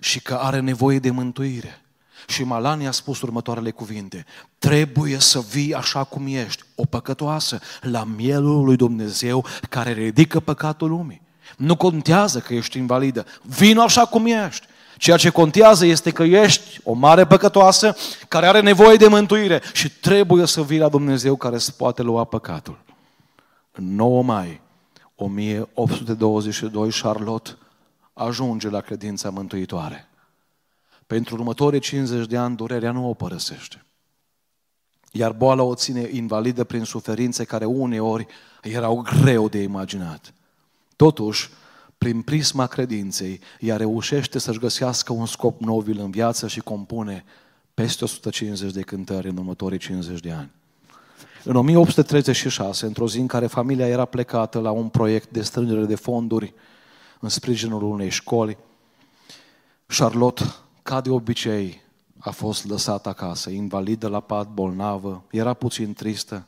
și 0.00 0.20
că 0.20 0.34
are 0.34 0.60
nevoie 0.60 0.98
de 0.98 1.10
mântuire. 1.10 1.80
Și 2.26 2.44
Malani 2.44 2.86
a 2.86 2.90
spus 2.90 3.20
următoarele 3.20 3.70
cuvinte, 3.70 4.26
trebuie 4.58 5.18
să 5.18 5.40
vii 5.40 5.74
așa 5.74 6.04
cum 6.04 6.26
ești, 6.26 6.62
o 6.74 6.84
păcătoasă, 6.84 7.60
la 7.80 8.04
mielul 8.04 8.64
lui 8.64 8.76
Dumnezeu 8.76 9.44
care 9.68 9.92
ridică 9.92 10.40
păcatul 10.40 10.88
lumii. 10.88 11.22
Nu 11.56 11.76
contează 11.76 12.38
că 12.38 12.54
ești 12.54 12.78
invalidă, 12.78 13.26
vino 13.42 13.82
așa 13.82 14.04
cum 14.04 14.26
ești. 14.26 14.66
Ceea 14.98 15.16
ce 15.16 15.30
contează 15.30 15.86
este 15.86 16.10
că 16.10 16.22
ești 16.22 16.80
o 16.82 16.92
mare 16.92 17.26
păcătoasă 17.26 17.96
care 18.28 18.46
are 18.46 18.60
nevoie 18.60 18.96
de 18.96 19.06
mântuire 19.06 19.62
și 19.72 19.90
trebuie 19.90 20.46
să 20.46 20.62
vii 20.62 20.78
la 20.78 20.88
Dumnezeu 20.88 21.36
care 21.36 21.54
îți 21.54 21.76
poate 21.76 22.02
lua 22.02 22.24
păcatul. 22.24 22.78
În 23.72 23.94
9 23.94 24.22
mai 24.22 24.60
1822, 25.16 26.90
Charlotte 26.90 27.56
ajunge 28.12 28.68
la 28.68 28.80
credința 28.80 29.30
mântuitoare. 29.30 30.08
Pentru 31.06 31.34
următorii 31.34 31.80
50 31.80 32.26
de 32.26 32.36
ani, 32.36 32.56
durerea 32.56 32.92
nu 32.92 33.08
o 33.08 33.14
părăsește. 33.14 33.84
Iar 35.12 35.32
boala 35.32 35.62
o 35.62 35.74
ține 35.74 36.08
invalidă 36.12 36.64
prin 36.64 36.84
suferințe 36.84 37.44
care 37.44 37.64
uneori 37.64 38.26
erau 38.62 39.02
greu 39.20 39.48
de 39.48 39.58
imaginat. 39.58 40.34
Totuși, 40.96 41.50
prin 41.98 42.22
prisma 42.22 42.66
credinței, 42.66 43.40
ea 43.60 43.76
reușește 43.76 44.38
să-și 44.38 44.58
găsească 44.58 45.12
un 45.12 45.26
scop 45.26 45.60
nobil 45.60 46.00
în 46.00 46.10
viață 46.10 46.48
și 46.48 46.60
compune 46.60 47.24
peste 47.74 48.04
150 48.04 48.72
de 48.72 48.82
cântări 48.82 49.28
în 49.28 49.36
următorii 49.36 49.78
50 49.78 50.20
de 50.20 50.32
ani. 50.32 50.50
În 51.48 51.56
1836, 51.56 52.86
într-o 52.86 53.08
zi 53.08 53.18
în 53.18 53.26
care 53.26 53.46
familia 53.46 53.86
era 53.86 54.04
plecată 54.04 54.58
la 54.58 54.70
un 54.70 54.88
proiect 54.88 55.30
de 55.30 55.42
strângere 55.42 55.84
de 55.84 55.94
fonduri 55.94 56.54
în 57.20 57.28
sprijinul 57.28 57.82
unei 57.82 58.08
școli, 58.08 58.56
Charlotte, 59.86 60.42
ca 60.82 61.00
de 61.00 61.10
obicei, 61.10 61.80
a 62.18 62.30
fost 62.30 62.68
lăsată 62.68 63.08
acasă, 63.08 63.50
invalidă 63.50 64.08
la 64.08 64.20
pat, 64.20 64.48
bolnavă, 64.48 65.22
era 65.30 65.54
puțin 65.54 65.92
tristă. 65.92 66.46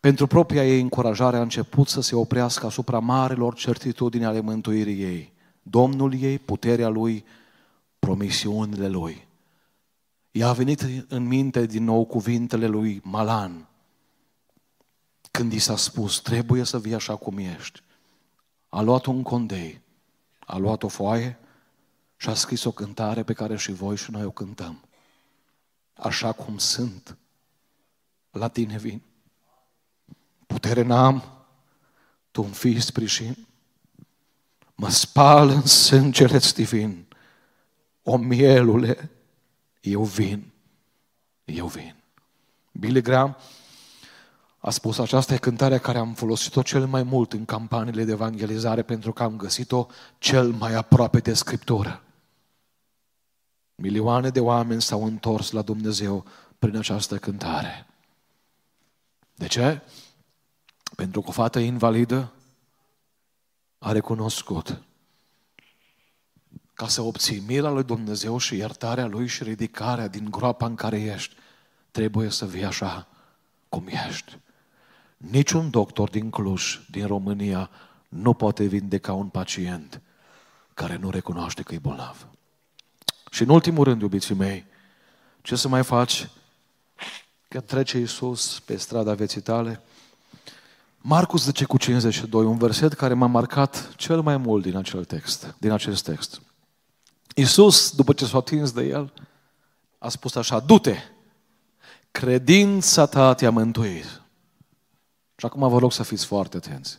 Pentru 0.00 0.26
propria 0.26 0.66
ei 0.66 0.80
încurajare 0.80 1.36
a 1.36 1.42
început 1.42 1.88
să 1.88 2.00
se 2.00 2.16
oprească 2.16 2.66
asupra 2.66 2.98
marilor 2.98 3.54
certitudini 3.54 4.24
ale 4.24 4.40
mântuirii 4.40 5.02
ei. 5.02 5.32
Domnul 5.62 6.14
ei, 6.20 6.38
puterea 6.38 6.88
lui 6.88 7.24
promisiunile 7.98 8.88
Lui. 8.88 9.26
I-a 10.32 10.52
venit 10.52 10.80
în 11.08 11.26
minte 11.26 11.66
din 11.66 11.84
nou 11.84 12.04
cuvintele 12.04 12.66
lui 12.66 13.00
Malan, 13.04 13.66
când 15.30 15.52
i 15.52 15.58
s-a 15.58 15.76
spus, 15.76 16.20
trebuie 16.20 16.64
să 16.64 16.78
vii 16.78 16.94
așa 16.94 17.16
cum 17.16 17.38
ești. 17.38 17.82
A 18.68 18.80
luat 18.80 19.04
un 19.06 19.22
condei, 19.22 19.80
a 20.38 20.56
luat 20.56 20.82
o 20.82 20.88
foaie 20.88 21.38
și 22.16 22.28
a 22.28 22.34
scris 22.34 22.64
o 22.64 22.70
cântare 22.70 23.22
pe 23.22 23.32
care 23.32 23.56
și 23.56 23.72
voi 23.72 23.96
și 23.96 24.10
noi 24.10 24.24
o 24.24 24.30
cântăm. 24.30 24.84
Așa 25.94 26.32
cum 26.32 26.58
sunt, 26.58 27.16
la 28.30 28.48
tine 28.48 28.78
vin. 28.78 29.02
Putere 30.46 30.82
n-am, 30.82 31.22
tu 32.30 32.42
îmi 32.42 32.52
fii 32.52 32.80
sprijin. 32.80 33.46
Mă 34.74 34.88
spal 34.88 35.48
în 35.48 35.66
sângele 35.66 36.40
divin. 36.54 37.06
O 38.02 38.16
mielule, 38.16 39.10
eu 39.82 40.04
vin. 40.04 40.52
Eu 41.44 41.66
vin. 41.66 41.94
Billy 42.72 43.00
Graham 43.00 43.36
a 44.64 44.70
spus, 44.70 44.98
aceasta 44.98 45.34
e 45.34 45.38
cântarea 45.38 45.78
care 45.78 45.98
am 45.98 46.14
folosit-o 46.14 46.62
cel 46.62 46.86
mai 46.86 47.02
mult 47.02 47.32
în 47.32 47.44
campaniile 47.44 48.04
de 48.04 48.12
evangelizare 48.12 48.82
pentru 48.82 49.12
că 49.12 49.22
am 49.22 49.36
găsit-o 49.36 49.86
cel 50.18 50.52
mai 50.52 50.74
aproape 50.74 51.18
de 51.18 51.34
Scriptură. 51.34 52.02
Milioane 53.74 54.30
de 54.30 54.40
oameni 54.40 54.82
s-au 54.82 55.04
întors 55.04 55.50
la 55.50 55.62
Dumnezeu 55.62 56.24
prin 56.58 56.76
această 56.76 57.18
cântare. 57.18 57.86
De 59.34 59.46
ce? 59.46 59.82
Pentru 60.96 61.20
că 61.20 61.28
o 61.28 61.32
fată 61.32 61.58
invalidă 61.58 62.32
a 63.78 63.92
recunoscut 63.92 64.82
ca 66.74 66.88
să 66.88 67.00
obții 67.00 67.42
mila 67.46 67.70
lui 67.70 67.84
Dumnezeu 67.84 68.38
și 68.38 68.56
iertarea 68.56 69.06
lui 69.06 69.26
și 69.26 69.42
ridicarea 69.42 70.08
din 70.08 70.30
groapa 70.30 70.66
în 70.66 70.74
care 70.74 71.00
ești, 71.00 71.34
trebuie 71.90 72.28
să 72.30 72.46
vii 72.46 72.64
așa 72.64 73.06
cum 73.68 73.88
ești. 74.08 74.38
Niciun 75.16 75.70
doctor 75.70 76.10
din 76.10 76.30
Cluj, 76.30 76.80
din 76.90 77.06
România, 77.06 77.70
nu 78.08 78.32
poate 78.34 78.64
vindeca 78.64 79.12
un 79.12 79.28
pacient 79.28 80.00
care 80.74 80.96
nu 80.96 81.10
recunoaște 81.10 81.62
că 81.62 81.74
e 81.74 81.78
bolnav. 81.78 82.26
Și 83.30 83.42
în 83.42 83.48
ultimul 83.48 83.84
rând, 83.84 84.00
iubiții 84.00 84.34
mei, 84.34 84.64
ce 85.42 85.56
să 85.56 85.68
mai 85.68 85.84
faci 85.84 86.28
când 87.48 87.64
trece 87.64 87.98
Iisus 87.98 88.60
pe 88.60 88.76
strada 88.76 89.14
vieții 89.14 89.40
tale? 89.40 89.80
Marcus 90.98 91.44
10 91.44 91.64
cu 91.64 91.76
52, 91.76 92.44
un 92.44 92.58
verset 92.58 92.92
care 92.92 93.14
m-a 93.14 93.26
marcat 93.26 93.94
cel 93.96 94.20
mai 94.20 94.36
mult 94.36 94.62
din 94.62 94.76
acel 94.76 95.04
text, 95.04 95.54
din 95.58 95.70
acest 95.70 96.04
text. 96.04 96.40
Iisus, 97.34 97.94
după 97.94 98.12
ce 98.12 98.26
s-a 98.26 98.36
atins 98.36 98.72
de 98.72 98.82
el, 98.82 99.12
a 99.98 100.08
spus 100.08 100.34
așa, 100.34 100.60
du-te, 100.60 100.96
credința 102.10 103.06
ta 103.06 103.34
te-a 103.34 103.50
mântuit. 103.50 104.22
Și 105.36 105.46
acum 105.46 105.68
vă 105.68 105.78
rog 105.78 105.92
să 105.92 106.02
fiți 106.02 106.26
foarte 106.26 106.56
atenți. 106.56 106.98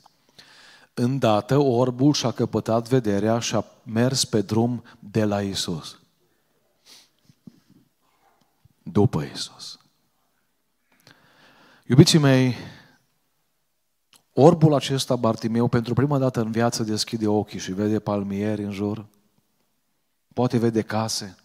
Îndată 0.94 1.58
orbul 1.58 2.14
și-a 2.14 2.32
căpătat 2.32 2.88
vederea 2.88 3.40
și 3.40 3.56
a 3.56 3.66
mers 3.84 4.26
pe 4.26 4.42
drum 4.42 4.84
de 5.00 5.26
la 5.26 5.42
Isus. 5.42 6.00
După 8.84 9.24
Isus. 9.34 9.78
Iubiții 11.86 12.20
mei, 12.20 12.56
orbul 14.34 14.74
acesta, 14.74 15.16
Bartimeu, 15.16 15.68
pentru 15.68 15.94
prima 15.94 16.18
dată 16.18 16.42
în 16.42 16.52
viață 16.52 16.84
deschide 16.84 17.28
ochii 17.28 17.60
și 17.60 17.74
vede 17.74 18.00
palmieri 18.00 18.64
în 18.64 18.72
jur, 18.72 19.06
poate 20.34 20.58
vede 20.58 20.82
case, 20.82 21.38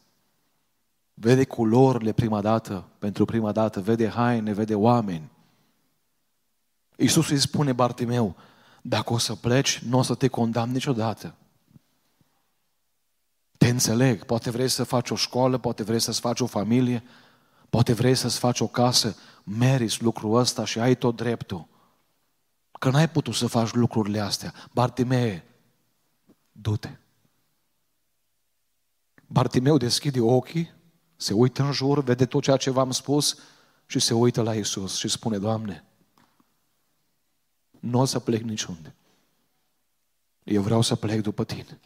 vede 1.14 1.44
culorile 1.44 2.12
prima 2.12 2.40
dată, 2.40 2.88
pentru 2.98 3.24
prima 3.24 3.52
dată, 3.52 3.80
vede 3.80 4.08
haine, 4.08 4.52
vede 4.52 4.74
oameni. 4.74 5.30
Iisus 6.96 7.30
îi 7.30 7.38
spune 7.38 7.72
Bartimeu, 7.72 8.36
dacă 8.82 9.12
o 9.12 9.18
să 9.18 9.34
pleci, 9.34 9.78
nu 9.78 9.98
o 9.98 10.02
să 10.02 10.14
te 10.14 10.28
condamn 10.28 10.72
niciodată. 10.72 11.34
Te 13.58 13.68
înțeleg, 13.68 14.24
poate 14.24 14.50
vrei 14.50 14.68
să 14.68 14.84
faci 14.84 15.10
o 15.10 15.16
școală, 15.16 15.58
poate 15.58 15.82
vrei 15.82 16.00
să-ți 16.00 16.20
faci 16.20 16.40
o 16.40 16.46
familie, 16.46 17.02
poate 17.70 17.92
vrei 17.92 18.14
să-ți 18.14 18.38
faci 18.38 18.60
o 18.60 18.66
casă, 18.66 19.16
meriți 19.44 20.02
lucrul 20.02 20.36
ăsta 20.36 20.64
și 20.64 20.78
ai 20.78 20.94
tot 20.94 21.16
dreptul. 21.16 21.66
Că 22.78 22.90
n-ai 22.90 23.08
putut 23.08 23.34
să 23.34 23.46
faci 23.46 23.72
lucrurile 23.72 24.20
astea. 24.20 24.54
Bartimeu, 24.72 25.40
du-te. 26.52 26.96
Bartimeu 29.30 29.76
deschide 29.76 30.20
ochii, 30.20 30.70
se 31.16 31.32
uită 31.32 31.62
în 31.62 31.72
jur, 31.72 32.02
vede 32.02 32.26
tot 32.26 32.42
ceea 32.42 32.56
ce 32.56 32.70
v-am 32.70 32.90
spus 32.90 33.38
și 33.86 33.98
se 33.98 34.14
uită 34.14 34.42
la 34.42 34.54
Isus 34.54 34.96
și 34.96 35.08
spune, 35.08 35.38
Doamne, 35.38 35.84
nu 37.80 38.00
o 38.00 38.04
să 38.04 38.18
plec 38.18 38.42
niciunde. 38.42 38.94
Eu 40.44 40.62
vreau 40.62 40.80
să 40.80 40.96
plec 40.96 41.20
după 41.20 41.44
tine. 41.44 41.80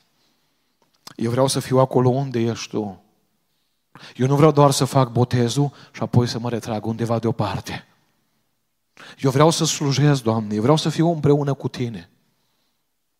Eu 1.16 1.30
vreau 1.30 1.46
să 1.46 1.60
fiu 1.60 1.78
acolo 1.78 2.08
unde 2.08 2.40
ești 2.40 2.68
tu. 2.68 3.02
Eu 4.16 4.26
nu 4.26 4.36
vreau 4.36 4.52
doar 4.52 4.70
să 4.70 4.84
fac 4.84 5.12
botezul 5.12 5.72
și 5.92 6.02
apoi 6.02 6.26
să 6.26 6.38
mă 6.38 6.48
retrag 6.48 6.86
undeva 6.86 7.18
deoparte. 7.18 7.86
Eu 9.18 9.30
vreau 9.30 9.50
să 9.50 9.64
slujesc, 9.64 10.22
Doamne, 10.22 10.54
eu 10.54 10.60
vreau 10.60 10.76
să 10.76 10.88
fiu 10.88 11.08
împreună 11.08 11.54
cu 11.54 11.68
Tine. 11.68 12.10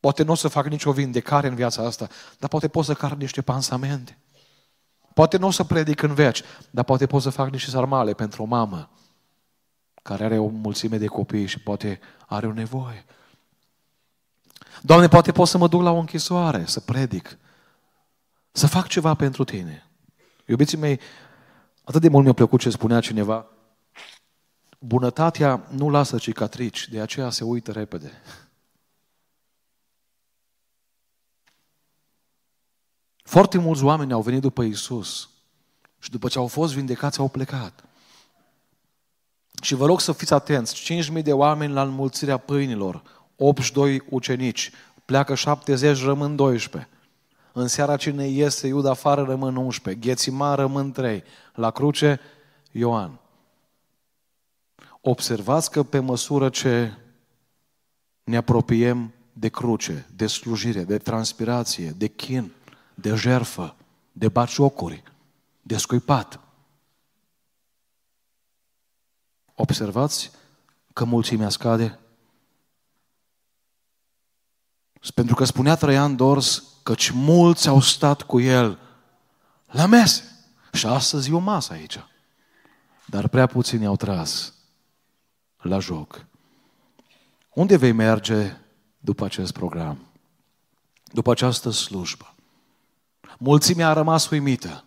Poate 0.03 0.23
nu 0.23 0.33
o 0.33 0.35
să 0.35 0.49
fac 0.49 0.67
nicio 0.67 0.93
vindecare 0.93 1.47
în 1.47 1.55
viața 1.55 1.87
asta, 1.87 2.09
dar 2.39 2.49
poate 2.49 2.69
pot 2.69 2.85
să 2.85 2.95
car 2.95 3.13
niște 3.13 3.43
pansamente. 3.43 4.19
Poate 5.15 5.37
nu 5.37 5.47
o 5.47 5.51
să 5.51 5.65
predic 5.65 6.03
în 6.03 6.15
veci, 6.15 6.43
dar 6.71 6.85
poate 6.85 7.07
pot 7.07 7.23
să 7.23 7.31
fac 7.31 7.51
niște 7.51 7.71
sarmale 7.71 8.13
pentru 8.13 8.43
o 8.43 8.45
mamă 8.45 8.91
care 10.03 10.25
are 10.25 10.39
o 10.39 10.47
mulțime 10.47 10.99
de 10.99 11.07
copii 11.07 11.47
și 11.47 11.59
poate 11.59 12.01
are 12.27 12.47
o 12.47 12.53
nevoie. 12.53 13.05
Doamne, 14.81 15.09
poate 15.09 15.33
pot 15.33 15.49
să 15.49 15.59
mă 15.59 15.69
duc 15.69 15.83
la 15.83 15.91
o 15.91 15.99
închisoare, 15.99 16.65
să 16.67 16.81
predic, 16.81 17.39
să 18.53 18.67
fac 18.67 18.87
ceva 18.87 19.15
pentru 19.15 19.45
Tine. 19.45 19.87
Iubiții 20.47 20.79
mei, 20.79 21.01
atât 21.85 22.01
de 22.01 22.09
mult 22.09 22.25
mi-a 22.25 22.33
plăcut 22.33 22.61
ce 22.61 22.71
spunea 22.71 23.01
cineva, 23.01 23.47
bunătatea 24.79 25.67
nu 25.71 25.91
lasă 25.91 26.19
cicatrici, 26.19 26.89
de 26.89 27.01
aceea 27.01 27.31
se 27.31 27.45
uită 27.45 27.73
repede. 27.73 28.13
Foarte 33.33 33.59
mulți 33.59 33.85
oameni 33.85 34.13
au 34.13 34.23
venit 34.23 34.41
după 34.41 34.63
Isus 34.63 35.29
și 35.99 36.11
după 36.11 36.29
ce 36.29 36.39
au 36.39 36.47
fost 36.47 36.75
vindecați 36.75 37.19
au 37.19 37.29
plecat. 37.29 37.85
Și 39.63 39.75
vă 39.75 39.87
rog 39.87 40.01
să 40.01 40.13
fiți 40.13 40.33
atenți, 40.33 40.93
5.000 41.17 41.23
de 41.23 41.33
oameni 41.33 41.73
la 41.73 41.83
înmulțirea 41.83 42.37
pâinilor, 42.37 43.03
82 43.37 44.03
ucenici, 44.09 44.71
pleacă 45.05 45.35
70, 45.35 46.03
rămân 46.03 46.37
12. 46.37 46.91
În 47.53 47.69
seara 47.69 47.97
cine 47.97 48.27
iese 48.27 48.67
Iuda 48.67 48.91
afară 48.91 49.23
rămân 49.23 49.57
11, 49.57 50.09
Ghețima 50.09 50.55
rămân 50.55 50.93
3, 50.93 51.23
la 51.55 51.71
cruce 51.71 52.21
Ioan. 52.71 53.21
Observați 55.01 55.71
că 55.71 55.83
pe 55.83 55.99
măsură 55.99 56.49
ce 56.49 56.93
ne 58.25 58.37
apropiem 58.37 59.13
de 59.33 59.49
cruce, 59.49 60.07
de 60.17 60.27
slujire, 60.27 60.85
de 60.85 60.99
transpirație, 60.99 61.95
de 61.97 62.07
chin, 62.07 62.53
de 63.03 63.15
jerfă, 63.15 63.77
de 64.13 64.29
baciocuri, 64.29 65.03
de 65.63 65.77
scuipat, 65.77 66.41
Observați 69.63 70.31
că 70.93 71.05
mulțimea 71.05 71.49
scade. 71.49 71.99
Pentru 75.15 75.35
că 75.35 75.45
spunea 75.45 75.75
Traian 75.75 76.17
Dors 76.17 76.63
căci 76.83 77.11
mulți 77.11 77.69
au 77.69 77.81
stat 77.81 78.23
cu 78.23 78.41
el 78.41 78.79
la 79.67 79.87
mese. 79.87 80.23
Și 80.73 80.87
astăzi 80.87 81.31
e 81.31 81.35
o 81.35 81.39
masă 81.39 81.73
aici. 81.73 81.99
Dar 83.07 83.29
prea 83.29 83.47
puțini 83.47 83.87
au 83.87 83.97
tras 83.97 84.55
la 85.57 85.79
joc. 85.79 86.27
Unde 87.55 87.77
vei 87.77 87.93
merge 87.93 88.57
după 88.99 89.25
acest 89.25 89.53
program? 89.53 90.07
După 91.05 91.31
această 91.31 91.71
slujbă? 91.71 92.32
Mulțimea 93.39 93.89
a 93.89 93.93
rămas 93.93 94.31
uimită. 94.31 94.85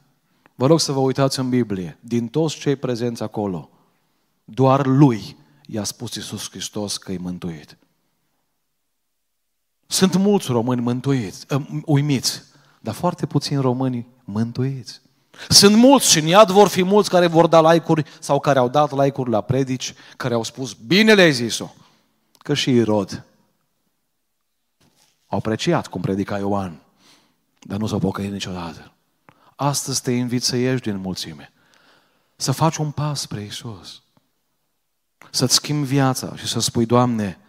Vă 0.56 0.68
rog 0.68 0.80
să 0.80 0.92
vă 0.92 1.00
uitați 1.00 1.40
în 1.40 1.50
Biblie. 1.50 1.98
Din 2.00 2.28
toți 2.28 2.56
cei 2.56 2.76
prezenți 2.76 3.24
acolo, 3.24 3.70
doar 4.44 4.86
lui 4.86 5.38
i-a 5.66 5.84
spus 5.84 6.16
Iisus 6.16 6.50
Hristos 6.50 6.98
că 6.98 7.12
e 7.12 7.18
mântuit. 7.18 7.78
Sunt 9.88 10.16
mulți 10.16 10.52
români 10.52 10.82
mântuiți, 10.82 11.46
uh, 11.54 11.66
uimiți, 11.86 12.42
dar 12.80 12.94
foarte 12.94 13.26
puțini 13.26 13.62
români 13.62 14.08
mântuiți. 14.24 15.02
Sunt 15.50 15.76
mulți 15.76 16.12
și 16.12 16.20
în 16.20 16.26
iad 16.26 16.52
vor 16.52 16.68
fi 16.68 16.84
mulți 16.84 17.10
care 17.10 17.28
vor 17.28 17.48
da 17.48 17.72
like-uri 17.72 18.04
sau 18.20 18.40
care 18.40 18.60
au 18.60 18.70
dat 18.70 18.92
like-uri 18.92 19.30
la 19.30 19.42
predici, 19.42 19.94
care 20.18 20.34
au 20.34 20.44
spus, 20.44 20.74
bine 20.74 21.14
le-ai 21.14 21.32
zis-o. 21.32 21.74
Că 22.38 22.54
și 22.54 22.72
Irod 22.72 23.26
au 25.28 25.38
apreciat 25.38 25.88
cum 25.88 26.02
predica 26.02 26.38
Ioan, 26.38 26.85
dar 27.68 27.80
nu 27.80 27.88
s-au 27.88 28.00
pocăit 28.00 28.32
niciodată. 28.32 28.94
Astăzi 29.56 30.02
te 30.02 30.12
invit 30.12 30.44
să 30.44 30.56
ieși 30.56 30.82
din 30.82 30.98
mulțime. 30.98 31.54
Să 32.36 32.52
faci 32.52 32.78
un 32.78 32.92
pas 32.92 33.20
spre 33.20 33.42
Isus. 33.42 34.04
Să-ți 35.32 35.54
schimbi 35.54 35.88
viața 35.88 36.36
și 36.36 36.48
să 36.48 36.60
spui, 36.60 36.86
Doamne, 36.86 37.40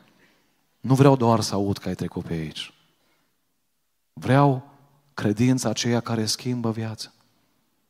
nu 0.81 0.95
vreau 0.95 1.17
doar 1.17 1.41
să 1.41 1.55
aud 1.55 1.79
că 1.79 1.89
ai 1.89 1.95
trecut 1.95 2.25
pe 2.25 2.33
aici. 2.33 2.73
Vreau 4.13 4.73
credința 5.15 5.69
aceea 5.69 6.01
care 6.01 6.27
schimbă 6.27 6.71
viața, 6.71 7.13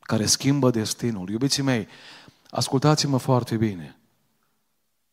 care 0.00 0.26
schimbă 0.26 0.70
destinul. 0.70 1.30
Iubiții 1.30 1.62
mei, 1.62 1.88
ascultați-mă 2.50 3.18
foarte 3.18 3.56
bine. 3.56 3.96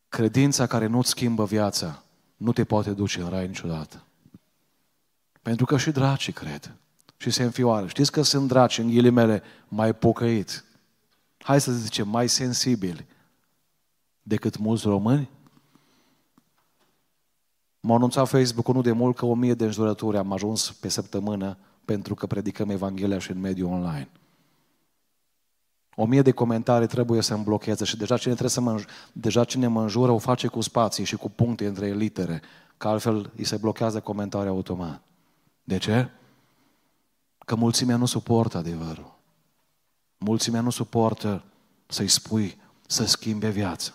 Credința 0.10 0.68
care 0.68 0.86
nu-ți 0.86 1.10
schimbă 1.10 1.46
viața 1.46 2.04
nu 2.38 2.54
te 2.54 2.64
poate 2.64 2.92
duce 2.92 3.22
în 3.22 3.30
rai 3.30 3.48
niciodată. 3.48 4.04
Pentru 5.42 5.66
că 5.66 5.78
și 5.78 5.92
dracii 5.92 6.34
cred 6.34 6.78
și 7.24 7.30
se 7.30 7.44
înfioară. 7.44 7.88
Știți 7.88 8.12
că 8.12 8.22
sunt 8.22 8.48
draci, 8.48 8.78
în 8.78 8.88
ghilimele, 8.88 9.42
mai 9.68 9.94
pocăiți. 9.94 10.64
Hai 11.38 11.62
să 11.62 11.72
zicem, 11.72 12.08
mai 12.10 12.30
sensibili 12.30 13.06
decât 14.22 14.58
mulți 14.58 14.88
români? 14.88 15.30
M-a 17.80 17.96
anunțat 17.96 18.28
Facebook-ul 18.28 18.74
nu 18.74 18.82
de 18.82 18.92
mult 18.92 19.16
că 19.16 19.26
o 19.26 19.34
mie 19.34 19.54
de 19.54 19.66
înjurături 19.66 20.18
am 20.18 20.32
ajuns 20.32 20.72
pe 20.72 20.88
săptămână 20.88 21.58
pentru 21.86 22.16
că 22.16 22.26
predicăm 22.26 22.70
Evanghelia 22.70 23.20
și 23.20 23.32
în 23.32 23.40
mediul 23.40 23.72
online. 23.72 24.10
O 25.96 26.06
mie 26.06 26.22
de 26.22 26.32
comentarii 26.32 26.88
trebuie 26.88 27.22
să 27.22 27.34
îmi 27.34 27.44
blocheze 27.44 27.86
și 27.86 27.98
deja 27.98 28.18
cine, 28.18 28.34
trebuie 28.34 28.50
să 28.50 28.62
mă, 28.62 28.82
deja 29.12 29.44
cine 29.44 29.68
mă 29.68 29.82
înjură 29.82 30.12
o 30.12 30.18
face 30.18 30.48
cu 30.48 30.62
spații 30.62 31.04
și 31.04 31.16
cu 31.16 31.30
puncte 31.30 31.66
între 31.66 31.94
litere, 31.94 32.42
că 32.78 32.88
altfel 32.88 33.32
îi 33.36 33.44
se 33.44 33.58
blochează 33.58 34.00
comentarii 34.00 34.50
automat. 34.50 35.02
De 35.64 35.78
ce? 35.78 36.10
Că 37.46 37.56
mulțimea 37.56 37.96
nu 37.96 38.06
suportă 38.06 38.58
adevărul. 38.58 39.14
Mulțimea 40.18 40.62
nu 40.62 40.70
suportă 40.70 41.44
să-i 41.88 42.08
spui 42.08 42.62
să 42.88 43.06
schimbe 43.06 43.50
viața. 43.50 43.92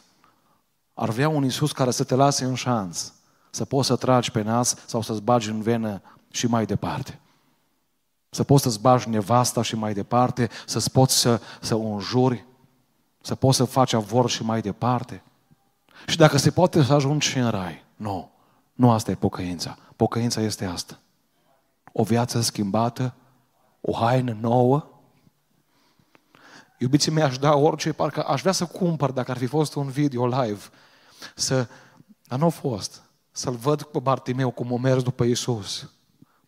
Ar 0.95 1.11
vrea 1.11 1.29
un 1.29 1.43
Iisus 1.43 1.73
care 1.73 1.91
să 1.91 2.05
te 2.05 2.15
lase 2.15 2.45
în 2.45 2.55
șans, 2.55 3.13
să 3.51 3.65
poți 3.65 3.87
să 3.87 3.97
tragi 3.97 4.31
pe 4.31 4.43
nas 4.43 4.77
sau 4.87 5.03
să-ți 5.03 5.23
bagi 5.23 5.51
în 5.51 5.63
venă 5.63 6.03
și 6.31 6.47
mai 6.47 6.67
departe. 6.67 7.21
Să 8.31 8.45
poți 8.45 8.63
să-ți 8.63 8.81
bagi 8.81 9.09
nevasta 9.09 9.63
și 9.63 9.77
mai 9.77 9.95
departe, 9.95 10.49
să-ți 10.67 10.91
poți 10.91 11.19
să, 11.19 11.41
să 11.61 11.75
o 11.75 11.87
înjuri, 11.87 12.45
să 13.21 13.35
poți 13.35 13.57
să 13.57 13.65
faci 13.65 13.93
avor 13.93 14.31
și 14.31 14.43
mai 14.43 14.61
departe. 14.61 15.23
Și 16.07 16.17
dacă 16.17 16.37
se 16.37 16.51
poate 16.51 16.83
să 16.83 16.93
ajungi 16.93 17.29
și 17.29 17.39
în 17.39 17.51
rai. 17.51 17.85
Nu, 17.97 18.31
nu 18.73 18.91
asta 18.91 19.11
e 19.11 19.15
pocăința. 19.15 19.79
Pocăința 19.97 20.41
este 20.41 20.65
asta. 20.65 20.99
O 21.93 22.03
viață 22.03 22.41
schimbată, 22.41 23.15
o 23.81 23.93
haină 23.93 24.37
nouă. 24.41 24.89
Iubiții 26.79 27.13
mei, 27.13 27.23
aș 27.23 27.39
da 27.39 27.55
orice, 27.55 27.93
parcă 27.93 28.23
aș 28.23 28.41
vrea 28.41 28.53
să 28.53 28.67
cumpăr, 28.67 29.11
dacă 29.11 29.31
ar 29.31 29.39
fi 29.39 29.47
fost 29.47 29.75
un 29.75 29.89
video 29.89 30.27
live, 30.27 30.61
să, 31.35 31.69
dar 32.25 32.39
nu 32.39 32.47
a 32.47 32.49
fost, 32.49 33.03
să-l 33.31 33.55
văd 33.55 33.83
pe 33.83 33.99
Bartimeu 33.99 34.51
cum 34.51 34.73
o 34.73 34.77
mers 34.77 35.03
după 35.03 35.25
Iisus, 35.25 35.91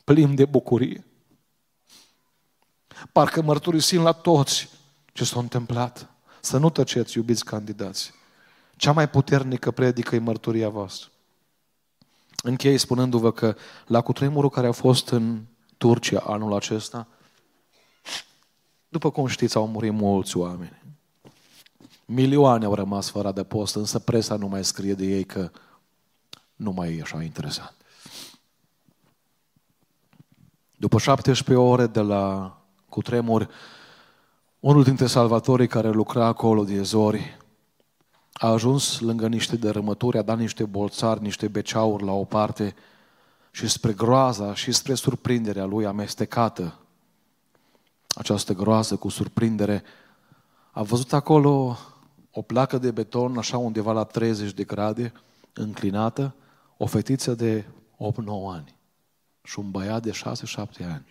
plin 0.04 0.34
de 0.34 0.44
bucurie. 0.44 1.04
Parcă 3.12 3.42
mărturisim 3.42 4.02
la 4.02 4.12
toți 4.12 4.68
ce 5.12 5.24
s-a 5.24 5.40
întâmplat. 5.40 6.08
Să 6.40 6.58
nu 6.58 6.70
tăceți, 6.70 7.16
iubiți 7.16 7.44
candidați. 7.44 8.12
Cea 8.76 8.92
mai 8.92 9.08
puternică 9.08 9.70
predică 9.70 10.14
e 10.14 10.18
mărturia 10.18 10.68
voastră. 10.68 11.10
Închei 12.42 12.78
spunându-vă 12.78 13.32
că 13.32 13.56
la 13.86 14.00
cutremurul 14.00 14.50
care 14.50 14.66
a 14.66 14.72
fost 14.72 15.08
în 15.08 15.42
Turcia 15.76 16.20
anul 16.26 16.54
acesta, 16.54 17.06
după 18.90 19.10
cum 19.10 19.26
știți, 19.26 19.56
au 19.56 19.66
murit 19.66 19.92
mulți 19.92 20.36
oameni. 20.36 20.82
Milioane 22.04 22.64
au 22.64 22.74
rămas 22.74 23.10
fără 23.10 23.32
de 23.32 23.42
post, 23.42 23.74
însă 23.74 23.98
presa 23.98 24.36
nu 24.36 24.46
mai 24.46 24.64
scrie 24.64 24.94
de 24.94 25.04
ei 25.04 25.24
că 25.24 25.50
nu 26.56 26.70
mai 26.70 26.96
e 26.96 27.00
așa 27.02 27.22
interesant. 27.22 27.74
După 30.76 30.98
17 30.98 31.64
ore 31.64 31.86
de 31.86 32.00
la 32.00 32.56
cutremur, 32.88 33.48
unul 34.60 34.82
dintre 34.82 35.06
salvatorii 35.06 35.66
care 35.66 35.90
lucra 35.90 36.26
acolo 36.26 36.64
de 36.64 36.82
zori 36.82 37.38
a 38.32 38.48
ajuns 38.48 39.00
lângă 39.00 39.28
niște 39.28 39.56
dărâmături, 39.56 40.18
a 40.18 40.22
dat 40.22 40.38
niște 40.38 40.64
bolțari, 40.64 41.22
niște 41.22 41.48
beceauri 41.48 42.04
la 42.04 42.12
o 42.12 42.24
parte 42.24 42.74
și 43.50 43.68
spre 43.68 43.92
groaza 43.92 44.54
și 44.54 44.72
spre 44.72 44.94
surprinderea 44.94 45.64
lui 45.64 45.86
amestecată, 45.86 46.79
această 48.14 48.52
groază 48.52 48.96
cu 48.96 49.08
surprindere, 49.08 49.82
a 50.70 50.82
văzut 50.82 51.12
acolo 51.12 51.78
o 52.30 52.42
placă 52.42 52.78
de 52.78 52.90
beton, 52.90 53.38
așa 53.38 53.58
undeva 53.58 53.92
la 53.92 54.04
30 54.04 54.52
de 54.52 54.64
grade, 54.64 55.12
înclinată, 55.52 56.34
o 56.76 56.86
fetiță 56.86 57.34
de 57.34 57.64
8-9 57.64 57.68
ani 58.50 58.74
și 59.42 59.58
un 59.58 59.70
băiat 59.70 60.02
de 60.02 60.10
6-7 60.10 60.14
ani. 60.92 61.04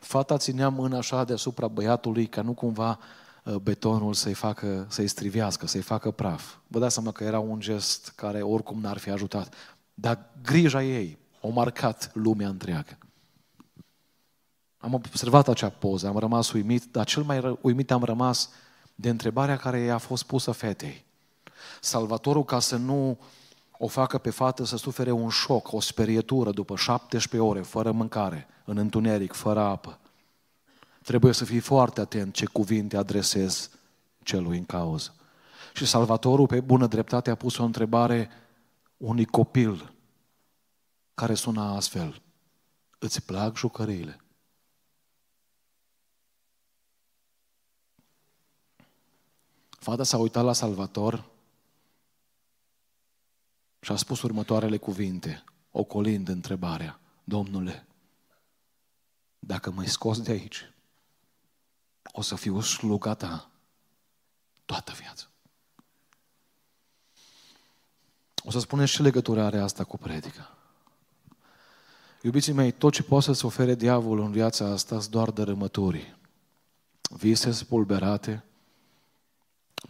Fata 0.00 0.36
ținea 0.36 0.68
mâna 0.68 0.96
așa 0.96 1.24
deasupra 1.24 1.68
băiatului 1.68 2.26
ca 2.26 2.42
nu 2.42 2.52
cumva 2.52 2.98
uh, 3.44 3.54
betonul 3.54 4.14
să-i 4.14 4.34
facă, 4.34 4.86
să-i 4.88 5.06
strivească, 5.06 5.66
să-i 5.66 5.80
facă 5.80 6.10
praf. 6.10 6.54
Vă 6.66 6.78
dați 6.78 6.94
seama 6.94 7.12
că 7.12 7.24
era 7.24 7.38
un 7.38 7.60
gest 7.60 8.12
care 8.16 8.42
oricum 8.42 8.80
n-ar 8.80 8.98
fi 8.98 9.10
ajutat. 9.10 9.54
Dar 9.94 10.30
grija 10.42 10.82
ei 10.82 11.18
o 11.40 11.48
marcat 11.48 12.10
lumea 12.14 12.48
întreagă. 12.48 12.98
Am 14.86 14.94
observat 14.94 15.48
acea 15.48 15.68
poză, 15.68 16.06
am 16.06 16.18
rămas 16.18 16.52
uimit, 16.52 16.84
dar 16.84 17.06
cel 17.06 17.22
mai 17.22 17.58
uimit 17.60 17.90
am 17.90 18.04
rămas 18.04 18.50
de 18.94 19.08
întrebarea 19.08 19.56
care 19.56 19.80
i-a 19.80 19.98
fost 19.98 20.22
pusă 20.22 20.50
fetei. 20.50 21.04
Salvatorul, 21.80 22.44
ca 22.44 22.58
să 22.58 22.76
nu 22.76 23.18
o 23.78 23.86
facă 23.86 24.18
pe 24.18 24.30
fată 24.30 24.64
să 24.64 24.76
sufere 24.76 25.10
un 25.10 25.28
șoc, 25.28 25.72
o 25.72 25.80
sperietură 25.80 26.50
după 26.50 26.76
17 26.76 27.50
ore, 27.50 27.60
fără 27.60 27.90
mâncare, 27.90 28.46
în 28.64 28.76
întuneric, 28.76 29.32
fără 29.32 29.60
apă. 29.60 29.98
Trebuie 31.02 31.32
să 31.32 31.44
fii 31.44 31.60
foarte 31.60 32.00
atent 32.00 32.34
ce 32.34 32.46
cuvinte 32.46 32.96
adresezi 32.96 33.70
celui 34.22 34.58
în 34.58 34.64
cauză. 34.64 35.14
Și 35.74 35.86
Salvatorul, 35.86 36.46
pe 36.46 36.60
bună 36.60 36.86
dreptate, 36.86 37.30
a 37.30 37.34
pus 37.34 37.56
o 37.58 37.64
întrebare 37.64 38.28
unui 38.96 39.24
copil 39.24 39.92
care 41.14 41.34
suna 41.34 41.74
astfel. 41.74 42.22
Îți 42.98 43.22
plac 43.22 43.56
jucăriile? 43.56 44.20
Fata 49.86 50.02
s-a 50.02 50.16
uitat 50.16 50.44
la 50.44 50.52
Salvator 50.52 51.24
și 53.80 53.92
a 53.92 53.96
spus 53.96 54.22
următoarele 54.22 54.76
cuvinte, 54.76 55.44
ocolind 55.70 56.28
întrebarea. 56.28 57.00
Domnule, 57.24 57.86
dacă 59.38 59.70
mă 59.70 59.84
scos 59.84 60.20
de 60.20 60.30
aici, 60.30 60.72
o 62.12 62.22
să 62.22 62.34
fiu 62.36 62.60
sluga 62.60 63.14
ta 63.14 63.50
toată 64.64 64.92
viața. 64.92 65.26
O 68.44 68.50
să 68.50 68.58
spuneți 68.58 68.92
ce 68.92 69.02
legătură 69.02 69.42
are 69.42 69.58
asta 69.58 69.84
cu 69.84 69.96
predica. 69.96 70.56
Iubiții 72.22 72.52
mei, 72.52 72.72
tot 72.72 72.92
ce 72.92 73.02
poate 73.02 73.24
să-ți 73.24 73.44
ofere 73.44 73.74
diavolul 73.74 74.24
în 74.24 74.32
viața 74.32 74.66
asta 74.66 75.00
sunt 75.00 75.12
doar 75.12 75.30
dărâmături. 75.30 76.16
Vise 77.08 77.52
spulberate, 77.52 78.44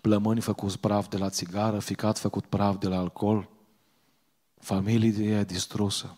plămâni 0.00 0.40
făcuți 0.40 0.78
praf 0.78 1.08
de 1.08 1.16
la 1.16 1.28
țigară, 1.28 1.78
ficat 1.78 2.18
făcut 2.18 2.46
praf 2.46 2.78
de 2.78 2.88
la 2.88 2.98
alcool, 2.98 3.48
familie 4.60 5.44
distrusă, 5.44 6.16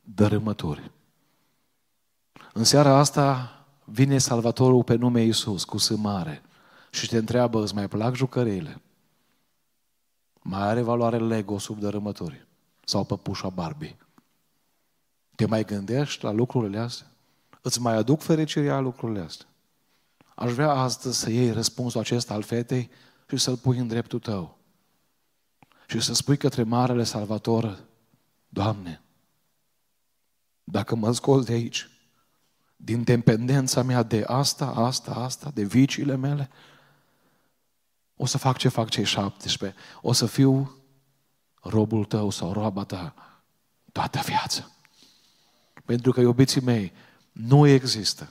dărâmături. 0.00 0.90
În 2.52 2.64
seara 2.64 2.98
asta 2.98 3.50
vine 3.84 4.18
Salvatorul 4.18 4.84
pe 4.84 4.94
nume 4.94 5.22
Iisus 5.22 5.64
cu 5.64 5.78
sâmare 5.78 6.42
și 6.90 7.08
te 7.08 7.16
întreabă, 7.16 7.62
îți 7.62 7.74
mai 7.74 7.88
plac 7.88 8.14
jucăriile? 8.14 8.80
Mai 10.42 10.60
are 10.62 10.82
valoare 10.82 11.18
Lego 11.18 11.58
sub 11.58 11.78
dărâmături 11.78 12.46
sau 12.84 13.04
păpușa 13.04 13.48
Barbie? 13.48 13.96
Te 15.34 15.46
mai 15.46 15.64
gândești 15.64 16.24
la 16.24 16.30
lucrurile 16.30 16.78
astea? 16.78 17.06
Îți 17.60 17.80
mai 17.80 17.94
aduc 17.94 18.20
fericirea 18.20 18.80
lucrurile 18.80 19.20
astea? 19.20 19.46
Aș 20.38 20.52
vrea 20.52 20.70
astăzi 20.70 21.18
să 21.18 21.30
iei 21.30 21.50
răspunsul 21.50 22.00
acesta 22.00 22.34
al 22.34 22.42
fetei 22.42 22.90
și 23.28 23.36
să-l 23.36 23.56
pui 23.56 23.78
în 23.78 23.86
dreptul 23.86 24.18
tău. 24.18 24.58
Și 25.86 26.00
să 26.00 26.14
spui 26.14 26.36
către 26.36 26.62
Marele 26.62 27.04
Salvator, 27.04 27.78
Doamne, 28.48 29.02
dacă 30.64 30.94
mă 30.94 31.12
scos 31.12 31.44
de 31.44 31.52
aici, 31.52 31.88
din 32.76 33.02
dependența 33.02 33.82
mea 33.82 34.02
de 34.02 34.24
asta, 34.26 34.66
asta, 34.66 35.14
asta, 35.14 35.50
de 35.54 35.62
viciile 35.62 36.16
mele, 36.16 36.50
o 38.16 38.26
să 38.26 38.38
fac 38.38 38.56
ce 38.56 38.68
fac 38.68 38.88
cei 38.88 39.04
17. 39.04 39.78
O 40.02 40.12
să 40.12 40.26
fiu 40.26 40.76
robul 41.60 42.04
tău 42.04 42.30
sau 42.30 42.52
roaba 42.52 42.84
ta 42.84 43.14
toată 43.92 44.20
viața. 44.24 44.70
Pentru 45.84 46.12
că, 46.12 46.20
iubiții 46.20 46.60
mei, 46.60 46.92
nu 47.32 47.66
există 47.66 48.30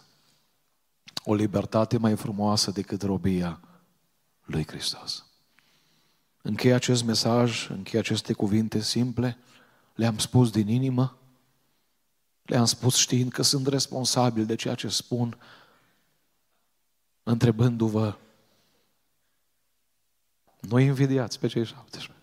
o 1.25 1.33
libertate 1.33 1.97
mai 1.97 2.15
frumoasă 2.15 2.71
decât 2.71 3.01
robia 3.01 3.59
lui 4.43 4.67
Hristos. 4.67 5.25
Închei 6.41 6.73
acest 6.73 7.03
mesaj, 7.03 7.69
închei 7.69 7.99
aceste 7.99 8.33
cuvinte 8.33 8.79
simple, 8.79 9.37
le-am 9.95 10.17
spus 10.17 10.51
din 10.51 10.67
inimă, 10.67 11.17
le-am 12.41 12.65
spus 12.65 12.95
știind 12.97 13.31
că 13.31 13.41
sunt 13.41 13.67
responsabil 13.67 14.45
de 14.45 14.55
ceea 14.55 14.75
ce 14.75 14.87
spun, 14.87 15.37
întrebându-vă, 17.23 18.17
nu 20.59 20.79
invidiați 20.79 21.39
pe 21.39 21.47
cei 21.47 21.65
17. 21.65 22.13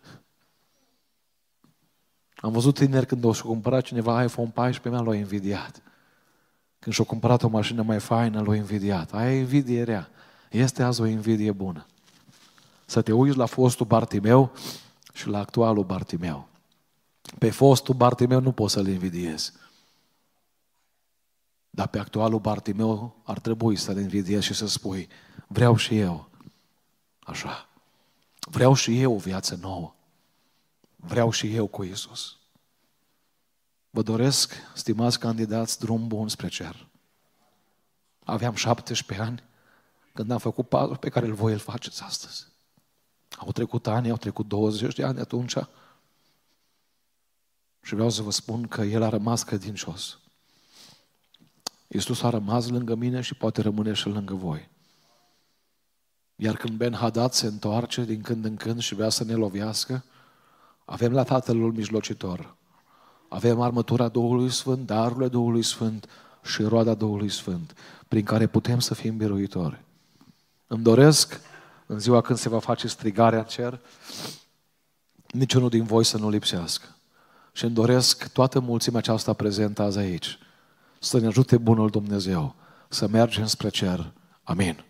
Am 2.34 2.53
văzut 2.53 2.74
tineri 2.74 3.07
când 3.07 3.24
o 3.24 3.32
să 3.32 3.42
cumpăra 3.42 3.80
cineva 3.80 4.22
iPhone 4.22 4.50
14, 4.50 5.03
mi-a 5.03 5.12
l 5.12 5.16
invidiat. 5.16 5.82
Când 6.83 6.95
și-a 6.95 7.05
cumpărat 7.05 7.43
o 7.43 7.49
mașină 7.49 7.83
mai 7.83 8.01
faină, 8.01 8.43
l-a 8.43 8.55
invidiat. 8.55 9.12
Aia 9.12 9.35
e 9.35 9.39
invidie 9.39 9.83
rea. 9.83 10.11
Este 10.51 10.83
azi 10.83 11.01
o 11.01 11.07
invidie 11.07 11.53
bună. 11.53 11.87
Să 12.87 13.03
te 13.03 13.12
uiți 13.12 13.37
la 13.37 13.47
fostul 13.47 13.87
Bartimeu 13.87 14.53
și 15.12 15.28
la 15.28 15.39
actualul 15.39 15.85
Bartimeu. 15.85 16.49
Pe 17.39 17.51
fostul 17.51 17.95
Bartimeu 17.95 18.41
nu 18.41 18.53
poți 18.53 18.72
să-l 18.72 18.87
invidiezi. 18.87 19.53
Dar 21.70 21.87
pe 21.87 21.99
actualul 21.99 22.39
Bartimeu 22.39 23.16
ar 23.24 23.39
trebui 23.39 23.76
să-l 23.76 23.99
invidiezi 23.99 24.45
și 24.47 24.55
să 24.55 24.66
spui, 24.66 25.09
vreau 25.47 25.76
și 25.76 25.99
eu. 25.99 26.28
Așa. 27.18 27.68
Vreau 28.41 28.74
și 28.74 29.01
eu 29.01 29.14
o 29.14 29.18
viață 29.18 29.59
nouă. 29.61 29.95
Vreau 30.97 31.30
și 31.30 31.55
eu 31.55 31.66
cu 31.66 31.83
Isus. 31.83 32.37
Vă 33.95 34.03
doresc, 34.03 34.55
stimați 34.74 35.18
candidați, 35.18 35.78
drum 35.78 36.09
bun 36.09 36.28
spre 36.28 36.49
cer. 36.49 36.86
Aveam 38.24 38.55
17 38.55 39.26
ani 39.26 39.43
când 40.12 40.30
am 40.30 40.38
făcut 40.38 40.68
pasul 40.68 40.97
pe 40.97 41.09
care 41.09 41.26
îl 41.26 41.34
voi 41.34 41.53
îl 41.53 41.59
faceți 41.59 42.03
astăzi. 42.03 42.47
Au 43.30 43.53
trecut 43.53 43.86
ani, 43.86 44.11
au 44.11 44.16
trecut 44.16 44.49
20 44.49 44.95
de 44.95 45.05
ani 45.05 45.20
atunci 45.20 45.55
și 47.82 47.95
vreau 47.95 48.11
să 48.11 48.22
vă 48.22 48.30
spun 48.30 48.68
că 48.68 48.82
El 48.82 49.03
a 49.03 49.09
rămas 49.09 49.43
credincios. 49.43 50.18
Iisus 51.88 52.22
a 52.22 52.30
rămas 52.30 52.68
lângă 52.68 52.95
mine 52.95 53.20
și 53.20 53.34
poate 53.34 53.61
rămâne 53.61 53.93
și 53.93 54.09
lângă 54.09 54.34
voi. 54.34 54.68
Iar 56.36 56.57
când 56.57 56.76
Ben 56.76 56.95
Hadad 56.95 57.32
se 57.32 57.47
întoarce 57.47 58.05
din 58.05 58.20
când 58.20 58.45
în 58.45 58.57
când 58.57 58.80
și 58.80 58.95
vrea 58.95 59.09
să 59.09 59.24
ne 59.24 59.34
lovească, 59.34 60.05
avem 60.84 61.12
la 61.12 61.22
Tatălul 61.22 61.72
mijlocitor. 61.72 62.61
Avem 63.33 63.61
armătura 63.61 64.09
Duhului 64.09 64.51
Sfânt, 64.51 64.87
darurile 64.87 65.28
Duhului 65.28 65.62
Sfânt 65.62 66.09
și 66.43 66.62
roada 66.62 66.95
Duhului 66.95 67.28
Sfânt, 67.28 67.74
prin 68.09 68.24
care 68.24 68.47
putem 68.47 68.78
să 68.78 68.95
fim 68.95 69.16
biruitori. 69.16 69.80
Îmi 70.66 70.83
doresc, 70.83 71.41
în 71.87 71.99
ziua 71.99 72.20
când 72.20 72.39
se 72.39 72.49
va 72.49 72.59
face 72.59 72.89
strigarea 72.89 73.39
în 73.39 73.45
cer, 73.45 73.80
niciunul 75.26 75.68
din 75.68 75.85
voi 75.85 76.05
să 76.05 76.18
nu 76.18 76.30
lipsească. 76.30 76.87
Și 77.53 77.64
îmi 77.64 77.74
doresc 77.74 78.33
toată 78.33 78.61
mulțimea 78.61 78.99
aceasta 78.99 79.33
prezentă 79.33 79.83
azi 79.83 79.99
aici, 79.99 80.39
să 80.99 81.18
ne 81.18 81.26
ajute 81.26 81.57
Bunul 81.57 81.91
Dumnezeu 81.91 82.55
să 82.89 83.09
mergem 83.09 83.47
spre 83.47 83.68
cer. 83.68 84.12
Amin. 84.43 84.85